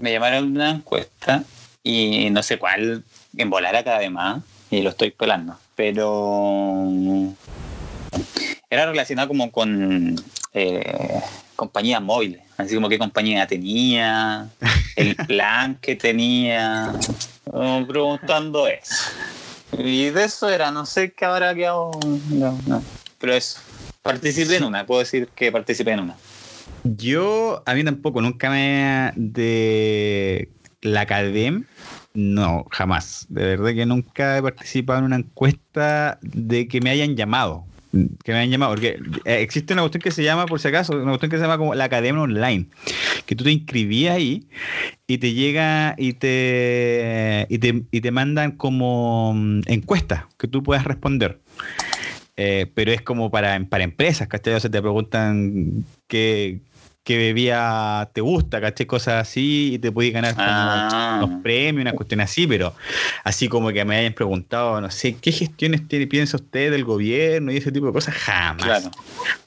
me 0.00 0.12
llamaron 0.12 0.52
de 0.52 0.60
una 0.60 0.70
encuesta 0.70 1.44
y 1.82 2.28
no 2.30 2.42
sé 2.42 2.58
cuál, 2.58 3.02
en 3.36 3.50
volar 3.50 3.76
acá 3.76 3.96
además, 3.96 4.42
y 4.70 4.82
lo 4.82 4.90
estoy 4.90 5.10
pelando, 5.10 5.56
pero 5.74 6.88
era 8.70 8.86
relacionado 8.86 9.28
como 9.28 9.50
con 9.52 10.16
eh, 10.52 11.20
compañías 11.56 12.02
móviles, 12.02 12.40
así 12.56 12.74
como 12.74 12.88
qué 12.88 12.98
compañía 12.98 13.46
tenía, 13.46 14.48
el 14.96 15.14
plan 15.26 15.76
que 15.80 15.96
tenía, 15.96 16.92
preguntando 17.86 18.66
eso. 18.66 19.10
Y 19.78 20.10
de 20.10 20.24
eso 20.24 20.48
era, 20.48 20.70
no 20.70 20.86
sé 20.86 21.12
qué 21.12 21.24
habrá 21.24 21.54
quedado, 21.54 21.98
pero 23.18 23.34
eso. 23.34 23.60
Participé 24.02 24.56
en 24.56 24.64
una, 24.64 24.86
puedo 24.86 25.00
decir 25.00 25.28
que 25.34 25.50
participé 25.50 25.92
en 25.92 26.00
una. 26.00 26.16
Yo, 26.84 27.62
a 27.64 27.74
mí 27.74 27.82
tampoco, 27.82 28.20
nunca 28.20 28.50
me. 28.50 29.12
De 29.16 30.50
la 30.82 31.00
academia, 31.00 31.66
no, 32.12 32.66
jamás. 32.70 33.26
De 33.30 33.44
verdad 33.56 33.72
que 33.72 33.86
nunca 33.86 34.36
he 34.36 34.42
participado 34.42 34.98
en 34.98 35.06
una 35.06 35.16
encuesta 35.16 36.18
de 36.20 36.68
que 36.68 36.80
me 36.80 36.90
hayan 36.90 37.16
llamado. 37.16 37.64
Que 38.22 38.32
me 38.32 38.38
hayan 38.38 38.50
llamado, 38.50 38.72
porque 38.72 38.98
eh, 39.24 39.40
existe 39.40 39.72
una 39.72 39.82
cuestión 39.82 40.02
que 40.02 40.10
se 40.10 40.22
llama, 40.24 40.46
por 40.46 40.60
si 40.60 40.68
acaso, 40.68 40.94
una 40.94 41.12
cuestión 41.12 41.30
que 41.30 41.36
se 41.36 41.42
llama 41.42 41.58
como 41.58 41.74
la 41.74 41.84
academia 41.84 42.20
online, 42.20 42.66
que 43.26 43.36
tú 43.36 43.44
te 43.44 43.52
inscribías 43.52 44.16
ahí 44.16 44.48
y 45.06 45.18
te 45.18 45.32
llega 45.32 45.94
y 45.96 46.14
te, 46.14 47.46
y 47.48 47.58
te, 47.58 47.82
y 47.90 48.00
te 48.00 48.10
mandan 48.10 48.52
como 48.52 49.32
mm, 49.34 49.60
encuestas 49.66 50.24
que 50.38 50.48
tú 50.48 50.62
puedas 50.62 50.84
responder. 50.84 51.40
Eh, 52.36 52.66
pero 52.74 52.90
es 52.90 53.00
como 53.00 53.30
para, 53.30 53.60
para 53.68 53.84
empresas, 53.84 54.26
¿cachai? 54.26 54.54
O 54.54 54.60
sea, 54.60 54.70
te 54.70 54.80
preguntan 54.80 55.84
qué, 56.08 56.60
qué 57.04 57.18
bebida 57.18 58.10
te 58.14 58.20
gusta, 58.22 58.60
¿cachai? 58.60 58.86
Cosas 58.86 59.14
así 59.20 59.74
y 59.74 59.78
te 59.78 59.92
puedes 59.92 60.12
ganar 60.12 60.34
Ah. 60.38 61.20
unos 61.22 61.42
premios, 61.42 61.82
una 61.82 61.92
cuestión 61.92 62.20
así, 62.20 62.46
pero 62.46 62.74
así 63.24 63.46
como 63.48 63.70
que 63.72 63.84
me 63.84 63.96
hayan 63.96 64.14
preguntado, 64.14 64.80
no 64.80 64.90
sé, 64.90 65.16
¿qué 65.20 65.30
gestiones 65.30 65.86
tiene, 65.86 66.06
piensa 66.06 66.38
usted 66.38 66.70
del 66.70 66.84
gobierno 66.84 67.52
y 67.52 67.58
ese 67.58 67.70
tipo 67.70 67.86
de 67.86 67.92
cosas? 67.92 68.14
Jamás. 68.14 68.64
Claro. 68.64 68.90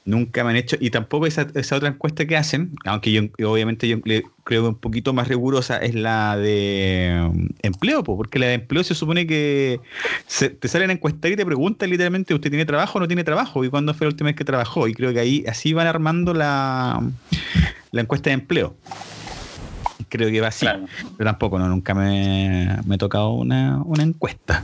Nunca 0.04 0.44
me 0.44 0.50
han 0.50 0.56
hecho, 0.56 0.76
y 0.80 0.90
tampoco 0.90 1.26
esa, 1.26 1.46
esa 1.54 1.76
otra 1.76 1.88
encuesta 1.88 2.24
que 2.26 2.36
hacen, 2.36 2.72
aunque 2.84 3.12
yo 3.12 3.22
obviamente 3.50 3.86
yo 3.88 3.98
le- 4.04 4.22
creo 4.48 4.62
que 4.62 4.68
un 4.68 4.74
poquito 4.76 5.12
más 5.12 5.28
rigurosa 5.28 5.76
es 5.76 5.94
la 5.94 6.34
de 6.38 7.20
um, 7.30 7.48
empleo, 7.60 8.02
po, 8.02 8.16
porque 8.16 8.38
la 8.38 8.46
de 8.46 8.54
empleo 8.54 8.82
se 8.82 8.94
supone 8.94 9.26
que 9.26 9.78
se- 10.26 10.48
te 10.48 10.68
salen 10.68 10.88
a 10.88 10.94
encuestar 10.94 11.30
y 11.30 11.36
te 11.36 11.44
preguntan 11.44 11.90
literalmente, 11.90 12.32
¿usted 12.32 12.48
tiene 12.48 12.64
trabajo 12.64 12.96
o 12.96 13.00
no 13.02 13.06
tiene 13.06 13.24
trabajo? 13.24 13.62
¿Y 13.62 13.68
cuándo 13.68 13.92
fue 13.92 14.06
la 14.06 14.08
última 14.12 14.28
vez 14.28 14.36
que 14.36 14.46
trabajó? 14.46 14.88
Y 14.88 14.94
creo 14.94 15.12
que 15.12 15.20
ahí 15.20 15.44
así 15.46 15.74
van 15.74 15.86
armando 15.86 16.32
la, 16.32 16.98
la 17.92 18.00
encuesta 18.00 18.30
de 18.30 18.34
empleo. 18.34 18.74
Creo 20.08 20.30
que 20.30 20.40
va 20.40 20.48
así. 20.48 20.60
Claro. 20.66 20.86
Pero 21.16 21.30
tampoco, 21.30 21.58
no, 21.58 21.68
nunca 21.68 21.94
me, 21.94 22.78
me 22.84 22.94
he 22.94 22.98
tocado 22.98 23.30
una, 23.32 23.82
una 23.84 24.02
encuesta. 24.02 24.62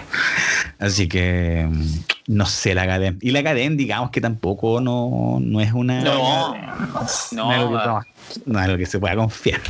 Así 0.78 1.08
que 1.08 1.66
mm, 1.70 1.84
no 2.28 2.46
sé 2.46 2.74
la 2.74 2.82
academia. 2.82 3.18
Y 3.20 3.30
la 3.30 3.40
academia, 3.40 3.76
digamos 3.76 4.10
que 4.10 4.20
tampoco 4.20 4.80
no, 4.80 5.38
no 5.40 5.60
es 5.60 5.72
una. 5.72 6.00
No, 6.02 6.54
no, 6.56 7.02
es 7.04 7.28
que, 7.30 7.36
no. 7.36 7.70
no, 7.70 8.02
no 8.46 8.58
es 8.58 8.64
algo 8.64 8.78
que 8.78 8.86
se 8.86 8.98
pueda 8.98 9.16
confiar. 9.16 9.60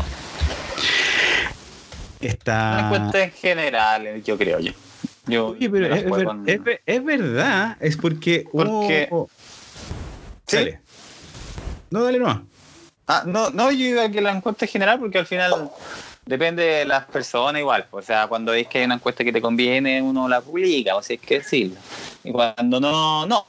Una 2.20 2.30
Está. 2.30 2.80
encuesta 2.86 3.22
en 3.24 3.30
general, 3.32 4.22
yo 4.22 4.38
creo 4.38 4.58
yo. 4.60 4.72
Yo 5.26 5.48
Oye, 5.48 5.68
pero 5.70 5.86
es, 5.94 6.02
juego 6.02 6.16
ver- 6.16 6.24
con- 6.26 6.48
es 6.48 6.62
ver- 6.64 6.80
es 6.86 7.04
verdad, 7.04 7.76
es 7.80 7.96
porque. 7.96 8.44
Porque- 8.50 9.08
hubo- 9.10 9.28
¿Sí? 10.46 10.56
Dale. 10.56 10.80
No, 11.90 12.02
dale 12.04 12.18
nomás. 12.18 12.38
Ah, 13.06 13.22
no, 13.26 13.50
no, 13.50 13.70
yo 13.70 13.84
iba 13.86 14.04
a 14.04 14.10
que 14.10 14.20
la 14.20 14.32
encuesta 14.32 14.64
en 14.64 14.70
general, 14.70 14.98
porque 14.98 15.18
al 15.18 15.26
final 15.26 15.70
depende 16.24 16.62
de 16.64 16.84
las 16.86 17.04
personas 17.06 17.60
igual. 17.60 17.86
O 17.90 18.00
sea, 18.00 18.26
cuando 18.26 18.52
veis 18.52 18.66
que 18.68 18.78
hay 18.78 18.84
una 18.84 18.94
encuesta 18.94 19.24
que 19.24 19.32
te 19.32 19.42
conviene, 19.42 20.00
uno 20.00 20.26
la 20.28 20.40
publica, 20.40 20.96
o 20.96 21.02
si 21.02 21.14
es 21.14 21.20
que 21.20 21.38
decirlo. 21.38 21.76
Y 22.22 22.32
cuando 22.32 22.80
no, 22.80 23.26
no. 23.26 23.46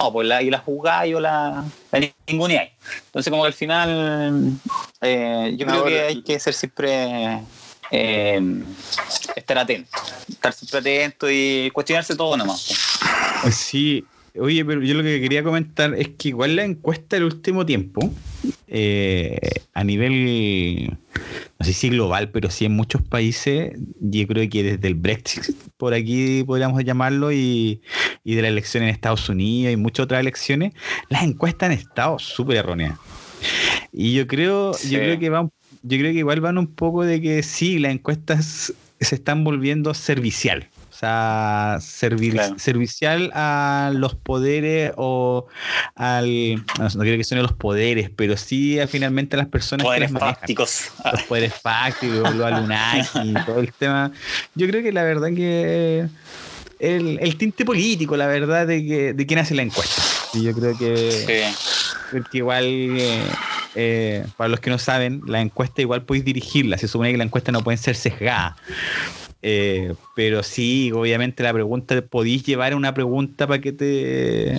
No, 0.00 0.12
pues 0.12 0.28
la, 0.28 0.40
y 0.40 0.50
la 0.50 0.58
jugáis 0.58 1.14
o 1.14 1.20
la, 1.20 1.64
la 1.90 2.10
ninguneáis. 2.28 2.70
Entonces, 3.06 3.30
como 3.30 3.42
que 3.42 3.48
al 3.48 3.52
final, 3.54 4.60
eh, 5.02 5.54
yo 5.58 5.66
creo 5.66 5.84
que 5.84 6.00
hay 6.00 6.22
que 6.22 6.40
ser 6.40 6.54
siempre. 6.54 7.42
eh, 7.90 8.40
estar 9.36 9.58
atento. 9.58 9.90
Estar 10.28 10.52
siempre 10.52 10.78
atento 10.78 11.26
y 11.28 11.70
cuestionarse 11.72 12.16
todo 12.16 12.36
nomás. 12.36 12.66
pues. 13.42 13.56
Sí, 13.56 14.06
oye, 14.38 14.64
pero 14.64 14.82
yo 14.82 14.94
lo 14.94 15.02
que 15.02 15.20
quería 15.20 15.42
comentar 15.42 15.94
es 15.94 16.08
que 16.10 16.28
igual 16.28 16.56
la 16.56 16.64
encuesta 16.64 17.16
del 17.16 17.24
último 17.24 17.66
tiempo, 17.66 18.12
eh, 18.68 19.38
a 19.74 19.82
nivel, 19.84 20.96
no 21.58 21.66
sé 21.66 21.72
si 21.72 21.88
global, 21.88 22.30
pero 22.30 22.50
sí 22.50 22.64
en 22.64 22.72
muchos 22.72 23.02
países, 23.02 23.72
yo 24.00 24.26
creo 24.26 24.48
que 24.48 24.62
desde 24.62 24.88
el 24.88 24.94
Brexit, 24.94 25.54
por 25.76 25.94
aquí 25.94 26.44
podríamos 26.44 26.84
llamarlo, 26.84 27.32
y, 27.32 27.80
y 28.24 28.34
de 28.34 28.42
la 28.42 28.48
elección 28.48 28.84
en 28.84 28.90
Estados 28.90 29.28
Unidos 29.28 29.72
y 29.72 29.76
muchas 29.76 30.04
otras 30.04 30.20
elecciones, 30.20 30.72
las 31.08 31.22
encuestas 31.24 31.70
han 31.70 31.72
estado 31.76 32.18
súper 32.18 32.58
erróneas. 32.58 32.98
Y 33.92 34.14
yo 34.14 34.26
creo, 34.26 34.74
Sí. 34.74 34.90
yo 34.90 34.98
creo 34.98 35.18
que 35.18 35.30
van, 35.30 35.50
yo 35.82 35.98
creo 35.98 36.12
que 36.12 36.18
igual 36.18 36.40
van 36.40 36.58
un 36.58 36.68
poco 36.68 37.04
de 37.04 37.20
que 37.20 37.42
sí, 37.42 37.78
las 37.78 37.92
encuestas 37.92 38.72
se 39.00 39.14
están 39.14 39.44
volviendo 39.44 39.94
servicial. 39.94 40.68
Sea, 41.00 41.78
servir, 41.80 42.34
Claro. 42.34 42.58
servicial 42.58 43.30
a 43.34 43.90
los 43.94 44.14
poderes 44.16 44.92
o 44.96 45.46
al. 45.96 46.56
No, 46.78 46.88
no 46.94 47.00
quiero 47.02 47.16
que 47.16 47.24
suene 47.24 47.42
los 47.42 47.54
poderes, 47.54 48.10
pero 48.14 48.36
sí 48.36 48.78
a 48.78 48.86
finalmente 48.86 49.34
a 49.36 49.38
las 49.38 49.48
personas 49.48 49.84
que 49.84 49.88
Poderes 49.88 50.10
manejan. 50.12 50.34
fácticos. 50.34 50.90
Los 51.10 51.22
poderes 51.22 51.54
fácticos, 51.54 52.34
los 52.34 52.46
Anunnaki 52.52 53.30
y 53.30 53.34
todo 53.46 53.60
el 53.60 53.72
tema. 53.72 54.12
Yo 54.54 54.66
creo 54.68 54.82
que 54.82 54.92
la 54.92 55.02
verdad 55.04 55.28
que. 55.34 56.06
El, 56.78 57.18
el 57.20 57.36
tinte 57.36 57.64
político, 57.64 58.16
la 58.16 58.26
verdad, 58.26 58.66
de, 58.66 58.84
que, 58.86 59.12
de 59.14 59.26
quién 59.26 59.38
hace 59.38 59.54
la 59.54 59.62
encuesta. 59.62 60.02
Y 60.34 60.42
yo 60.44 60.52
creo 60.54 60.76
que. 60.76 61.10
Sí. 61.54 61.96
Porque 62.12 62.38
igual, 62.38 62.64
eh, 62.66 63.22
eh, 63.74 64.26
para 64.36 64.48
los 64.48 64.60
que 64.60 64.68
no 64.68 64.78
saben, 64.78 65.22
la 65.26 65.40
encuesta 65.40 65.80
igual 65.80 66.02
podéis 66.02 66.24
dirigirla. 66.26 66.76
Se 66.76 66.88
supone 66.88 67.10
que 67.12 67.16
la 67.18 67.24
encuesta 67.24 67.52
no 67.52 67.62
pueden 67.62 67.78
ser 67.78 67.96
sesgadas. 67.96 68.54
Eh, 69.42 69.94
pero 70.14 70.42
sí, 70.42 70.92
obviamente 70.92 71.42
la 71.42 71.52
pregunta, 71.52 72.00
podéis 72.02 72.44
llevar 72.44 72.74
una 72.74 72.92
pregunta 72.92 73.46
para 73.46 73.60
que 73.60 73.72
te 73.72 74.58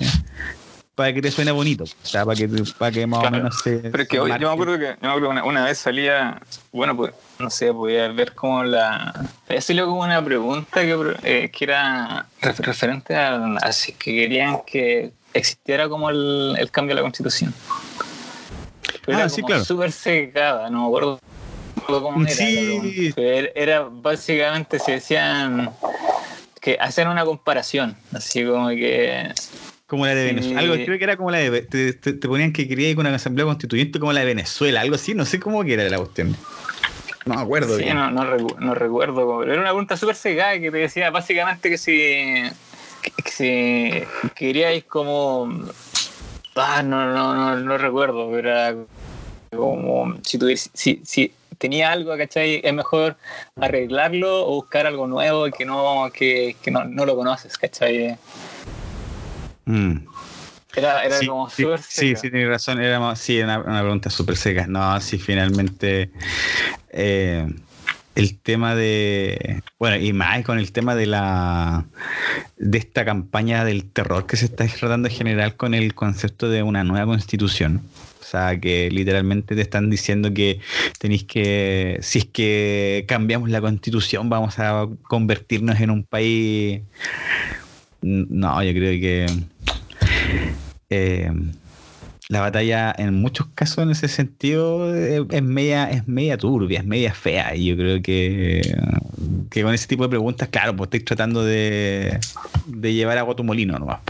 para 0.94 1.12
que 1.14 1.22
te 1.22 1.30
suene 1.30 1.52
bonito. 1.52 1.84
O 1.84 2.06
sea, 2.06 2.24
para 2.24 2.36
que, 2.36 2.48
para 2.78 2.92
que 2.92 3.06
más 3.06 3.20
Claro. 3.20 3.36
o 3.36 3.38
menos 3.38 3.54
se. 3.56 3.78
Pero 3.78 4.02
es 4.02 4.08
que 4.08 4.16
se 4.16 4.20
hoy, 4.20 4.30
yo 4.32 4.48
me 4.48 4.52
acuerdo 4.54 4.78
que, 4.78 4.84
yo 4.86 4.96
me 5.02 5.08
acuerdo 5.08 5.28
que 5.28 5.32
una, 5.32 5.44
una 5.44 5.64
vez 5.64 5.78
salía, 5.78 6.40
bueno, 6.72 6.96
pues, 6.96 7.12
no 7.38 7.48
sé, 7.50 7.72
podía 7.72 8.08
ver 8.08 8.34
como 8.34 8.62
la. 8.64 9.34
Salió 9.60 9.86
como 9.86 10.02
una 10.02 10.24
pregunta 10.24 10.82
que, 10.82 10.96
eh, 11.22 11.50
que 11.50 11.64
era 11.64 12.26
ref- 12.40 12.58
referente 12.58 13.14
a, 13.14 13.36
a 13.56 13.72
si 13.72 13.92
que 13.92 14.12
querían 14.14 14.60
que 14.66 15.12
existiera 15.34 15.88
como 15.88 16.10
el, 16.10 16.54
el 16.58 16.70
cambio 16.70 16.94
de 16.94 17.00
la 17.00 17.02
constitución. 17.02 17.54
Pero 19.06 19.18
Ah, 19.18 19.20
era 19.22 19.28
sí, 19.28 19.40
como 19.40 19.48
claro. 19.48 19.64
súper 19.64 19.92
secada, 19.92 20.70
no 20.70 20.82
me 20.82 20.86
acuerdo 20.86 21.18
cómo 21.86 22.22
era. 22.22 22.34
Sí. 22.34 23.14
era- 23.16 23.88
básicamente 23.90 24.78
se 24.78 24.92
decían 24.92 25.70
que 26.60 26.78
hacían 26.80 27.08
una 27.08 27.24
comparación, 27.24 27.96
así 28.12 28.44
como 28.44 28.68
que 28.68 29.28
Como 29.86 30.06
la 30.06 30.14
de 30.14 30.22
Sí. 30.22 30.34
Venezuela. 30.34 30.60
Algo, 30.60 30.74
creo 30.84 30.98
que 30.98 31.04
era 31.04 31.16
como 31.16 31.30
la 31.30 31.38
de. 31.38 31.62
Te, 31.62 31.92
te- 31.92 32.12
te 32.14 32.28
ponían 32.28 32.52
que 32.52 32.66
quería 32.66 32.88
ir 32.88 32.96
con 32.96 33.06
una 33.06 33.16
asamblea 33.16 33.44
constituyente 33.46 33.98
como 34.00 34.12
la 34.12 34.20
de 34.20 34.26
Venezuela, 34.26 34.80
algo 34.80 34.94
así, 34.94 35.14
no 35.14 35.24
sé 35.26 35.38
cómo 35.38 35.62
que 35.64 35.74
era 35.74 35.88
la 35.88 35.98
cuestión. 35.98 36.34
No 37.26 37.34
me 37.34 37.40
acuerdo 37.42 37.76
Sí, 37.78 37.84
no, 37.92 38.10
no, 38.10 38.24
recu- 38.24 38.56
no 38.58 38.74
recuerdo, 38.74 39.42
era 39.44 39.54
una 39.54 39.64
pregunta 39.70 39.96
súper 39.96 40.16
cegada 40.16 40.58
que 40.58 40.70
te 40.70 40.78
decía 40.78 41.10
básicamente 41.10 41.68
que 41.70 41.78
si, 41.78 41.92
que, 43.02 43.10
que 43.22 43.30
si 43.30 44.30
queríais 44.34 44.84
como... 44.84 45.48
Ah, 46.56 46.82
no, 46.82 47.06
no, 47.12 47.34
no, 47.34 47.56
no 47.60 47.78
recuerdo, 47.78 48.30
pero 48.30 48.48
era 48.50 48.74
como 49.54 50.16
si, 50.24 50.38
tuvies- 50.38 50.70
si, 50.74 51.00
si 51.04 51.32
tenía 51.62 51.92
algo, 51.92 52.16
¿cachai? 52.18 52.60
Es 52.64 52.74
mejor 52.74 53.16
arreglarlo 53.60 54.46
o 54.46 54.56
buscar 54.56 54.84
algo 54.86 55.06
nuevo 55.06 55.48
que 55.50 55.64
no, 55.64 56.10
que, 56.12 56.56
que 56.60 56.70
no, 56.72 56.84
no 56.84 57.06
lo 57.06 57.14
conoces, 57.14 57.56
¿cachai? 57.56 58.18
Mm. 59.64 59.98
Era, 60.74 61.04
era 61.04 61.18
sí, 61.18 61.26
como 61.26 61.48
sí, 61.48 61.62
súper 61.62 61.80
sí, 61.82 62.08
seca. 62.08 62.20
sí, 62.20 62.30
tienes 62.30 62.48
razón. 62.48 62.80
Era 62.82 62.98
más- 62.98 63.20
sí, 63.20 63.40
una, 63.40 63.60
una 63.60 63.80
pregunta 63.80 64.10
súper 64.10 64.36
seca. 64.36 64.66
No, 64.66 65.00
sí, 65.00 65.18
finalmente. 65.18 66.10
eh, 66.90 67.46
el 68.14 68.38
tema 68.40 68.74
de. 68.74 69.62
Bueno, 69.78 69.96
y 69.96 70.12
más 70.12 70.42
con 70.44 70.58
el 70.58 70.72
tema 70.72 70.94
de 70.94 71.06
la. 71.06 71.84
de 72.56 72.78
esta 72.78 73.04
campaña 73.04 73.64
del 73.64 73.84
terror 73.90 74.26
que 74.26 74.36
se 74.36 74.46
está 74.46 74.66
tratando 74.66 75.08
de 75.08 75.14
generar 75.14 75.56
con 75.56 75.74
el 75.74 75.94
concepto 75.94 76.48
de 76.50 76.62
una 76.62 76.84
nueva 76.84 77.06
constitución. 77.06 77.82
Sea, 78.32 78.58
que 78.58 78.90
literalmente 78.90 79.54
te 79.54 79.60
están 79.60 79.90
diciendo 79.90 80.32
que 80.32 80.58
tenéis 80.98 81.24
que. 81.24 81.98
Si 82.00 82.20
es 82.20 82.24
que 82.24 83.04
cambiamos 83.06 83.50
la 83.50 83.60
constitución, 83.60 84.30
vamos 84.30 84.58
a 84.58 84.88
convertirnos 85.02 85.78
en 85.80 85.90
un 85.90 86.04
país. 86.04 86.80
No, 88.00 88.62
yo 88.62 88.72
creo 88.72 88.98
que 88.98 89.26
eh, 90.88 91.30
la 92.30 92.40
batalla 92.40 92.94
en 92.96 93.20
muchos 93.20 93.48
casos 93.54 93.84
en 93.84 93.90
ese 93.90 94.08
sentido 94.08 94.96
eh, 94.96 95.26
es 95.28 95.42
media, 95.42 95.90
es 95.90 96.08
media 96.08 96.38
turbia, 96.38 96.78
es 96.78 96.86
media 96.86 97.12
fea. 97.12 97.54
Y 97.54 97.66
yo 97.66 97.76
creo 97.76 98.00
que, 98.00 98.62
que 99.50 99.62
con 99.62 99.74
ese 99.74 99.88
tipo 99.88 100.04
de 100.04 100.08
preguntas, 100.08 100.48
claro, 100.48 100.74
pues 100.74 100.88
estáis 100.88 101.04
tratando 101.04 101.44
de, 101.44 102.18
de 102.66 102.94
llevar 102.94 103.18
agua 103.18 103.34
a 103.34 103.36
tu 103.36 103.44
molino 103.44 103.78
nomás. 103.78 104.00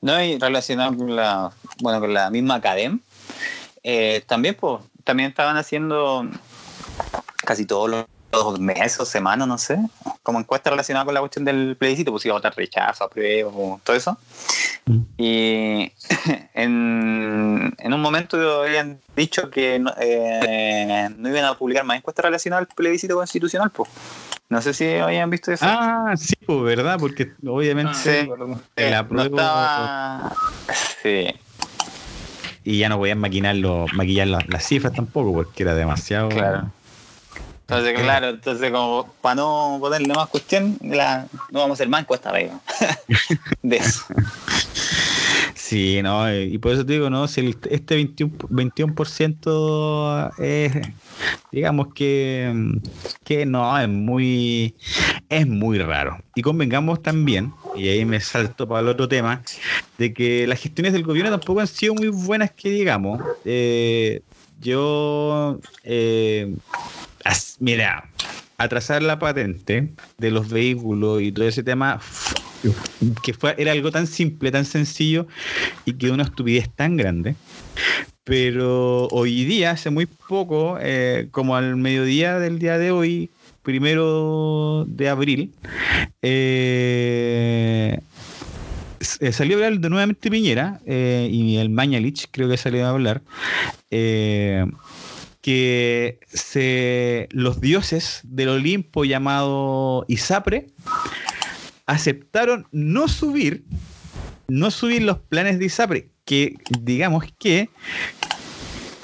No, 0.00 0.22
y 0.22 0.38
relacionado 0.38 0.96
con 0.96 1.16
la, 1.16 1.52
bueno, 1.80 2.00
con 2.00 2.14
la 2.14 2.30
misma 2.30 2.56
academia, 2.56 2.98
eh, 3.82 4.22
también, 4.26 4.54
pues, 4.54 4.82
también 5.04 5.30
estaban 5.30 5.56
haciendo 5.56 6.28
casi 7.36 7.64
todos 7.64 7.88
los, 7.88 8.04
los 8.32 8.60
meses 8.60 9.00
o 9.00 9.06
semanas, 9.06 9.48
no 9.48 9.58
sé, 9.58 9.78
como 10.22 10.38
encuestas 10.38 10.72
relacionadas 10.72 11.06
con 11.06 11.14
la 11.14 11.20
cuestión 11.20 11.44
del 11.44 11.76
plebiscito, 11.76 12.10
pues 12.10 12.24
iba 12.26 12.34
a 12.34 12.38
votar 12.38 12.54
rechazo, 12.56 13.04
apruebo, 13.04 13.80
todo 13.84 13.96
eso. 13.96 14.18
Mm. 14.86 14.98
Y 15.16 15.92
en, 16.54 17.74
en, 17.78 17.92
un 17.92 18.00
momento 18.00 18.62
habían 18.62 19.00
dicho 19.14 19.50
que 19.50 19.78
no, 19.78 19.92
eh, 19.98 21.08
no, 21.16 21.28
iban 21.28 21.44
a 21.44 21.56
publicar 21.56 21.84
más 21.84 21.98
encuestas 21.98 22.24
relacionadas 22.24 22.68
al 22.68 22.74
plebiscito 22.74 23.14
constitucional, 23.14 23.70
pues. 23.70 23.88
No 24.48 24.62
sé 24.62 24.74
si 24.74 24.94
habían 24.94 25.28
visto 25.30 25.52
eso. 25.52 25.64
Ah, 25.68 26.14
sí, 26.16 26.34
pues, 26.46 26.62
¿verdad? 26.62 26.98
Porque 27.00 27.32
obviamente 27.44 27.94
sí. 27.94 28.28
no 29.10 29.22
estaba... 29.22 30.32
Sí. 31.02 31.26
Y 32.62 32.78
ya 32.78 32.88
no 32.88 32.98
podían 32.98 33.18
maquinarlo, 33.18 33.86
maquillar 33.92 34.28
las, 34.28 34.66
cifras 34.66 34.92
tampoco, 34.92 35.32
porque 35.32 35.62
era 35.62 35.74
demasiado. 35.74 36.28
Claro. 36.28 36.70
Entonces, 37.68 38.00
claro, 38.00 38.28
entonces 38.28 38.70
como 38.70 39.12
para 39.20 39.34
no 39.36 39.78
ponerle 39.80 40.14
más 40.14 40.28
cuestión, 40.28 40.78
la, 40.82 41.26
no 41.50 41.60
vamos 41.60 41.70
a 41.70 41.74
hacer 41.74 41.88
más 41.88 42.02
encuestas 42.02 42.32
de 43.62 43.76
eso. 43.76 44.04
Sí, 45.68 46.00
no, 46.00 46.32
y 46.32 46.58
por 46.58 46.74
eso 46.74 46.86
te 46.86 46.92
digo, 46.92 47.10
no, 47.10 47.26
si 47.26 47.52
este 47.70 47.98
21%, 47.98 48.46
21 48.48 50.30
es, 50.38 50.72
digamos 51.50 51.92
que, 51.92 52.78
que 53.24 53.44
no, 53.46 53.76
es 53.76 53.88
muy, 53.88 54.76
es 55.28 55.44
muy 55.48 55.80
raro. 55.80 56.18
Y 56.36 56.42
convengamos 56.42 57.02
también, 57.02 57.52
y 57.74 57.88
ahí 57.88 58.04
me 58.04 58.20
salto 58.20 58.68
para 58.68 58.82
el 58.82 58.86
otro 58.86 59.08
tema, 59.08 59.42
de 59.98 60.14
que 60.14 60.46
las 60.46 60.60
gestiones 60.60 60.92
del 60.92 61.02
gobierno 61.02 61.32
tampoco 61.32 61.58
han 61.58 61.66
sido 61.66 61.94
muy 61.94 62.10
buenas 62.10 62.52
que 62.52 62.70
digamos. 62.70 63.20
Eh, 63.44 64.20
yo, 64.60 65.58
eh, 65.82 66.54
mira, 67.58 68.08
atrasar 68.58 69.02
la 69.02 69.18
patente 69.18 69.92
de 70.18 70.30
los 70.30 70.48
vehículos 70.48 71.22
y 71.22 71.32
todo 71.32 71.46
ese 71.46 71.62
tema 71.62 72.00
que 73.22 73.34
fue, 73.34 73.54
era 73.58 73.72
algo 73.72 73.90
tan 73.90 74.06
simple, 74.06 74.50
tan 74.50 74.64
sencillo 74.64 75.26
y 75.84 75.92
que 75.94 76.10
una 76.10 76.24
estupidez 76.24 76.70
tan 76.74 76.96
grande. 76.96 77.36
Pero 78.24 79.06
hoy 79.08 79.44
día, 79.44 79.70
hace 79.70 79.90
muy 79.90 80.06
poco, 80.06 80.78
eh, 80.80 81.28
como 81.30 81.54
al 81.54 81.76
mediodía 81.76 82.40
del 82.40 82.58
día 82.58 82.76
de 82.78 82.90
hoy, 82.90 83.30
primero 83.62 84.84
de 84.88 85.08
abril, 85.08 85.52
eh, 86.22 88.00
eh, 89.20 89.32
salió 89.32 89.56
a 89.56 89.66
hablar 89.66 89.80
de 89.80 89.90
nuevamente 89.90 90.30
Piñera 90.30 90.80
y 90.86 91.56
el 91.56 91.68
Mañalich 91.68 92.26
creo 92.32 92.48
que 92.48 92.56
salió 92.56 92.86
a 92.86 92.90
hablar 92.90 93.22
que 95.46 96.18
se, 96.26 97.28
los 97.30 97.60
dioses 97.60 98.20
del 98.24 98.48
Olimpo 98.48 99.04
llamado 99.04 100.04
Isapre 100.08 100.66
aceptaron 101.86 102.66
no 102.72 103.06
subir, 103.06 103.62
no 104.48 104.72
subir 104.72 105.02
los 105.02 105.18
planes 105.18 105.60
de 105.60 105.66
ISAPRE, 105.66 106.08
que 106.24 106.56
digamos 106.80 107.26
que 107.38 107.70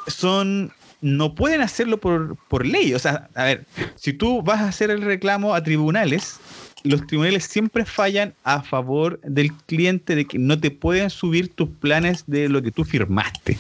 son 0.09 0.73
no 1.01 1.37
pueden 1.37 1.61
hacerlo 1.61 1.99
por, 1.99 2.37
por 2.49 2.67
ley. 2.67 2.93
O 2.93 2.99
sea, 2.99 3.29
a 3.37 3.45
ver, 3.45 3.65
si 3.95 4.13
tú 4.13 4.43
vas 4.43 4.63
a 4.63 4.69
hacer 4.69 4.91
el 4.91 5.03
reclamo 5.03 5.55
a 5.55 5.63
tribunales, 5.63 6.41
los 6.83 7.07
tribunales 7.07 7.45
siempre 7.45 7.85
fallan 7.85 8.35
a 8.43 8.63
favor 8.63 9.21
del 9.21 9.53
cliente 9.67 10.17
de 10.17 10.25
que 10.25 10.41
no 10.41 10.59
te 10.59 10.73
pueden 10.73 11.09
subir 11.09 11.55
tus 11.55 11.69
planes 11.69 12.25
de 12.27 12.49
lo 12.49 12.61
que 12.63 12.73
tú 12.73 12.85
firmaste. 12.85 13.57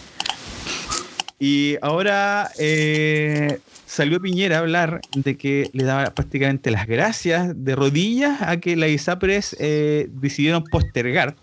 Y 1.44 1.76
ahora 1.82 2.52
eh, 2.56 3.58
salió 3.84 4.20
Piñera 4.20 4.58
a 4.58 4.60
hablar 4.60 5.00
de 5.12 5.36
que 5.36 5.68
le 5.72 5.82
daba 5.82 6.08
prácticamente 6.10 6.70
las 6.70 6.86
gracias 6.86 7.50
de 7.56 7.74
rodillas 7.74 8.40
a 8.42 8.58
que 8.58 8.76
la 8.76 8.86
ISAPRES 8.86 9.56
eh, 9.58 10.06
decidieron 10.08 10.62
postergar 10.62 11.34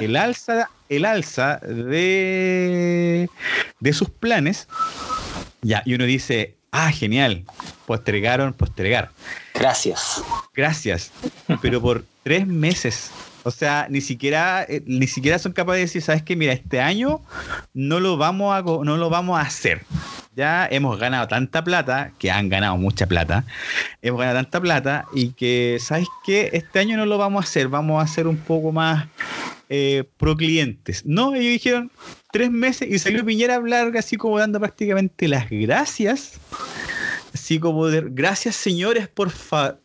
el 0.00 0.16
alza, 0.16 0.68
el 0.88 1.04
alza 1.04 1.58
de, 1.58 3.30
de 3.78 3.92
sus 3.92 4.10
planes. 4.10 4.66
Ya, 5.62 5.84
y 5.86 5.94
uno 5.94 6.06
dice, 6.06 6.56
ah, 6.72 6.90
genial, 6.90 7.44
postergaron, 7.86 8.52
postergar. 8.52 9.12
Gracias. 9.54 10.24
Gracias, 10.54 11.12
pero 11.62 11.80
por 11.80 12.04
tres 12.24 12.48
meses. 12.48 13.12
O 13.42 13.50
sea, 13.50 13.86
ni 13.88 14.00
siquiera, 14.00 14.64
eh, 14.68 14.82
ni 14.86 15.06
siquiera 15.06 15.38
son 15.38 15.52
capaces 15.52 15.78
de 15.78 15.82
decir, 15.82 16.02
¿sabes 16.02 16.22
qué? 16.22 16.36
Mira, 16.36 16.52
este 16.52 16.80
año 16.80 17.22
no 17.74 18.00
lo 18.00 18.16
vamos 18.16 18.54
a, 18.54 18.62
no 18.62 18.96
lo 18.96 19.10
vamos 19.10 19.38
a 19.38 19.42
hacer. 19.42 19.82
Ya 20.36 20.66
hemos 20.70 20.98
ganado 20.98 21.26
tanta 21.28 21.64
plata, 21.64 22.12
que 22.18 22.30
han 22.30 22.48
ganado 22.48 22.76
mucha 22.76 23.06
plata, 23.06 23.44
hemos 24.02 24.20
ganado 24.20 24.38
tanta 24.38 24.60
plata 24.60 25.06
y 25.12 25.30
que, 25.30 25.78
¿sabes 25.80 26.08
qué? 26.24 26.50
Este 26.52 26.78
año 26.78 26.96
no 26.96 27.06
lo 27.06 27.18
vamos 27.18 27.44
a 27.44 27.48
hacer, 27.48 27.68
vamos 27.68 28.00
a 28.00 28.04
hacer 28.04 28.26
un 28.26 28.36
poco 28.36 28.72
más 28.72 29.06
eh, 29.68 30.04
pro 30.16 30.36
clientes. 30.36 31.04
No, 31.04 31.34
ellos 31.34 31.52
dijeron 31.52 31.90
tres 32.32 32.50
meses 32.50 32.88
y 32.90 32.98
salió 32.98 33.24
Piñera 33.24 33.54
a 33.54 33.56
hablar 33.56 33.96
así 33.96 34.16
como 34.16 34.38
dando 34.38 34.60
prácticamente 34.60 35.28
las 35.28 35.48
gracias 35.50 36.38
así 37.50 37.58
como 37.58 37.88
de 37.88 38.04
gracias 38.06 38.54
señores 38.54 39.08
por, 39.08 39.32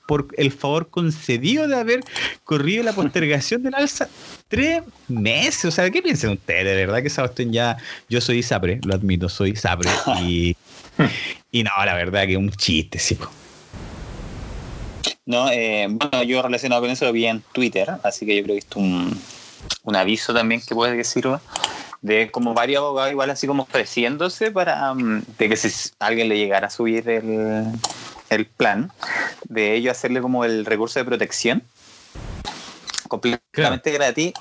por 0.05 0.28
el 0.38 0.51
favor 0.51 0.88
concedido 0.88 1.68
de 1.68 1.76
haber 1.76 2.01
corrido 2.43 2.84
la 2.84 2.93
postergación 2.93 3.63
del 3.63 3.74
alza 3.74 4.07
tres 4.47 4.84
meses. 5.07 5.66
O 5.66 5.72
sea, 5.72 5.89
¿qué 5.89 5.99
piensan 6.03 6.34
ustedes? 6.34 6.63
De 6.63 6.86
verdad 6.86 7.01
que 7.01 7.09
Sebastián 7.09 7.51
ya, 7.51 7.78
yo 8.07 8.22
soy 8.22 8.43
Sapre, 8.43 8.80
lo 8.86 8.93
admito, 8.93 9.30
soy 9.30 9.55
Sapre 9.55 9.89
y, 10.22 10.55
no, 11.53 11.72
la 11.84 11.95
verdad 11.95 12.28
que 12.28 12.38
un 12.38 12.51
chiste, 12.51 12.99
sí. 12.99 13.18
No, 15.26 15.49
eh, 15.51 15.88
bueno, 15.89 16.22
yo 16.22 16.43
relacionado 16.43 16.84
con 16.84 16.91
eso 16.91 17.05
lo 17.05 17.13
vi 17.13 17.26
en 17.26 17.41
Twitter, 17.51 17.89
así 18.03 18.28
que 18.28 18.36
yo 18.36 18.43
creo 18.43 18.55
que 18.57 18.59
es 18.59 18.76
un, 18.76 19.20
un 19.82 19.95
aviso 19.95 20.36
también 20.36 20.61
que 20.61 20.76
puede 20.76 20.95
que 20.95 21.03
sirva 21.03 21.41
de 22.05 22.29
como 22.29 22.53
varios 22.53 22.81
abogados 22.81 23.11
igual 23.11 23.31
así 23.31 23.47
como 23.47 23.63
ofreciéndose 23.63 24.51
para 24.51 24.93
mm, 24.93 25.23
de 25.39 25.49
que 25.49 25.57
si 25.57 25.91
alguien 25.99 26.29
le 26.29 26.37
llegara 26.37 26.67
a 26.67 26.69
subir 26.69 27.09
el, 27.09 27.65
el 28.29 28.45
plan, 28.45 28.91
de 29.49 29.73
ello 29.73 29.89
hacerle 29.89 30.21
como 30.21 30.45
el 30.45 30.65
recurso 30.65 30.99
de 30.99 31.05
protección 31.05 31.63
completamente 33.07 33.91
gratis 33.91 34.33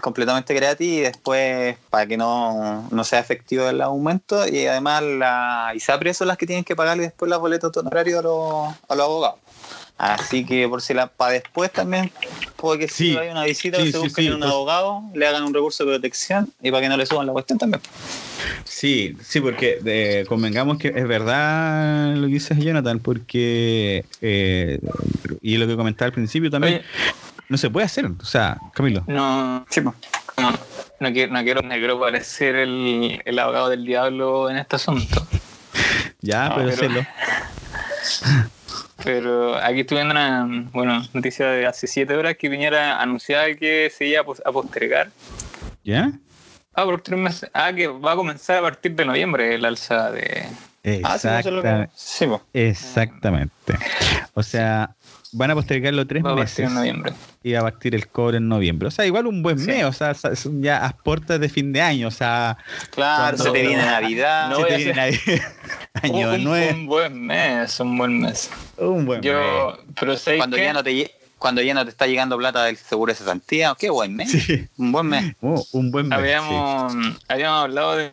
completamente 0.00 0.54
gratis 0.54 0.86
y 0.86 1.00
después 1.00 1.76
para 1.90 2.06
que 2.06 2.16
no, 2.16 2.86
no, 2.90 3.04
sea 3.04 3.18
efectivo 3.18 3.68
el 3.68 3.80
aumento 3.80 4.46
y 4.46 4.66
además 4.66 5.02
la 5.02 5.72
ISAPRE 5.74 6.14
son 6.14 6.28
las 6.28 6.36
que 6.36 6.46
tienen 6.46 6.64
que 6.64 6.76
pagarle 6.76 7.04
después 7.04 7.28
las 7.28 7.40
boletas 7.40 7.76
honorarios 7.76 8.20
a 8.20 8.22
los, 8.22 8.74
a 8.88 8.94
los 8.94 9.04
abogados. 9.04 9.40
Así 9.98 10.46
que 10.46 10.68
por 10.68 10.80
si 10.80 10.94
la 10.94 11.08
para 11.08 11.32
después 11.32 11.72
también 11.72 12.12
puede 12.54 12.78
que 12.78 12.88
si 12.88 13.16
hay 13.16 13.30
una 13.30 13.42
visita 13.44 13.78
sí, 13.78 13.90
se 13.90 13.98
busquen 13.98 14.32
un 14.32 14.44
abogado, 14.44 15.02
le 15.12 15.26
hagan 15.26 15.42
un 15.42 15.52
recurso 15.52 15.84
de 15.84 15.90
protección 15.90 16.52
y 16.62 16.70
para 16.70 16.82
que 16.82 16.88
no 16.88 16.96
le 16.96 17.04
suban 17.04 17.26
la 17.26 17.32
cuestión 17.32 17.58
también. 17.58 17.82
Sí, 18.62 19.16
sí, 19.20 19.40
porque 19.40 19.80
eh, 19.84 20.24
convengamos 20.28 20.78
que 20.78 20.92
es 20.94 21.08
verdad 21.08 22.14
lo 22.14 22.28
que 22.28 22.34
dices 22.34 22.56
Jonathan, 22.58 23.00
porque 23.00 24.04
eh, 24.22 24.78
y 25.42 25.56
lo 25.56 25.66
que 25.66 25.74
comentaba 25.74 26.06
al 26.06 26.12
principio 26.12 26.48
también, 26.48 26.82
no 27.48 27.58
se 27.58 27.68
puede 27.68 27.86
hacer, 27.86 28.06
o 28.06 28.24
sea, 28.24 28.56
Camilo. 28.74 29.02
No, 29.08 29.66
sí, 29.68 29.80
no, 29.80 29.96
no 31.00 31.12
quiero, 31.12 31.32
no 31.32 31.42
quiero 31.42 31.62
negro 31.62 31.98
parecer 31.98 32.54
el, 32.54 33.20
el 33.24 33.38
abogado 33.40 33.68
del 33.68 33.84
diablo 33.84 34.48
en 34.48 34.58
este 34.58 34.76
asunto. 34.76 35.26
ya, 36.20 36.52
pero, 36.54 36.68
hacerlo. 36.68 37.04
Pero 39.04 39.56
aquí 39.56 39.80
estuve 39.80 40.00
viendo 40.00 40.12
una 40.12 40.68
bueno, 40.72 41.02
noticia 41.12 41.46
de 41.48 41.66
hace 41.66 41.86
siete 41.86 42.14
horas 42.14 42.36
que 42.36 42.50
Piñera 42.50 43.00
anunciaba 43.00 43.46
que 43.54 43.90
se 43.96 44.06
iba 44.06 44.20
a 44.20 44.52
postergar. 44.52 45.10
¿Ya? 45.84 46.12
Ah, 46.74 46.84
por 46.84 47.00
tres 47.00 47.18
meses. 47.18 47.50
Ah, 47.54 47.72
que 47.72 47.86
va 47.86 48.12
a 48.12 48.16
comenzar 48.16 48.58
a 48.58 48.62
partir 48.62 48.94
de 48.94 49.04
noviembre 49.04 49.54
el 49.54 49.64
alza 49.64 50.10
de. 50.10 50.46
Exactamente. 50.82 51.68
Ah, 51.68 52.40
Exactamente. 52.52 53.78
O 54.34 54.42
sea, 54.42 54.94
van 55.32 55.50
a 55.50 55.54
postergarlo 55.54 56.06
tres 56.06 56.22
meses. 56.22 56.68
en 56.68 56.74
noviembre. 56.74 57.12
Va 57.54 57.60
a 57.60 57.62
partir 57.62 57.94
el 57.94 58.08
cobre 58.08 58.38
en 58.38 58.48
noviembre. 58.48 58.88
O 58.88 58.90
sea, 58.90 59.06
igual 59.06 59.26
un 59.26 59.42
buen 59.42 59.64
mes, 59.64 59.84
o 59.84 59.92
sea, 59.92 60.14
ya 60.60 60.84
a 60.84 60.96
puertas 60.96 61.40
de 61.40 61.48
fin 61.48 61.72
de 61.72 61.80
año, 61.80 62.08
o 62.08 62.10
sea. 62.10 62.56
Claro, 62.90 63.36
se 63.36 63.50
te 63.50 63.62
viene 63.62 63.84
Navidad. 63.84 64.50
No 64.50 64.58
se 64.58 64.64
te 64.64 64.76
viene 64.76 64.94
Navidad. 64.94 65.52
año 66.02 66.34
un, 66.34 66.44
nuevo. 66.44 66.78
Un 66.78 66.86
buen 66.86 67.26
mes, 67.26 67.80
un 67.80 67.98
buen 67.98 68.20
mes. 68.20 68.50
Un 68.76 69.06
buen 69.06 69.22
Yo, 69.22 69.76
mes. 69.76 70.16
Pero 70.24 70.38
cuando 70.38 70.56
ya 70.56 70.72
no 70.72 70.82
te 70.82 71.14
cuando 71.38 71.62
ya 71.62 71.72
no 71.72 71.84
te 71.84 71.90
está 71.90 72.06
llegando 72.06 72.36
plata 72.36 72.64
del 72.64 72.76
seguro 72.76 73.12
de 73.12 73.18
cesantía, 73.18 73.74
qué 73.78 73.90
buen 73.90 74.16
mes. 74.16 74.30
Sí. 74.30 74.66
Un 74.76 74.92
buen 74.92 75.06
mes. 75.06 75.36
Oh, 75.40 75.64
un 75.72 75.90
buen 75.90 76.08
mes. 76.08 76.18
Habíamos, 76.18 76.92
habíamos 77.28 77.62
hablado 77.62 77.96
de, 77.96 78.10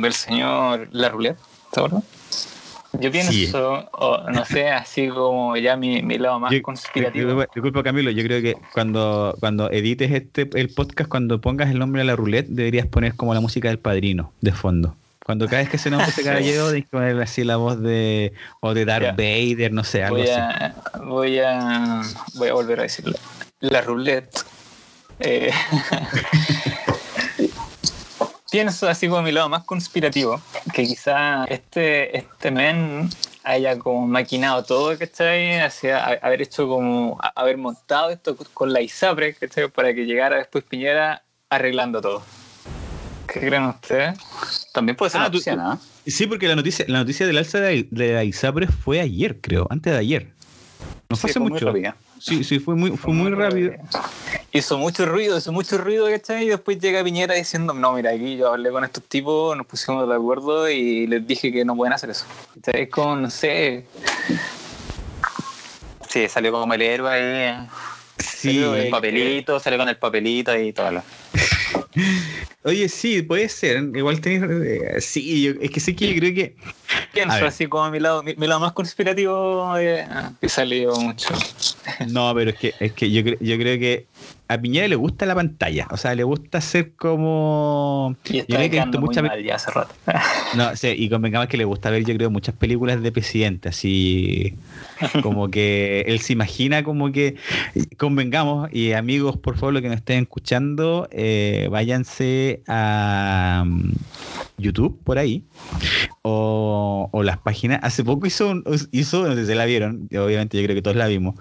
del 0.00 0.12
señor 0.12 0.88
La 0.92 1.08
Roulette, 1.08 1.38
¿te 1.72 1.80
acuerdas? 1.80 2.04
Yo 2.94 3.10
pienso, 3.12 3.90
no 4.32 4.44
sé, 4.46 4.70
así 4.70 5.08
como 5.08 5.56
ya 5.56 5.76
mi, 5.76 6.02
mi 6.02 6.18
lado 6.18 6.40
más 6.40 6.52
conspirativo. 6.62 7.44
Disculpa, 7.54 7.82
Camilo, 7.82 8.10
yo 8.10 8.24
creo 8.24 8.40
que 8.40 8.56
cuando, 8.72 9.36
cuando 9.40 9.70
edites 9.70 10.10
este 10.10 10.48
el 10.54 10.70
podcast, 10.70 11.10
cuando 11.10 11.40
pongas 11.40 11.70
el 11.70 11.78
nombre 11.78 12.00
a 12.00 12.04
la 12.04 12.16
roulette, 12.16 12.48
deberías 12.48 12.86
poner 12.86 13.14
como 13.14 13.34
la 13.34 13.40
música 13.40 13.68
del 13.68 13.78
padrino 13.78 14.32
de 14.40 14.52
fondo. 14.52 14.96
Cuando 15.24 15.46
cada 15.46 15.58
vez 15.58 15.68
que 15.68 15.76
se 15.76 15.90
nombre 15.90 16.08
ese 16.08 16.24
caballero, 16.24 16.64
tienes 16.70 16.84
que 16.84 16.90
poner 16.90 17.20
así 17.20 17.44
la 17.44 17.56
voz 17.56 17.80
de. 17.82 18.32
o 18.60 18.72
de 18.72 18.86
Darth 18.86 19.16
Vader, 19.16 19.70
no 19.70 19.84
sé, 19.84 20.02
algo 20.02 20.16
voy 20.16 20.28
a, 20.28 20.48
así. 20.48 21.00
Voy 21.04 21.38
a, 21.40 22.02
voy 22.36 22.48
a 22.48 22.52
volver 22.54 22.80
a 22.80 22.82
decirlo. 22.84 23.16
La 23.60 23.82
roulette 23.82 24.44
Eh, 25.20 25.50
pienso 28.50 28.88
así 28.88 29.08
como 29.08 29.22
mi 29.22 29.32
lado 29.32 29.48
más 29.48 29.64
conspirativo, 29.64 30.40
que 30.72 30.86
quizá 30.86 31.44
este, 31.44 32.16
este 32.16 32.50
men 32.50 33.08
haya 33.44 33.78
como 33.78 34.06
maquinado 34.06 34.62
todo, 34.64 34.96
¿cachai? 34.98 35.58
Hacia 35.60 36.04
haber 36.04 36.42
hecho 36.42 36.68
como, 36.68 37.18
haber 37.34 37.56
montado 37.56 38.10
esto 38.10 38.36
con 38.54 38.72
la 38.72 38.80
ISAPRE, 38.80 39.34
¿cachai? 39.34 39.68
Para 39.68 39.94
que 39.94 40.04
llegara 40.04 40.36
después 40.36 40.64
Piñera 40.64 41.22
arreglando 41.50 42.00
todo. 42.00 42.22
¿Qué 43.26 43.40
creen 43.40 43.64
ustedes? 43.64 44.16
También 44.72 44.96
puede 44.96 45.10
ser 45.10 45.20
Ah, 45.20 45.24
una 45.24 45.30
tú- 45.30 45.38
opción, 45.38 45.60
¿ah? 45.60 45.78
Sí, 46.06 46.26
porque 46.26 46.48
la 46.48 46.56
noticia, 46.56 46.86
la 46.88 46.98
noticia 47.00 47.26
del 47.26 47.36
alza 47.36 47.60
de, 47.60 47.86
de 47.90 48.12
la 48.14 48.24
ISAPRE 48.24 48.66
fue 48.68 49.00
ayer, 49.00 49.40
creo, 49.42 49.66
antes 49.68 49.92
de 49.92 49.98
ayer. 49.98 50.32
No 51.10 51.16
Sí, 51.16 51.24
hace 51.26 51.32
fue 51.34 51.42
muy 51.42 51.50
mucho. 51.52 51.66
rápida. 51.66 51.96
Sí, 52.20 52.44
sí, 52.44 52.58
fue 52.58 52.74
muy, 52.74 52.96
fue 52.96 53.12
muy 53.12 53.30
rápido. 53.30 53.72
Hizo 54.52 54.78
mucho 54.78 55.06
ruido, 55.06 55.38
hizo 55.38 55.52
mucho 55.52 55.78
ruido, 55.78 56.08
¿cachai? 56.08 56.46
Y 56.46 56.48
después 56.48 56.78
llega 56.78 57.04
Piñera 57.04 57.34
diciendo, 57.34 57.74
no, 57.74 57.92
mira, 57.92 58.10
aquí 58.10 58.36
yo 58.36 58.48
hablé 58.48 58.70
con 58.70 58.84
estos 58.84 59.04
tipos, 59.04 59.56
nos 59.56 59.66
pusimos 59.66 60.08
de 60.08 60.14
acuerdo 60.14 60.68
y 60.68 61.06
les 61.06 61.26
dije 61.26 61.52
que 61.52 61.64
no 61.64 61.76
pueden 61.76 61.92
hacer 61.92 62.10
eso. 62.10 62.24
¿Cachai? 62.54 62.82
Es 62.82 62.90
como, 62.90 63.16
no 63.16 63.30
sé, 63.30 63.86
Sí, 66.08 66.26
salió 66.28 66.52
como 66.52 66.72
el 66.72 66.82
héroe 66.82 67.10
ahí. 67.10 67.68
Sí. 68.18 68.48
Salió 68.54 68.70
con 68.70 68.78
el 68.80 68.90
papelito, 68.90 69.60
salió 69.60 69.78
con 69.78 69.88
el 69.88 69.96
papelito 69.96 70.56
y 70.58 70.72
todo. 70.72 70.92
Lo... 70.92 71.02
Oye, 72.64 72.88
sí, 72.88 73.22
puede 73.22 73.48
ser. 73.48 73.82
Igual 73.94 74.20
tenés. 74.20 74.42
eh, 74.50 75.00
sí, 75.00 75.42
yo- 75.42 75.52
es 75.60 75.70
que 75.70 75.80
sí 75.80 75.94
que 75.94 76.12
yo 76.12 76.20
creo 76.20 76.34
que. 76.34 76.56
Pienso 77.12 77.44
así 77.46 77.66
como 77.66 77.90
mi 77.90 78.00
lado, 78.00 78.22
mi, 78.22 78.34
mi 78.36 78.46
lado 78.46 78.60
más 78.60 78.72
conspirativo 78.72 79.76
eh, 79.78 80.06
que 80.40 80.48
salió 80.48 80.96
mucho. 80.96 81.28
No, 82.08 82.32
pero 82.34 82.50
es 82.50 82.56
que, 82.56 82.74
es 82.80 82.92
que 82.92 83.10
yo, 83.10 83.22
yo 83.22 83.56
creo 83.58 83.78
que 83.78 84.06
a 84.46 84.58
Piñera 84.60 84.86
le 84.88 84.94
gusta 84.96 85.26
la 85.26 85.34
pantalla. 85.34 85.88
O 85.90 85.96
sea, 85.96 86.14
le 86.14 86.22
gusta 86.22 86.60
ser 86.60 86.92
como. 86.92 88.14
Y 88.24 88.34
Yo 88.34 88.38
está 88.40 88.56
creo 88.56 88.70
que 88.70 88.78
esto 88.78 89.00
muchas 89.00 89.24
mal 89.24 89.42
ya 89.42 89.56
hace 89.56 89.70
rato. 89.70 89.94
No, 90.56 90.76
sí, 90.76 90.88
y 90.96 91.08
convengamos 91.08 91.48
que 91.48 91.56
le 91.56 91.64
gusta 91.64 91.90
ver, 91.90 92.04
yo 92.04 92.14
creo, 92.14 92.30
muchas 92.30 92.54
películas 92.54 93.02
de 93.02 93.10
presidente, 93.10 93.70
así 93.70 94.54
como 95.22 95.50
que 95.50 96.02
él 96.06 96.20
se 96.20 96.32
imagina 96.32 96.82
como 96.82 97.12
que, 97.12 97.36
convengamos, 97.96 98.68
y 98.72 98.92
amigos, 98.92 99.36
por 99.36 99.56
favor, 99.56 99.74
los 99.74 99.82
que 99.82 99.88
nos 99.88 99.98
estén 99.98 100.22
escuchando, 100.22 101.08
eh, 101.10 101.68
váyanse 101.70 102.62
a 102.68 103.64
mm, 103.66 103.92
YouTube, 104.58 104.98
por 105.04 105.18
ahí, 105.18 105.44
o, 106.22 107.10
las 107.22 107.38
páginas, 107.38 107.80
hace 107.82 108.04
poco 108.04 108.26
hizo, 108.26 108.48
un- 108.50 108.64
hizo, 108.92 109.26
no 109.26 109.34
sé 109.34 109.46
si 109.46 109.54
la 109.54 109.64
vieron, 109.64 110.08
obviamente 110.12 110.56
yo 110.58 110.64
creo 110.64 110.74
que 110.76 110.82
todos 110.82 110.96
la 110.96 111.06
vimos, 111.06 111.34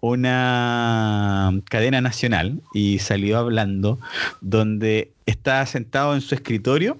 una 0.00 1.52
cadena 1.70 2.00
nacional, 2.00 2.60
y 2.74 2.98
salió 2.98 3.38
hablando 3.38 3.98
donde 4.40 5.12
está 5.26 5.64
sentado 5.66 6.14
en 6.14 6.20
su 6.20 6.34
escritorio, 6.34 6.98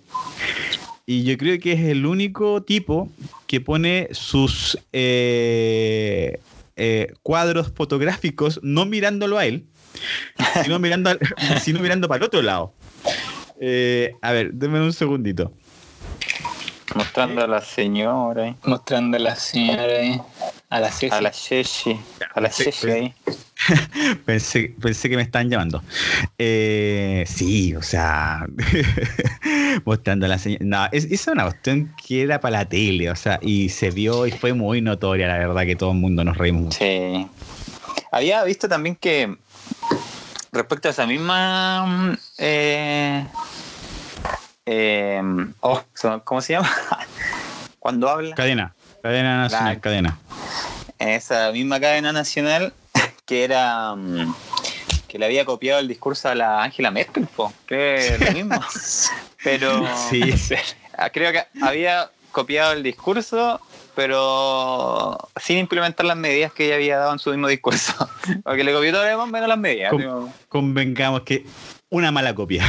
y 1.07 1.25
yo 1.25 1.39
creo 1.39 1.59
que 1.59 1.73
es 1.73 1.81
el 1.81 2.05
único 2.05 2.63
tipo 2.63 3.09
que 3.49 3.61
pone 3.61 4.09
sus 4.13 4.79
eh, 4.93 6.39
eh, 6.77 7.13
cuadros 7.23 7.73
fotográficos 7.75 8.61
no 8.63 8.85
mirándolo 8.85 9.39
a 9.39 9.47
él, 9.47 9.65
sino 10.63 10.79
mirando, 10.79 11.11
al- 11.11 11.19
sino 11.61 11.81
mirando 11.81 12.07
para 12.07 12.19
el 12.19 12.25
otro 12.25 12.43
lado. 12.43 12.73
Eh, 13.61 14.13
a 14.23 14.31
ver, 14.33 14.53
denme 14.53 14.81
un 14.81 14.93
segundito. 14.93 15.51
Mostrando 16.95 17.43
a 17.43 17.47
la 17.47 17.61
señora 17.61 18.45
ahí. 18.45 18.57
Mostrando 18.65 19.17
a 19.17 19.21
la 19.21 19.35
señora 19.35 19.83
ahí, 19.99 20.21
a 20.69 20.81
la 20.81 20.91
Ceci. 20.91 21.15
A 21.15 21.21
la 21.21 21.31
Sheshi. 21.31 22.01
A 22.35 22.41
la 22.41 22.49
Sheshi 22.49 22.71
pues. 22.83 22.85
ahí. 22.95 23.15
Pensé, 24.25 24.75
pensé 24.81 25.09
que 25.09 25.17
me 25.17 25.23
estaban 25.23 25.51
llamando. 25.51 25.83
Eh, 26.39 27.25
sí, 27.27 27.75
o 27.75 27.83
sea, 27.83 28.47
mostrando 29.85 30.27
la 30.27 30.39
señora. 30.39 30.65
No, 30.65 30.89
es, 30.93 31.05
es 31.05 31.27
una 31.27 31.45
cuestión 31.45 31.95
que 32.07 32.23
era 32.23 32.41
para 32.41 32.59
la 32.59 32.65
tele, 32.69 33.11
o 33.11 33.17
sea, 33.17 33.39
y 33.43 33.69
se 33.69 33.91
vio 33.91 34.27
y 34.27 34.31
fue 34.33 34.53
muy 34.53 34.81
notoria, 34.81 35.29
la 35.29 35.39
verdad, 35.39 35.63
que 35.63 35.77
todo 35.77 35.93
el 35.93 35.99
mundo 35.99 36.25
nos 36.25 36.37
reímos. 36.37 36.75
Sí. 36.75 37.27
Había 38.11 38.43
visto 38.45 38.69
también 38.69 38.97
que 38.97 39.37
respecto 40.53 40.89
a 40.89 40.91
esa 40.93 41.07
misma 41.07 42.17
eh, 42.39 43.25
eh, 44.67 45.23
oh, 45.61 45.83
¿cómo 46.25 46.41
se 46.41 46.55
llama? 46.55 46.71
Cuando 47.79 48.09
habla 48.09 48.35
Cadena, 48.35 48.75
cadena 49.03 49.39
nacional, 49.39 49.81
cadena. 49.81 50.19
esa 50.99 51.53
misma 51.53 51.81
cadena 51.81 52.13
nacional 52.13 52.73
que 53.29 53.45
era 53.45 53.95
mm, 53.95 54.35
que 55.07 55.19
le 55.19 55.27
había 55.27 55.45
copiado 55.45 55.81
el 55.81 55.87
discurso 55.87 56.29
a 56.31 56.35
la 56.35 56.63
Angela 56.63 56.91
Merkel, 56.91 57.27
po, 57.27 57.53
que 57.67 58.15
es 58.15 58.21
lo 58.21 58.33
mismo. 58.33 58.61
Pero 59.45 59.87
Sí. 60.11 60.35
creo 61.13 61.31
que 61.31 61.45
había 61.63 62.11
copiado 62.33 62.73
el 62.73 62.83
discurso, 62.83 63.61
pero 63.95 65.17
sin 65.37 65.59
implementar 65.59 66.07
las 66.07 66.17
medidas 66.17 66.53
que 66.53 66.67
ella 66.67 66.75
había 66.77 66.99
dado 66.99 67.13
en 67.13 67.19
su 67.19 67.31
mismo 67.31 67.49
discurso. 67.49 67.93
Porque 68.45 68.65
le 68.65 68.73
copió 68.73 68.91
todo 68.93 69.03
lo 69.03 69.09
demás 69.09 69.29
menos 69.29 69.49
las 69.49 69.59
medidas. 69.59 69.93
Convengamos 70.49 71.23
que 71.23 71.45
una 71.91 72.11
mala 72.11 72.35
copia. 72.35 72.65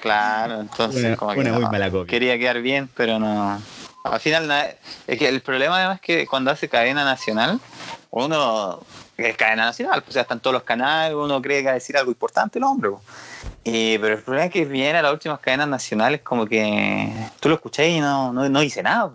Claro, 0.00 0.60
entonces 0.60 1.16
como 1.16 1.32
que 1.32 1.40
una 1.40 1.52
muy 1.52 1.64
no, 1.64 1.70
mala 1.70 1.90
copia. 1.90 2.10
quería 2.10 2.38
quedar 2.38 2.60
bien, 2.62 2.88
pero 2.96 3.18
no. 3.18 3.60
Al 4.04 4.20
final, 4.20 4.76
es 5.06 5.18
que 5.18 5.28
el 5.28 5.40
problema 5.40 5.76
además 5.76 5.96
es 5.96 6.02
que 6.02 6.26
cuando 6.26 6.50
hace 6.50 6.68
cadena 6.68 7.04
nacional, 7.04 7.60
uno 8.10 8.80
es 9.18 9.36
cadena 9.36 9.66
nacional, 9.66 10.02
pues 10.02 10.14
ya 10.14 10.20
están 10.22 10.40
todos 10.40 10.54
los 10.54 10.62
canales, 10.62 11.14
uno 11.14 11.42
cree 11.42 11.60
que 11.60 11.66
va 11.66 11.70
a 11.72 11.74
decir 11.74 11.96
algo 11.96 12.10
importante 12.10 12.58
el 12.58 12.64
hombre. 12.64 12.90
Y, 13.64 13.98
pero 13.98 14.14
el 14.14 14.22
problema 14.22 14.46
es 14.46 14.52
que 14.52 14.64
viene 14.64 14.98
a 14.98 15.02
las 15.02 15.12
últimas 15.12 15.40
cadenas 15.40 15.68
nacionales 15.68 16.20
como 16.22 16.46
que 16.46 17.12
tú 17.40 17.48
lo 17.48 17.56
escuchás 17.56 17.86
y 17.86 18.00
no, 18.00 18.32
no, 18.32 18.48
no 18.48 18.60
dice 18.60 18.82
nada. 18.82 19.12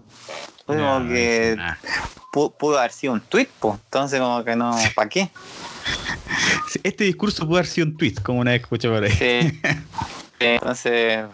No, 0.68 0.76
como 0.76 1.08
que 1.08 1.58
pudo 2.32 2.80
haber 2.80 2.92
sido 2.92 3.14
un 3.14 3.22
tweet, 3.22 3.48
pues. 3.60 3.76
entonces 3.86 4.20
como 4.20 4.44
que 4.44 4.56
no, 4.56 4.76
¿para 4.96 5.10
qué? 5.10 5.30
Este 6.84 7.04
discurso 7.04 7.48
puede 7.48 7.60
haber 7.60 7.72
sido 7.72 7.88
un 7.88 7.98
tweet, 7.98 8.16
como 8.24 8.40
una 8.40 8.52
vez 8.52 8.62
escuché 8.62 8.90
por 8.90 9.04
ahí. 9.04 9.12
Sí. 9.12 9.62
Entonces, 10.40 11.26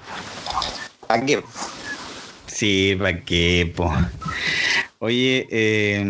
¿para 1.07 1.25
qué? 1.25 1.43
Sí, 2.47 2.95
¿para 2.99 3.21
qué, 3.21 3.73
po? 3.75 3.91
Oye, 4.99 5.47
eh, 5.49 6.03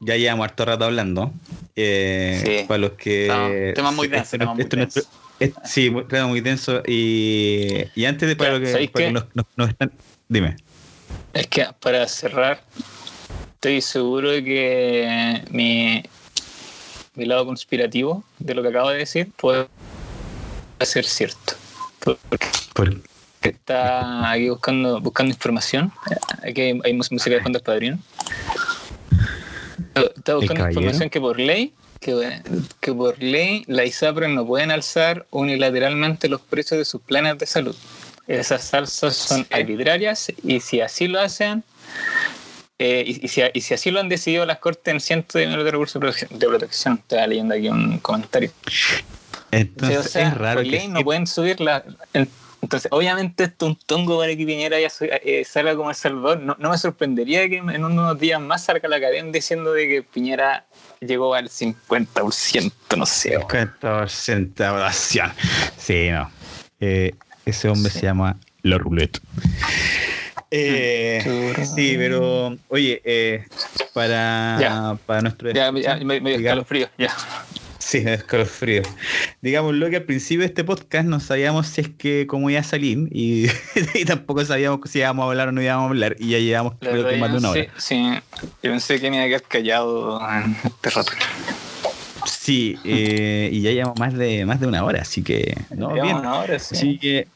ya 0.00 0.16
llevamos 0.16 0.44
harto 0.44 0.64
rato 0.64 0.84
hablando. 0.84 1.32
Eh, 1.74 2.40
Sí. 2.44 2.64
Para 2.68 2.78
los 2.78 2.92
que. 2.92 3.26
No, 3.28 3.74
tema 3.74 3.90
muy 3.90 4.06
sí, 4.06 4.12
denso, 4.12 4.38
tema 4.38 4.54
muy 4.54 4.62
esto 4.62 4.76
denso. 4.76 5.00
sí, 5.64 5.92
tema 6.08 6.26
muy 6.28 6.40
denso. 6.40 6.82
Y, 6.86 7.84
y 7.96 8.04
antes 8.04 8.28
de 8.28 8.36
para 8.36 8.52
lo 8.52 8.60
que, 8.60 8.70
¿sabéis 8.72 8.90
para 8.90 9.04
que 9.06 9.08
qué? 9.08 9.12
nos, 9.12 9.24
nos- 9.34 9.46
nos 9.56 9.68
están. 9.70 9.90
Dime. 10.28 10.56
Es 11.34 11.48
que 11.48 11.66
para 11.80 12.06
cerrar, 12.08 12.62
estoy 13.54 13.80
seguro 13.80 14.30
de 14.30 14.44
que 14.44 15.42
mi, 15.50 16.02
mi 17.16 17.24
lado 17.26 17.44
conspirativo 17.44 18.22
de 18.38 18.54
lo 18.54 18.62
que 18.62 18.68
acabo 18.68 18.90
de 18.90 18.98
decir 18.98 19.30
puede 19.36 19.66
ser 20.80 21.04
cierto. 21.04 21.54
Porque 22.04 22.46
Por- 22.72 23.02
está 23.48 24.30
aquí 24.30 24.48
buscando, 24.48 25.00
buscando 25.00 25.32
información. 25.32 25.92
Aquí 26.42 26.60
hay, 26.60 26.80
hay 26.84 26.92
música 26.92 27.30
de 27.36 27.40
fondo 27.42 27.58
del 27.58 27.64
padrino. 27.64 27.98
Está 29.94 30.34
buscando 30.36 30.68
información 30.68 31.10
que 31.10 31.20
por 31.20 31.38
ley, 31.38 31.72
que, 32.00 32.40
que 32.80 32.92
por 32.92 33.20
ley 33.22 33.64
la 33.66 33.84
ISAPRE 33.84 34.28
no 34.28 34.46
pueden 34.46 34.70
alzar 34.70 35.26
unilateralmente 35.30 36.28
los 36.28 36.40
precios 36.40 36.78
de 36.78 36.84
sus 36.84 37.00
planes 37.00 37.38
de 37.38 37.46
salud. 37.46 37.76
Esas 38.26 38.64
salsas 38.64 39.14
son 39.16 39.46
arbitrarias 39.52 40.32
y 40.42 40.60
si 40.60 40.80
así 40.80 41.06
lo 41.06 41.20
hacen, 41.20 41.62
eh, 42.78 43.04
y, 43.06 43.24
y 43.24 43.28
si, 43.28 43.40
y 43.54 43.60
si 43.60 43.72
así 43.74 43.90
lo 43.90 44.00
han 44.00 44.08
decidido 44.08 44.44
las 44.44 44.58
cortes 44.58 44.92
en 44.92 45.00
cientos 45.00 45.34
de 45.34 45.46
millones 45.46 45.64
de 45.64 45.70
recursos 45.70 45.94
de 45.94 46.00
protección, 46.00 46.38
de 46.38 46.46
protección. 46.46 46.94
Estaba 46.94 47.26
leyendo 47.26 47.54
aquí 47.54 47.68
un 47.68 47.98
comentario. 48.00 48.50
Entonces, 49.52 49.98
o 49.98 50.02
sea, 50.02 50.28
es 50.28 50.34
raro 50.34 50.56
por 50.60 50.64
que. 50.64 50.70
ley 50.70 50.88
no 50.88 51.02
pueden 51.02 51.26
subir 51.26 51.60
la. 51.60 51.84
el- 52.12 52.28
entonces, 52.62 52.90
obviamente, 52.90 53.44
esto 53.44 53.66
es 53.66 53.70
un 53.72 53.78
tongo 53.86 54.18
para 54.18 54.34
que 54.34 54.44
Piñera 54.46 54.80
ya 54.80 54.88
eh, 55.00 55.44
salga 55.44 55.76
como 55.76 55.90
El 55.90 55.96
Salvador. 55.96 56.40
No, 56.40 56.56
no 56.58 56.70
me 56.70 56.78
sorprendería 56.78 57.48
que 57.48 57.58
en 57.58 57.84
unos 57.84 58.18
días 58.18 58.40
más 58.40 58.64
salga 58.64 58.88
la 58.88 59.00
cadena 59.00 59.30
diciendo 59.30 59.72
de 59.72 59.86
que 59.88 60.02
Piñera 60.02 60.64
llegó 61.00 61.34
al 61.34 61.48
50%, 61.48 62.72
no 62.96 63.06
sé. 63.06 63.38
50% 63.38 64.54
de 64.54 64.64
aprobación. 64.66 65.32
Sí, 65.76 66.08
no. 66.10 66.30
Eh, 66.80 67.14
ese 67.44 67.68
hombre 67.68 67.92
Sí. 67.92 68.00
se 68.00 68.06
llama 68.06 68.36
Lo 68.62 68.78
Roulette. 68.78 69.20
Eh, 70.50 71.22
sí, 71.74 71.94
pero 71.98 72.56
oye, 72.68 73.02
eh, 73.04 73.44
para, 73.92 74.58
Ya. 74.60 74.98
para 75.06 75.22
nuestro 75.22 75.50
Ya, 75.52 75.72
ya, 75.72 75.96
me, 75.96 76.20
me 76.20 76.30
dio 76.30 76.38
escalofrío, 76.38 76.88
ya. 76.96 77.14
Sí, 77.78 77.98
es 77.98 78.06
escalofrío. 78.06 78.82
Digámoslo 79.42 79.90
que 79.90 79.96
al 79.96 80.02
principio 80.04 80.40
de 80.40 80.46
este 80.46 80.64
podcast 80.64 81.06
no 81.06 81.20
sabíamos 81.20 81.66
si 81.66 81.82
es 81.82 81.88
que 81.90 82.26
cómo 82.26 82.50
iba 82.50 82.60
a 82.60 82.64
salir 82.64 83.08
y, 83.12 83.46
y 83.94 84.04
tampoco 84.04 84.44
sabíamos 84.44 84.80
si 84.90 84.98
íbamos 84.98 85.24
a 85.24 85.28
hablar 85.28 85.48
o 85.48 85.52
no 85.52 85.62
íbamos 85.62 85.84
a 85.84 85.88
hablar 85.88 86.16
y 86.18 86.30
ya 86.30 86.38
llevamos 86.38 86.74
creo 86.80 87.08
que 87.08 87.16
más 87.16 87.32
de 87.32 87.38
una 87.38 87.50
hora. 87.50 87.66
sí, 87.76 88.10
yo 88.62 88.70
pensé 88.70 89.00
que 89.00 89.10
me 89.10 89.16
iba 89.16 89.24
a 89.24 89.28
quedar 89.28 89.42
callado 89.42 90.20
en 90.30 90.56
este 90.64 90.90
rato. 90.90 91.12
Sí, 92.26 92.78
eh, 92.84 93.50
y 93.52 93.60
ya 93.60 93.70
llevamos 93.70 93.98
más 93.98 94.14
de 94.14 94.44
más 94.46 94.60
de 94.60 94.66
una 94.66 94.84
hora, 94.84 95.02
así 95.02 95.22
que 95.22 95.56
no, 95.70 95.92
bien. 95.92 96.16
una 96.16 96.40
hora, 96.40 96.58
sí. 96.58 96.74
Así 96.74 96.98
que 96.98 97.28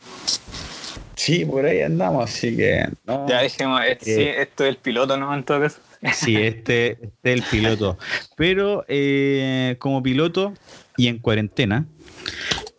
sí, 1.14 1.44
por 1.44 1.64
ahí 1.64 1.82
andamos, 1.82 2.24
así 2.24 2.56
que 2.56 2.88
no. 3.06 3.28
Ya 3.28 3.42
dejemos, 3.42 3.82
eh, 3.84 3.98
sí, 4.00 4.22
esto 4.22 4.64
es 4.64 4.70
el 4.70 4.76
piloto, 4.76 5.16
¿no? 5.16 5.34
En 5.34 5.44
todo 5.44 5.60
caso. 5.60 5.78
Sí, 6.12 6.36
este, 6.36 6.92
este 6.92 7.32
es 7.32 7.34
el 7.34 7.42
piloto. 7.42 7.98
Pero 8.36 8.84
eh, 8.88 9.76
como 9.78 10.02
piloto 10.02 10.54
y 10.96 11.08
en 11.08 11.18
cuarentena, 11.18 11.86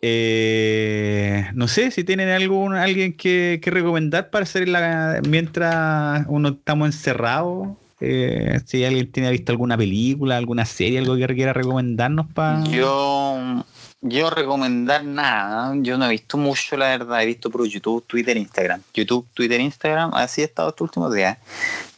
eh, 0.02 1.48
no 1.54 1.68
sé 1.68 1.92
si 1.92 2.04
tienen 2.04 2.30
algún 2.30 2.76
alguien 2.76 3.14
que, 3.14 3.60
que 3.62 3.70
recomendar 3.70 4.32
para 4.32 4.44
hacer 4.44 4.68
la, 4.68 5.22
mientras 5.28 6.26
uno 6.28 6.50
estamos 6.50 6.88
encerrados. 6.88 7.70
Eh, 8.04 8.60
si 8.66 8.84
alguien 8.84 9.12
tiene 9.12 9.30
visto 9.30 9.52
alguna 9.52 9.78
película, 9.78 10.36
alguna 10.36 10.66
serie, 10.66 10.98
algo 10.98 11.16
que 11.16 11.28
quiera 11.36 11.54
recomendarnos 11.54 12.26
para. 12.34 12.64
Yo, 12.64 13.64
yo 14.02 14.32
recomendar 14.32 15.06
nada. 15.06 15.76
Yo 15.82 16.00
no 16.00 16.06
he 16.06 16.10
visto 16.10 16.36
mucho, 16.40 16.76
la 16.78 16.88
verdad. 16.88 17.22
He 17.22 17.28
visto 17.28 17.52
por 17.52 17.64
YouTube, 17.68 18.04
Twitter, 18.08 18.36
Instagram. 18.38 18.82
YouTube, 18.92 19.28
Twitter, 19.36 19.62
Instagram. 19.62 20.16
Así 20.16 20.42
he 20.42 20.46
estado 20.46 20.70
estos 20.70 20.86
últimos 20.86 21.14
días. 21.14 21.38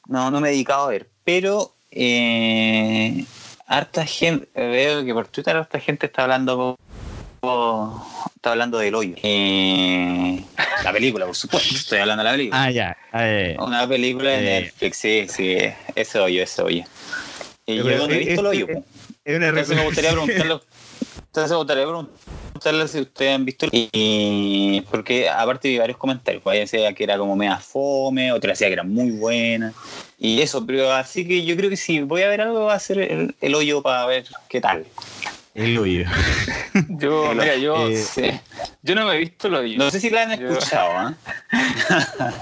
No, 0.09 0.30
no 0.30 0.41
me 0.41 0.49
he 0.49 0.51
dedicado 0.51 0.88
a 0.88 0.89
ver. 0.89 1.12
Pero 1.24 1.74
eh, 1.91 3.26
harta 3.67 4.05
gente, 4.05 4.47
veo 4.55 5.03
que 5.05 5.13
por 5.13 5.28
Twitter 5.28 5.55
harta 5.55 5.80
gente 5.80 6.05
está 6.07 6.24
hablando 6.24 6.76
está 8.36 8.51
hablando 8.51 8.78
del 8.78 8.95
hoyo. 8.95 9.15
Eh, 9.21 10.43
la 10.84 10.91
película, 10.93 11.26
por 11.26 11.36
supuesto. 11.36 11.76
Estoy 11.76 11.99
hablando 11.99 12.24
de 12.24 12.30
la 12.30 12.36
película. 12.36 12.63
Ah, 12.63 12.71
ya. 12.71 12.97
eh, 13.13 13.55
Una 13.59 13.88
película 13.88 14.32
de 14.32 14.38
Eh. 14.57 14.61
Netflix, 14.61 14.97
sí, 14.97 15.26
sí. 15.30 15.57
Ese 15.95 16.19
hoyo, 16.19 16.43
ese 16.43 16.61
hoyo. 16.61 16.84
Y 17.65 17.78
yo 17.78 17.84
no 17.84 17.89
he 18.05 18.17
visto 18.17 18.24
el 18.24 18.30
este- 18.30 18.47
hoyo. 18.47 18.67
po. 18.67 18.84
es 19.26 19.38
una 19.38 19.47
Entonces 19.49 19.78
me 19.78 19.84
gustaría 19.86 20.11
preguntarle, 20.11 20.59
entonces 21.28 21.51
me 21.51 21.57
gustaría 21.57 21.84
preguntarle 21.84 22.88
si 22.89 22.99
ustedes 22.99 23.36
han 23.36 23.45
visto 23.45 23.67
y, 23.71 23.89
y- 23.93 24.82
porque 24.91 25.30
aparte 25.30 25.69
vi 25.69 25.78
varios 25.78 25.97
comentarios, 25.97 26.43
pues 26.43 26.59
decía 26.59 26.93
que 26.93 27.03
era 27.05 27.17
como 27.17 27.36
media 27.38 27.57
fome, 27.57 28.32
otra 28.34 28.51
decía 28.51 28.67
que 28.67 28.74
era 28.74 28.84
muy 28.84 29.11
buena 29.11 29.74
y 30.24 30.41
eso, 30.41 30.65
pero 30.65 30.89
así 30.93 31.28
que 31.28 31.43
yo 31.45 31.55
creo 31.57 31.69
que 31.69 31.76
si 31.76 31.99
voy 31.99 32.21
a 32.21 32.30
ver 32.30 32.39
algo 32.39 32.63
va 32.65 32.76
a 32.76 32.80
ser 32.80 32.97
el, 32.99 33.36
el 33.41 33.55
hoyo 33.55 33.82
para 33.84 34.05
ver 34.05 34.26
qué 34.47 34.61
tal. 34.61 34.86
El 35.53 35.78
hoyo. 35.78 36.05
Yo, 36.89 37.32
El- 37.32 37.38
mira, 37.38 37.55
yo, 37.57 37.88
eh, 37.89 37.95
Sí. 37.95 38.32
yo 38.82 38.95
no 38.95 39.05
me 39.05 39.15
he 39.15 39.19
visto 39.19 39.47
lo 39.49 39.61
yo. 39.63 39.78
No 39.78 39.91
sé 39.91 39.99
si 39.99 40.09
la 40.09 40.24
han 40.24 40.39
Yo- 40.39 40.49
escuchado, 40.49 41.09
¿eh? 41.09 41.13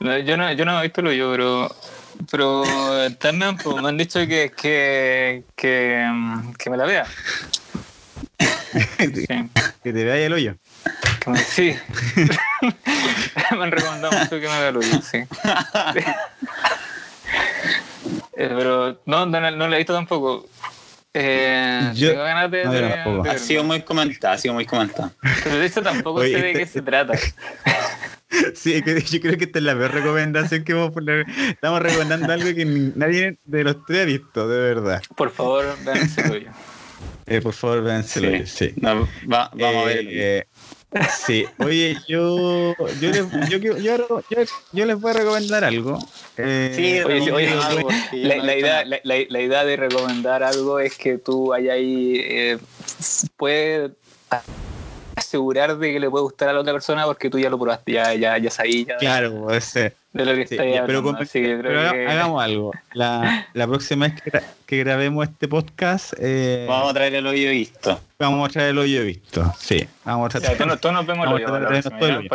No, 0.00 0.16
yo, 0.18 0.36
no, 0.36 0.52
yo 0.52 0.64
no 0.64 0.72
me 0.74 0.78
he 0.80 0.82
visto 0.84 1.02
lo 1.02 1.12
yo, 1.12 1.30
pero. 1.32 1.68
Pero 2.30 2.64
también 3.20 3.56
pues, 3.58 3.82
me 3.82 3.88
han 3.88 3.98
dicho 3.98 4.20
que, 4.26 4.50
que, 4.56 5.42
que, 5.54 6.06
mm, 6.10 6.52
que 6.54 6.70
me 6.70 6.76
la 6.76 6.84
vea. 6.86 7.06
Sí, 8.98 9.26
que 9.82 9.92
te 9.92 10.04
vaya 10.04 10.26
el 10.26 10.32
hoyo. 10.32 10.54
que 11.22 11.30
me, 11.30 11.38
sí. 11.38 11.76
me 13.52 13.64
han 13.64 13.70
recomendado 13.70 14.12
mucho 14.18 14.30
que 14.40 14.48
me 14.48 14.60
vea 14.60 14.70
lo 14.70 14.80
yo, 14.80 15.00
sí. 15.02 15.18
Eh, 18.36 18.50
pero 18.56 19.00
no, 19.06 19.26
no, 19.26 19.50
no 19.50 19.68
la 19.68 19.76
he 19.76 19.78
visto 19.78 19.94
tampoco. 19.94 20.46
Eh, 21.14 21.92
Yo- 21.94 22.10
tengo 22.10 22.24
ganas 22.24 22.50
de, 22.50 22.64
no, 22.64 22.74
yo 22.74 22.80
de- 22.82 22.88
tampoco. 22.90 23.22
de 23.22 23.30
Ha 23.30 23.38
sido 23.38 23.64
muy 23.64 23.80
comentada, 23.82 24.34
ha 24.34 24.38
sido 24.38 24.52
muy 24.54 24.66
comentada. 24.66 25.12
Pero 25.44 25.56
de 25.58 25.66
hecho 25.66 25.82
tampoco 25.82 26.20
Oye, 26.20 26.34
sé 26.34 26.42
de 26.42 26.52
qué 26.52 26.66
se 26.66 26.82
trata. 26.82 27.14
Sí, 28.54 28.82
yo 28.84 29.20
creo 29.20 29.38
que 29.38 29.44
esta 29.44 29.58
es 29.60 29.64
la 29.64 29.74
peor 29.74 29.92
recomendación 29.94 30.64
que 30.64 30.74
vamos 30.74 30.90
a 30.90 30.94
poner. 30.94 31.24
Estamos 31.48 31.80
recomendando 31.80 32.30
algo 32.32 32.54
que 32.54 32.64
nadie 32.94 33.38
de 33.44 33.64
los 33.64 33.84
tres 33.86 34.02
ha 34.02 34.04
visto, 34.04 34.46
de 34.48 34.58
verdad. 34.60 35.02
Por 35.16 35.30
favor, 35.30 35.64
vean 35.84 35.96
ese 35.98 36.28
hoyo. 36.30 36.50
Eh, 37.26 37.40
por 37.40 37.54
favor, 37.54 37.82
véanselo. 37.82 38.46
Sí. 38.46 38.72
No, 38.76 39.08
va- 39.32 39.50
vamos 39.54 39.84
a 39.84 39.86
ver. 39.86 40.46
Sí, 41.08 41.46
oye, 41.58 41.96
yo, 42.08 42.74
yo, 43.00 43.10
les, 43.10 43.24
yo, 43.50 43.60
quiero- 43.60 43.78
yo, 44.28 44.36
yo, 44.72 44.86
les 44.86 45.00
voy 45.00 45.10
a 45.10 45.14
recomendar 45.14 45.64
algo. 45.64 46.10
Eh, 46.36 46.70
Sí, 46.74 47.00
Oye, 47.04 47.32
oye, 47.32 47.48
sí, 48.10 48.22
La, 48.22 48.56
idea, 48.56 48.84
la 48.84 49.40
idea 49.40 49.64
de 49.64 49.76
recomendar 49.76 50.42
algo 50.42 50.78
es 50.80 50.94
que 50.96 51.18
tú 51.18 51.52
allá 51.54 51.72
ahí 51.74 52.20
eh, 52.22 52.58
puedes 53.36 53.92
asegurar 55.16 55.76
de 55.78 55.92
que 55.92 56.00
le 56.00 56.10
puede 56.10 56.22
gustar 56.24 56.48
a 56.50 56.52
la 56.52 56.60
otra 56.60 56.72
persona 56.72 57.04
porque 57.06 57.30
tú 57.30 57.38
ya 57.38 57.50
lo 57.50 57.58
probaste, 57.58 57.92
ya, 57.92 58.14
ya, 58.14 58.36
ya 58.38 58.50
sabías 58.50 58.86
ya 58.88 58.96
Claro, 58.98 59.50
ese. 59.50 59.94
de 60.12 60.24
lo 60.24 60.34
que 60.34 60.46
Sí, 60.46 60.54
estás 60.54 60.66
ya, 60.66 60.82
hablando. 60.82 60.86
pero 60.86 61.02
con- 61.02 61.16
así 61.16 61.40
que 61.42 61.56
Pero 61.62 61.92
que- 61.92 62.06
hagamos 62.06 62.42
algo. 62.42 62.72
La, 62.94 63.48
la 63.52 63.66
próxima 63.66 64.08
vez 64.08 64.20
que, 64.22 64.30
gra- 64.30 64.42
que 64.66 64.78
grabemos 64.78 65.26
este 65.28 65.48
podcast, 65.48 66.12
eh, 66.18 66.66
Vamos 66.68 66.90
a 66.90 66.94
traer 66.94 67.14
el 67.14 67.26
hoyo 67.26 67.50
visto. 67.50 68.00
vamos 68.18 68.48
a 68.48 68.52
traer 68.52 68.70
el 68.70 68.78
hoyo 68.78 69.04
visto. 69.04 69.54
Sí, 69.58 69.86
vamos 70.04 70.34
a 70.34 70.38
Ya, 70.38 70.40
traer. 70.44 70.56
todos 70.58 70.68
nos- 70.70 70.80
todos 70.80 70.94
nos 70.94 71.06
vemos 71.06 71.26
Vamos 71.26 71.38
de 71.40 71.44
el 71.44 71.50
hoyo. 71.50 71.60
Para 71.60 71.76
el 71.76 71.82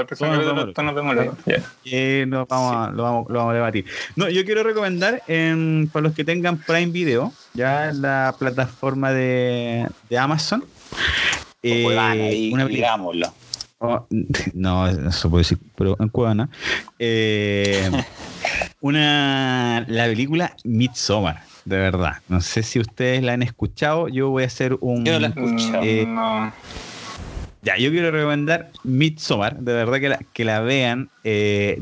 próximo 0.07 0.29
Todos 0.29 0.45
nos 0.45 0.55
vemos 0.55 0.73
todos 0.73 0.85
nos 0.85 0.95
vemos 0.95 1.15
lo 1.15 1.23
Ya. 1.45 1.63
Eh, 1.85 2.25
lo, 2.27 2.45
vamos 2.47 2.75
a, 2.75 2.91
lo, 2.91 3.03
vamos, 3.03 3.25
lo 3.29 3.37
vamos 3.39 3.51
a 3.51 3.55
debatir. 3.55 3.85
No, 4.15 4.29
yo 4.29 4.43
quiero 4.45 4.63
recomendar 4.63 5.21
en, 5.27 5.89
para 5.91 6.03
los 6.03 6.13
que 6.15 6.23
tengan 6.23 6.57
Prime 6.57 6.91
Video, 6.91 7.31
ya 7.53 7.89
en 7.89 8.01
la 8.01 8.35
plataforma 8.37 9.11
de, 9.11 9.87
de 10.09 10.17
Amazon. 10.17 10.63
Eh, 11.63 11.85
una 12.53 12.63
película- 12.65 12.65
digámoslo. 12.67 13.33
oh, 13.79 14.07
no, 14.53 14.87
eso 14.87 15.29
puedo 15.29 15.39
decir, 15.39 15.57
pero 15.75 15.95
en 15.99 16.09
cubana. 16.09 16.49
eh, 16.99 17.89
una, 18.81 19.85
la 19.87 20.05
película 20.05 20.55
Midsommar, 20.63 21.41
de 21.65 21.77
verdad. 21.77 22.13
No 22.27 22.41
sé 22.41 22.63
si 22.63 22.79
ustedes 22.79 23.23
la 23.23 23.33
han 23.33 23.43
escuchado. 23.43 24.07
Yo 24.07 24.29
voy 24.29 24.43
a 24.43 24.47
hacer 24.47 24.77
un. 24.81 25.05
Yo 25.05 25.13
no 25.13 25.19
la 25.19 25.27
he 25.27 25.29
escuchado. 25.29 25.83
Eh, 25.83 26.05
No. 26.07 26.51
Ya, 27.63 27.77
yo 27.77 27.91
quiero 27.91 28.09
recomendar 28.09 28.71
Midsommar, 28.83 29.59
de 29.59 29.73
verdad 29.73 29.99
que 29.99 30.09
la, 30.09 30.17
que 30.33 30.43
la 30.45 30.61
vean. 30.61 31.09
eh, 31.23 31.79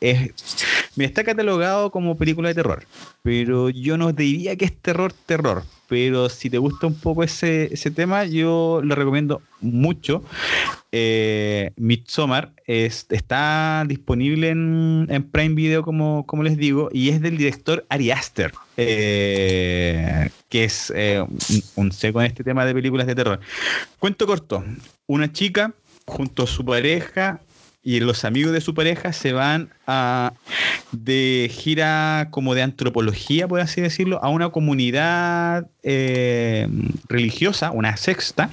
es, 0.00 0.32
mira, 0.96 1.08
está 1.08 1.22
catalogado 1.22 1.92
como 1.92 2.16
película 2.16 2.48
de 2.48 2.54
terror, 2.56 2.84
pero 3.22 3.68
yo 3.70 3.96
no 3.96 4.12
diría 4.12 4.56
que 4.56 4.64
es 4.64 4.76
terror, 4.76 5.12
terror. 5.12 5.62
Pero 5.90 6.28
si 6.28 6.48
te 6.48 6.58
gusta 6.58 6.86
un 6.86 6.94
poco 6.94 7.24
ese, 7.24 7.68
ese 7.74 7.90
tema, 7.90 8.24
yo 8.24 8.80
lo 8.84 8.94
recomiendo 8.94 9.42
mucho. 9.60 10.22
Eh, 10.92 11.72
Midsommar 11.76 12.52
es, 12.64 13.06
está 13.10 13.84
disponible 13.88 14.50
en, 14.50 15.08
en 15.10 15.24
Prime 15.24 15.56
Video, 15.56 15.82
como, 15.82 16.24
como 16.26 16.44
les 16.44 16.56
digo, 16.56 16.90
y 16.92 17.08
es 17.08 17.20
del 17.20 17.36
director 17.36 17.84
Ari 17.88 18.12
Aster, 18.12 18.52
eh, 18.76 20.30
que 20.48 20.62
es 20.62 20.92
eh, 20.94 21.20
un, 21.20 21.38
un 21.74 21.92
seco 21.92 22.20
en 22.20 22.28
este 22.28 22.44
tema 22.44 22.64
de 22.64 22.72
películas 22.72 23.08
de 23.08 23.16
terror. 23.16 23.40
Cuento 23.98 24.28
corto, 24.28 24.64
una 25.08 25.32
chica 25.32 25.74
junto 26.06 26.44
a 26.44 26.46
su 26.46 26.64
pareja 26.64 27.40
y 27.82 28.00
los 28.00 28.24
amigos 28.24 28.52
de 28.52 28.60
su 28.60 28.74
pareja 28.74 29.12
se 29.12 29.32
van 29.32 29.70
a 29.86 30.32
de 30.92 31.50
gira 31.52 32.28
como 32.30 32.54
de 32.54 32.62
antropología, 32.62 33.48
por 33.48 33.60
así 33.60 33.80
decirlo, 33.80 34.22
a 34.22 34.28
una 34.28 34.50
comunidad 34.50 35.66
eh, 35.82 36.68
religiosa, 37.08 37.70
una 37.70 37.96
sexta, 37.96 38.50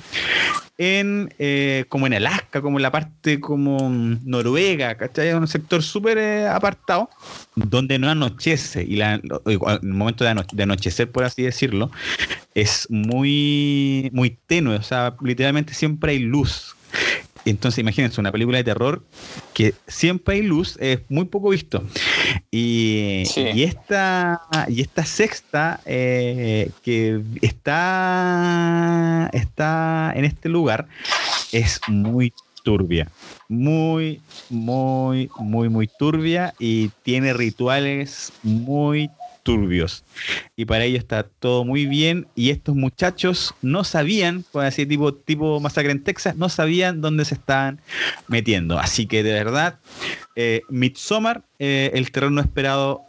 en 0.78 1.34
eh, 1.40 1.86
como 1.90 2.08
en 2.08 2.14
Alaska, 2.14 2.62
como 2.62 2.78
en 2.78 2.84
la 2.84 2.92
parte 2.92 3.40
como 3.40 3.90
Noruega, 3.90 4.96
¿cachai? 4.96 5.34
Un 5.34 5.48
sector 5.48 5.82
súper 5.84 6.18
eh, 6.18 6.48
apartado, 6.48 7.10
donde 7.56 7.98
no 8.00 8.10
anochece, 8.10 8.84
y 8.84 8.96
la, 8.96 9.16
el 9.16 9.82
momento 9.82 10.24
de, 10.24 10.46
de 10.54 10.64
anochecer, 10.64 11.12
por 11.12 11.24
así 11.24 11.42
decirlo, 11.42 11.92
es 12.54 12.88
muy, 12.90 14.10
muy 14.14 14.38
tenue, 14.48 14.76
o 14.76 14.84
sea, 14.84 15.16
literalmente 15.22 15.74
siempre 15.74 16.14
hay 16.14 16.20
luz. 16.20 16.77
Entonces, 17.50 17.80
imagínense, 17.80 18.20
una 18.20 18.32
película 18.32 18.58
de 18.58 18.64
terror 18.64 19.04
que 19.54 19.74
siempre 19.88 20.36
hay 20.36 20.42
luz, 20.44 20.78
es 20.80 21.00
muy 21.10 21.26
poco 21.26 21.50
visto. 21.50 21.84
Y, 22.52 23.24
Sí. 23.26 23.42
y 23.54 23.64
esta, 23.64 24.42
y 24.68 24.82
esta 24.82 25.06
sexta 25.06 25.80
eh, 25.86 26.72
que 26.84 27.22
está, 27.42 29.30
está 29.34 30.14
en 30.16 30.26
este 30.26 30.50
lugar 30.50 30.88
es 31.52 31.80
muy 31.88 32.34
turbia. 32.64 33.08
Muy, 33.50 34.22
muy, 34.50 35.30
muy, 35.40 35.70
muy 35.70 35.88
turbia 35.88 36.54
y 36.60 36.90
tiene 37.04 37.32
rituales 37.34 38.34
muy 38.44 39.10
turbios. 39.48 40.04
Y 40.58 40.66
para 40.66 40.84
ello 40.84 40.98
está 40.98 41.24
todo 41.24 41.64
muy 41.64 41.86
bien. 41.86 42.28
Y 42.36 42.50
estos 42.50 42.76
muchachos 42.76 43.56
no 43.62 43.86
sabían, 43.86 44.44
pues 44.52 44.68
así 44.68 44.86
tipo, 44.86 45.14
tipo 45.14 45.62
masacre 45.62 45.94
en 45.94 46.04
Texas, 46.04 46.36
no 46.36 46.50
sabían 46.50 47.00
dónde 47.00 47.24
se 47.24 47.36
estaban 47.36 47.80
metiendo. 48.28 48.78
Así 48.78 49.06
que 49.06 49.24
de 49.24 49.32
verdad, 49.32 49.80
eh, 50.40 50.62
eh, 51.60 51.90
el 51.96 52.12
terror 52.12 52.32
no 52.32 52.40
esperado, 52.40 53.02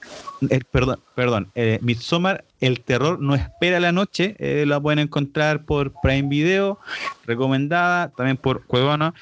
eh, 0.48 0.60
perdón, 0.70 1.00
perdón, 1.14 1.50
eh, 1.54 1.78
Midsommar, 1.82 2.46
el 2.60 2.80
terror 2.80 3.20
no 3.20 3.34
espera 3.34 3.78
la 3.78 3.92
noche, 3.92 4.34
la 4.66 4.80
pueden 4.80 4.98
encontrar 4.98 5.64
por 5.64 5.92
Prime 6.02 6.28
Video, 6.28 6.78
recomendada, 7.26 8.08
también 8.16 8.38
por 8.38 8.64
Cuevana, 8.64 9.12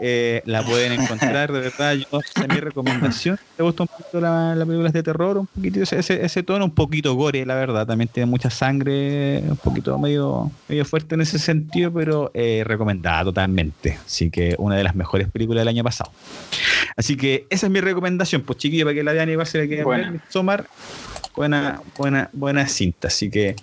la 0.00 0.62
pueden 0.62 1.00
encontrar, 1.00 1.52
de 1.52 1.60
verdad, 1.60 1.94
yo, 1.94 2.20
es 2.20 2.48
mi 2.48 2.60
recomendación, 2.60 3.38
te 3.56 3.62
gusta 3.62 3.84
un 3.84 3.88
poquito 3.88 4.20
la, 4.20 4.54
la 4.54 4.66
película 4.66 4.90
de 4.90 5.02
terror, 5.02 5.38
un 5.38 5.46
poquito 5.46 5.80
ese, 5.80 5.98
ese, 5.98 6.42
tono, 6.42 6.66
un 6.66 6.74
poquito 6.74 7.14
gore, 7.14 7.46
la 7.46 7.54
verdad, 7.54 7.86
también 7.86 8.08
tiene 8.08 8.26
mucha 8.26 8.50
sangre, 8.50 9.42
un 9.48 9.56
poquito 9.56 9.98
medio, 9.98 10.50
medio 10.68 10.84
fuerte 10.84 11.14
en 11.14 11.22
ese 11.22 11.38
sentido, 11.38 11.92
pero 11.92 12.30
recomendada 12.64 13.24
totalmente, 13.24 13.98
así 14.04 14.28
que 14.28 14.54
una 14.58 14.76
de 14.76 14.84
las 14.84 14.94
mejores 14.94 15.30
películas 15.30 15.62
del 15.62 15.68
año 15.68 15.84
pasado. 15.84 16.10
Así 16.96 17.16
que 17.16 17.46
esa 17.52 17.66
es 17.66 17.72
mi 17.72 17.80
recomendación, 17.80 18.42
pues 18.42 18.58
chiquillo, 18.58 18.84
para 18.86 18.94
que 18.94 19.02
la 19.02 19.12
vean 19.12 19.28
igual 19.28 19.46
se 19.46 19.58
le 19.58 19.68
quede 19.68 19.84
Buena. 19.84 20.10
Midsommar, 20.10 20.66
buena, 21.36 21.80
buena, 21.96 22.30
buena 22.32 22.66
cinta, 22.66 23.08
así 23.08 23.30
que, 23.30 23.56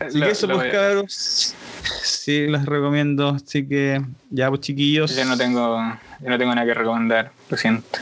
así 0.00 0.18
Lo- 0.18 0.26
que 0.26 0.32
eso 0.32 0.46
lo 0.46 0.56
pues 0.56 0.72
cabros, 0.72 1.54
sí, 2.02 2.46
los 2.46 2.64
recomiendo, 2.66 3.30
así 3.30 3.66
que 3.66 4.02
ya 4.30 4.48
pues 4.48 4.60
chiquillos, 4.62 5.16
Yo 5.16 5.24
no 5.24 5.36
tengo, 5.36 5.78
yo 6.20 6.28
no 6.30 6.38
tengo 6.38 6.54
nada 6.54 6.66
que 6.66 6.74
recomendar, 6.74 7.32
lo 7.48 7.56
siento. 7.56 7.98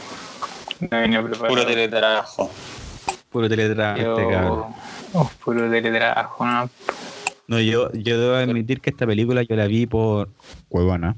No 0.81 0.89
preparado. 0.89 1.47
Puro 1.47 1.65
teletrabajo. 1.65 2.51
puro 3.31 3.49
teletrabajo 3.49 4.01
Yo- 4.01 4.19
este 4.19 4.31
cabrón. 4.33 4.63
oh, 5.13 5.31
puro 5.43 5.69
teletrabajo, 5.71 6.45
¿no? 6.45 6.69
No, 7.47 7.59
yo, 7.59 7.91
yo 7.93 8.19
debo 8.19 8.35
admitir 8.35 8.81
que 8.81 8.89
esta 8.89 9.05
película 9.05 9.43
yo 9.43 9.55
la 9.55 9.67
vi 9.67 9.85
por 9.85 10.29
Cuevana, 10.67 11.15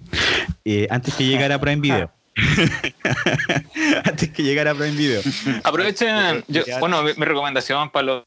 eh, 0.66 0.86
antes 0.90 1.16
que 1.16 1.26
llegara 1.26 1.56
a 1.56 1.60
Prime 1.60 1.82
Video. 1.82 2.12
antes 4.06 4.30
que 4.30 4.44
llegara 4.44 4.74
Prime 4.74 4.92
Video. 4.98 5.22
Aprovechen, 5.64 6.44
yo- 6.48 6.64
Ya. 6.66 6.80
bueno, 6.80 7.04
mi, 7.04 7.12
mi 7.16 7.26
recomendación 7.26 7.90
para 7.90 8.06
los 8.06 8.24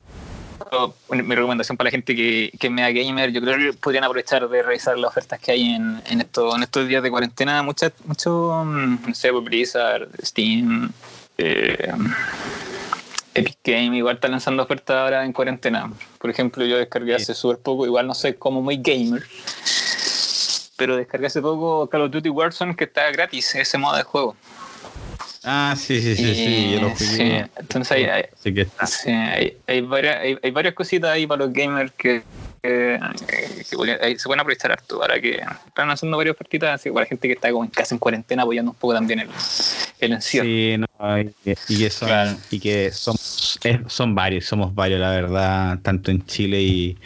mi 1.10 1.34
recomendación 1.34 1.76
para 1.78 1.86
la 1.88 1.90
gente 1.90 2.14
que, 2.14 2.52
que 2.60 2.68
media 2.68 2.92
gamer, 3.02 3.32
yo 3.32 3.40
creo 3.40 3.56
que 3.56 3.72
podrían 3.78 4.04
aprovechar 4.04 4.46
de 4.46 4.62
revisar 4.62 4.98
las 4.98 5.10
ofertas 5.10 5.40
que 5.40 5.52
hay 5.52 5.70
en, 5.70 6.02
en, 6.06 6.20
estos, 6.20 6.54
en 6.54 6.62
estos 6.62 6.86
días 6.86 7.02
de 7.02 7.10
cuarentena. 7.10 7.62
Muchas, 7.62 7.92
mucho, 8.04 8.62
mm, 8.64 8.98
no 9.08 9.14
sé, 9.14 9.32
pues, 9.32 9.42
Blizzard, 9.44 10.08
Steam, 10.22 10.92
eh, 11.38 11.90
Epic 13.34 13.56
Game, 13.64 13.96
igual 13.96 14.16
están 14.16 14.32
lanzando 14.32 14.62
ofertas 14.62 14.96
ahora 14.96 15.24
en 15.24 15.32
cuarentena. 15.32 15.90
Por 16.18 16.28
ejemplo, 16.30 16.64
yo 16.66 16.76
descargué 16.76 17.14
hace 17.14 17.32
súper 17.34 17.58
poco, 17.58 17.86
igual 17.86 18.06
no 18.06 18.14
soy 18.14 18.34
como 18.34 18.60
muy 18.60 18.76
gamer, 18.76 19.24
pero 20.80 20.96
descargué 20.96 21.26
hace 21.26 21.42
poco 21.42 21.90
Call 21.90 22.00
of 22.00 22.10
Duty 22.10 22.30
Warzone 22.30 22.74
que 22.74 22.84
está 22.84 23.10
gratis, 23.10 23.54
ese 23.54 23.76
modo 23.76 23.98
de 23.98 24.02
juego. 24.02 24.34
Ah, 25.44 25.74
sí, 25.76 26.00
sí, 26.00 26.16
sí, 26.16 26.34
sí, 26.34 26.70
yo 26.72 26.80
lo 26.80 26.96
Sí, 26.96 27.20
entonces 27.56 27.92
hay, 27.92 28.04
hay- 28.04 28.24
Así 28.32 28.54
que 28.54 28.62
está. 28.62 28.86
Sí, 28.86 29.10
hay, 29.10 29.58
hay, 29.66 29.80
varias, 29.82 30.16
hay, 30.20 30.38
hay 30.42 30.50
varias 30.50 30.72
cositas 30.74 31.10
ahí 31.10 31.26
para 31.26 31.44
los 31.44 31.52
gamers 31.52 31.92
que, 31.98 32.22
que, 32.62 32.98
que 33.28 33.64
se 33.66 33.76
pueden 33.76 34.40
aprovechar 34.40 34.72
harto 34.72 34.98
para 34.98 35.20
que 35.20 35.42
están 35.66 35.90
haciendo 35.90 36.16
varias 36.16 36.34
ofertitas 36.34 36.74
así 36.80 36.88
para 36.90 37.04
la 37.04 37.08
gente 37.10 37.28
que 37.28 37.34
está 37.34 37.50
como 37.52 37.64
en 37.64 37.70
casa 37.70 37.94
en 37.94 37.98
cuarentena 37.98 38.42
apoyando 38.42 38.70
un 38.70 38.76
poco 38.78 38.94
también 38.94 39.20
el, 39.20 39.28
el 40.00 40.12
encierro. 40.12 40.46
Sí, 40.46 40.76
no, 40.78 41.18
y, 41.20 41.30
que- 41.44 41.56
y 41.68 41.78
que 41.78 41.90
son, 41.90 42.08
Claro. 42.08 42.36
y 42.50 42.58
que 42.58 42.86
es- 42.86 43.06
son 43.88 44.14
varios, 44.14 44.46
somos 44.46 44.74
varios, 44.74 44.98
la 45.00 45.10
verdad, 45.10 45.78
tanto 45.82 46.10
en 46.10 46.24
Chile 46.24 46.60
y, 46.62 46.98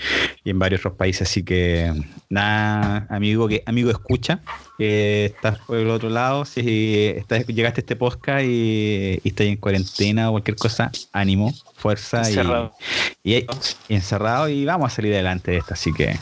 y 0.44 0.50
en 0.50 0.58
varios 0.58 0.80
otros 0.82 0.94
países. 0.94 1.28
Así 1.28 1.42
que, 1.42 1.90
nada, 2.34 3.06
amigo 3.08 3.48
que 3.48 3.62
amigo 3.66 3.90
escucha, 3.90 4.40
que 4.76 5.26
estás 5.26 5.58
por 5.60 5.78
el 5.78 5.88
otro 5.88 6.10
lado, 6.10 6.44
si 6.44 7.12
estás, 7.16 7.46
llegaste 7.46 7.80
a 7.80 7.82
este 7.82 7.96
podcast 7.96 8.44
y, 8.44 9.20
y 9.22 9.28
estás 9.28 9.46
en 9.46 9.56
cuarentena 9.56 10.28
o 10.28 10.32
cualquier 10.32 10.56
cosa, 10.56 10.90
ánimo, 11.12 11.54
fuerza 11.76 12.22
y, 12.24 12.34
Encerrado. 12.34 12.74
y, 13.22 13.34
y 13.34 13.46
encerrado 13.88 14.48
y 14.48 14.64
vamos 14.64 14.92
a 14.92 14.96
salir 14.96 15.14
adelante 15.14 15.52
de 15.52 15.58
esto. 15.58 15.74
Así 15.74 15.92
que, 15.92 16.18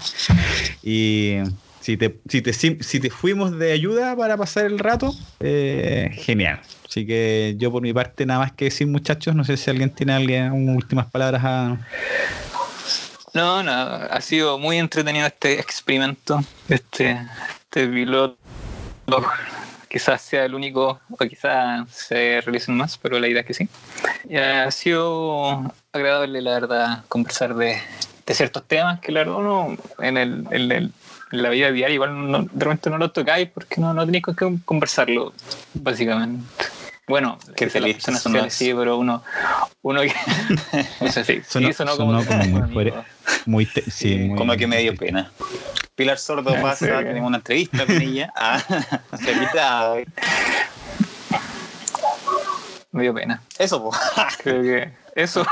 y 0.82 1.38
si 1.80 1.96
te, 1.96 2.20
si 2.28 2.42
te, 2.42 2.52
si 2.52 3.00
te 3.00 3.10
fuimos 3.10 3.58
de 3.58 3.72
ayuda 3.72 4.14
para 4.14 4.36
pasar 4.36 4.66
el 4.66 4.78
rato, 4.78 5.12
eh, 5.40 6.10
genial. 6.14 6.60
Así 6.88 7.06
que 7.06 7.54
yo 7.58 7.72
por 7.72 7.82
mi 7.82 7.92
parte 7.92 8.26
nada 8.26 8.40
más 8.40 8.52
que 8.52 8.66
decir 8.66 8.86
muchachos, 8.86 9.34
no 9.34 9.44
sé 9.44 9.56
si 9.56 9.70
alguien 9.70 9.90
tiene 9.90 10.12
alguien, 10.12 10.52
últimas 10.76 11.06
palabras 11.06 11.42
a... 11.42 11.78
No, 13.34 13.62
no, 13.62 13.72
ha 13.72 14.20
sido 14.20 14.58
muy 14.58 14.78
entretenido 14.78 15.26
este 15.26 15.58
experimento, 15.58 16.40
este, 16.68 17.18
este 17.60 17.88
piloto. 17.88 18.36
Quizás 19.88 20.22
sea 20.22 20.44
el 20.44 20.54
único, 20.54 21.00
o 21.10 21.16
quizás 21.18 21.88
se 21.90 22.40
realicen 22.42 22.76
más, 22.76 22.96
pero 22.98 23.18
la 23.18 23.28
idea 23.28 23.40
es 23.40 23.46
que 23.46 23.54
sí. 23.54 23.68
Y 24.28 24.36
ha 24.36 24.70
sido 24.70 25.62
agradable, 25.92 26.40
la 26.42 26.52
verdad, 26.52 27.04
conversar 27.08 27.54
de, 27.54 27.78
de 28.26 28.34
ciertos 28.34 28.64
temas 28.66 29.00
que, 29.00 29.12
la 29.12 29.20
verdad, 29.20 29.36
uno 29.36 29.76
en, 29.98 30.16
el, 30.16 30.46
en, 30.50 30.72
el- 30.72 30.92
en 31.32 31.42
la 31.42 31.48
vida 31.48 31.70
diaria 31.72 31.94
igual 31.94 32.48
de 32.52 32.64
repente 32.64 32.90
no 32.90 32.98
los 32.98 33.12
tocáis 33.14 33.48
porque 33.48 33.80
no, 33.80 33.94
no 33.94 34.04
tenéis 34.04 34.22
con 34.24 34.36
qué 34.36 34.54
conversarlo, 34.66 35.32
básicamente. 35.72 36.44
Bueno, 37.08 37.36
las 37.58 37.72
feliz 37.72 37.94
personas 37.96 38.22
sonó 38.22 38.34
sociales 38.34 38.54
sí, 38.54 38.72
pero 38.74 38.96
uno, 38.96 39.22
uno 39.82 40.02
que. 40.02 40.12
no 41.00 41.08
sé, 41.10 41.24
sí, 41.24 41.42
Sonó- 41.46 41.66
sí, 41.68 41.72
sonó 41.74 41.96
sonó 41.96 42.24
como 42.24 42.44
muy 42.44 42.62
fuera. 42.72 43.04
Muy 43.46 43.66
te- 43.66 43.90
sí, 43.90 44.16
muy- 44.16 44.38
Como 44.38 44.56
que 44.56 44.66
me 44.66 44.78
dio 44.78 44.94
pena. 44.94 45.30
Pilar 45.96 46.16
Sordo 46.18 46.54
Ah, 46.56 46.62
pasa, 46.62 46.86
sí. 46.86 47.04
tenemos 47.04 47.28
una 47.28 47.38
entrevista 47.38 47.84
con 47.86 48.00
ella. 48.00 48.32
Ah, 48.36 48.60
se 49.18 49.32
quita. 49.32 49.94
Me 52.92 53.02
dio 53.02 53.14
pena. 53.14 53.42
Eso, 53.58 53.82
po. 53.82 53.90
Creo 54.42 54.62
que 54.62 54.92
eso. 55.16 55.44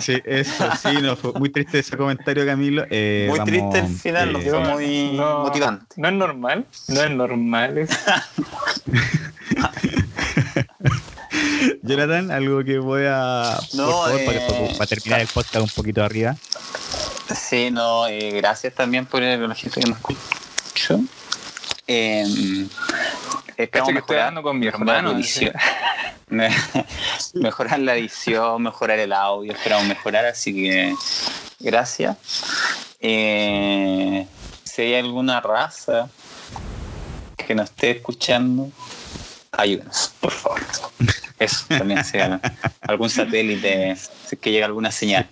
Sí, 0.00 0.20
eso, 0.24 0.70
sí, 0.80 1.00
no, 1.02 1.16
fue 1.16 1.32
muy 1.34 1.50
triste 1.50 1.80
ese 1.80 1.96
comentario, 1.96 2.46
Camilo. 2.46 2.84
Eh, 2.88 3.26
Muy 3.28 3.38
vamos, 3.40 3.50
triste 3.52 3.78
el 3.80 3.86
final, 3.98 4.32
nos 4.32 4.42
eh, 4.42 4.44
dio 4.44 4.60
muy 4.60 5.12
no, 5.14 5.40
motivante. 5.40 5.86
No 5.96 6.08
es 6.08 6.14
normal. 6.14 6.66
No 6.88 7.02
es 7.02 7.10
normal. 7.10 7.78
eso. 7.78 7.94
Jonathan, 11.82 12.30
algo 12.30 12.64
que 12.64 12.78
voy 12.78 13.04
a... 13.08 13.58
No, 13.74 13.86
por 13.86 13.92
favor, 13.94 14.24
para, 14.24 14.38
eh, 14.38 14.74
para 14.78 14.86
terminar 14.86 15.20
el 15.20 15.28
podcast 15.28 15.62
un 15.64 15.68
poquito 15.70 16.02
arriba. 16.02 16.36
Sí, 17.34 17.70
no, 17.70 18.06
eh, 18.06 18.30
gracias 18.32 18.74
también 18.74 19.06
por 19.06 19.22
el- 19.22 19.48
la 19.48 19.54
gente 19.54 19.80
que 19.80 19.88
nos 19.90 19.98
escuchó. 19.98 21.00
Eh, 21.86 22.24
Cacho 23.56 23.62
esperamos 23.62 23.92
que 23.92 23.98
estoy 23.98 24.16
hablando 24.18 24.42
con 24.42 24.58
mi 24.58 24.66
mejorar 24.66 24.96
hermano. 24.98 25.12
la 25.12 25.18
edición. 25.18 25.52
Me- 26.28 26.48
mejorar 27.34 27.78
la 27.80 27.94
edición, 27.96 28.62
mejorar 28.62 28.98
el 28.98 29.12
audio, 29.12 29.52
esperamos 29.52 29.86
mejorar, 29.86 30.24
así 30.24 30.54
que 30.54 30.94
gracias. 31.60 32.16
Eh, 33.00 34.26
si 34.64 34.82
hay 34.82 34.94
alguna 34.94 35.40
raza 35.42 36.08
que 37.36 37.54
nos 37.54 37.68
esté 37.68 37.90
escuchando, 37.90 38.70
ayúdenos, 39.52 40.12
por 40.20 40.32
favor. 40.32 40.60
Eso 41.38 41.64
también 41.68 42.04
sea 42.04 42.40
algún 42.82 43.10
satélite, 43.10 43.96
si 43.96 44.34
es 44.34 44.40
que 44.40 44.50
llega 44.50 44.66
alguna 44.66 44.90
señal. 44.90 45.28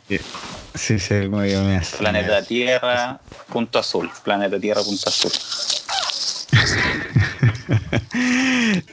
Sí, 0.75 0.99
sí, 0.99 1.15
muy 1.29 1.49
bien. 1.49 1.81
Planeta 1.99 2.43
Tierra, 2.43 3.21
punto 3.53 3.79
azul. 3.79 4.11
Planeta 4.25 4.59
Tierra, 4.59 4.83
punto 4.83 5.09
azul. 5.09 5.33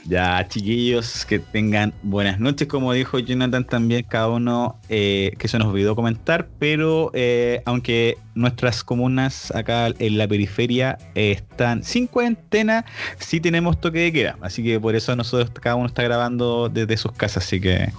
Ya, 0.04 0.46
chiquillos, 0.48 1.24
que 1.24 1.38
tengan 1.38 1.92
buenas 2.02 2.40
noches. 2.40 2.66
Como 2.68 2.92
dijo 2.92 3.18
Jonathan, 3.18 3.64
también 3.64 4.04
cada 4.08 4.28
uno 4.28 4.76
eh, 4.88 5.32
que 5.38 5.46
se 5.48 5.58
nos 5.58 5.68
olvidó 5.68 5.94
comentar, 5.94 6.48
pero 6.58 7.10
eh, 7.14 7.62
aunque 7.64 8.18
nuestras 8.34 8.82
comunas 8.84 9.52
acá 9.54 9.88
en 9.98 10.16
la 10.18 10.26
periferia 10.28 10.96
eh, 11.14 11.32
están 11.32 11.82
sin 11.84 12.06
cuarentena, 12.06 12.84
sí 13.18 13.40
tenemos 13.40 13.80
toque 13.80 13.98
de 14.00 14.12
queda. 14.12 14.36
Así 14.40 14.62
que 14.64 14.80
por 14.80 14.94
eso 14.96 15.14
nosotros, 15.16 15.50
cada 15.60 15.76
uno 15.76 15.86
está 15.86 16.02
grabando 16.02 16.68
desde 16.68 16.96
sus 16.96 17.12
casas. 17.12 17.44
Así 17.44 17.60
que 17.60 17.90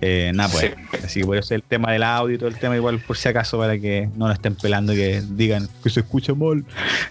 eh, 0.00 0.32
nada, 0.34 0.50
pues. 0.52 0.72
Así 1.04 1.20
que 1.20 1.26
por 1.26 1.36
eso 1.36 1.54
el 1.54 1.62
tema 1.62 1.92
del 1.92 2.02
audio 2.02 2.34
y 2.36 2.38
todo 2.38 2.48
el 2.48 2.56
tema, 2.58 2.76
igual 2.76 2.98
por 3.00 3.16
si 3.16 3.28
acaso, 3.28 3.58
para 3.58 3.78
que 3.78 4.08
no 4.16 4.26
nos 4.28 4.34
estén 4.36 4.54
pelando 4.54 4.92
y 4.92 4.96
que 4.96 5.22
digan 5.30 5.68
que 5.82 5.90
se 5.90 6.00
escucha 6.00 6.34
mal. 6.34 6.64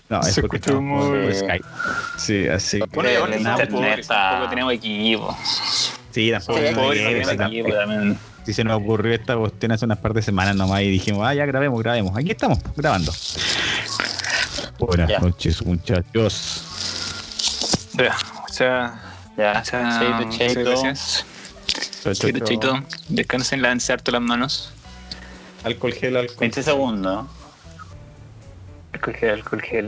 No, 0.10 0.20
es 0.22 0.34
Se 0.34 0.42
porque 0.42 0.58
escucha 0.58 0.72
estamos 0.74 1.06
por- 1.08 1.18
mal. 1.24 1.36
Skype. 1.36 1.66
Sí, 2.18 2.48
así. 2.48 2.80
Bueno, 2.92 3.12
y 3.12 3.16
ahora 3.16 3.36
El 3.36 3.44
no, 3.44 3.56
tampoco 3.58 4.50
tenemos 4.50 4.74
equipo. 4.74 5.38
Sí, 6.12 6.32
tampoco. 6.32 6.60
Equipo 6.94 7.74
también. 7.74 8.18
Si 8.46 8.54
se 8.54 8.64
nos 8.64 8.78
ocurrió 8.82 9.14
esta 9.14 9.38
cuestión 9.38 9.72
hace 9.72 9.86
unas 9.86 10.00
par 10.00 10.14
de 10.14 10.22
semanas 10.22 10.56
nomás 10.56 10.82
y 10.82 10.90
dijimos, 10.90 11.26
ah, 11.26 11.34
ya 11.34 11.46
grabemos, 11.46 11.82
grabemos. 11.82 12.18
Aquí 12.18 12.32
estamos, 12.32 12.60
grabando. 12.76 13.14
Buenas 14.80 15.10
Ya. 15.10 15.20
noches, 15.20 15.66
muchachos. 15.66 16.64
Ya, 17.94 18.16
o 18.44 18.52
sea, 18.52 19.00
Ya, 19.38 19.62
chaito, 19.64 20.30
chaito. 20.38 20.84
Chaito, 22.14 22.40
chaito. 22.46 22.84
Descansen, 23.08 23.62
lávense 23.62 23.94
harto 23.94 24.12
las 24.12 24.22
manos. 24.22 24.72
Alcohol 25.64 25.94
gel, 25.94 26.18
alcohol. 26.18 26.38
20 26.42 26.64
segundos. 26.64 27.26
Alcohol 28.92 29.16
gel, 29.16 29.30
alcohol 29.32 29.62
gel. 29.62 29.88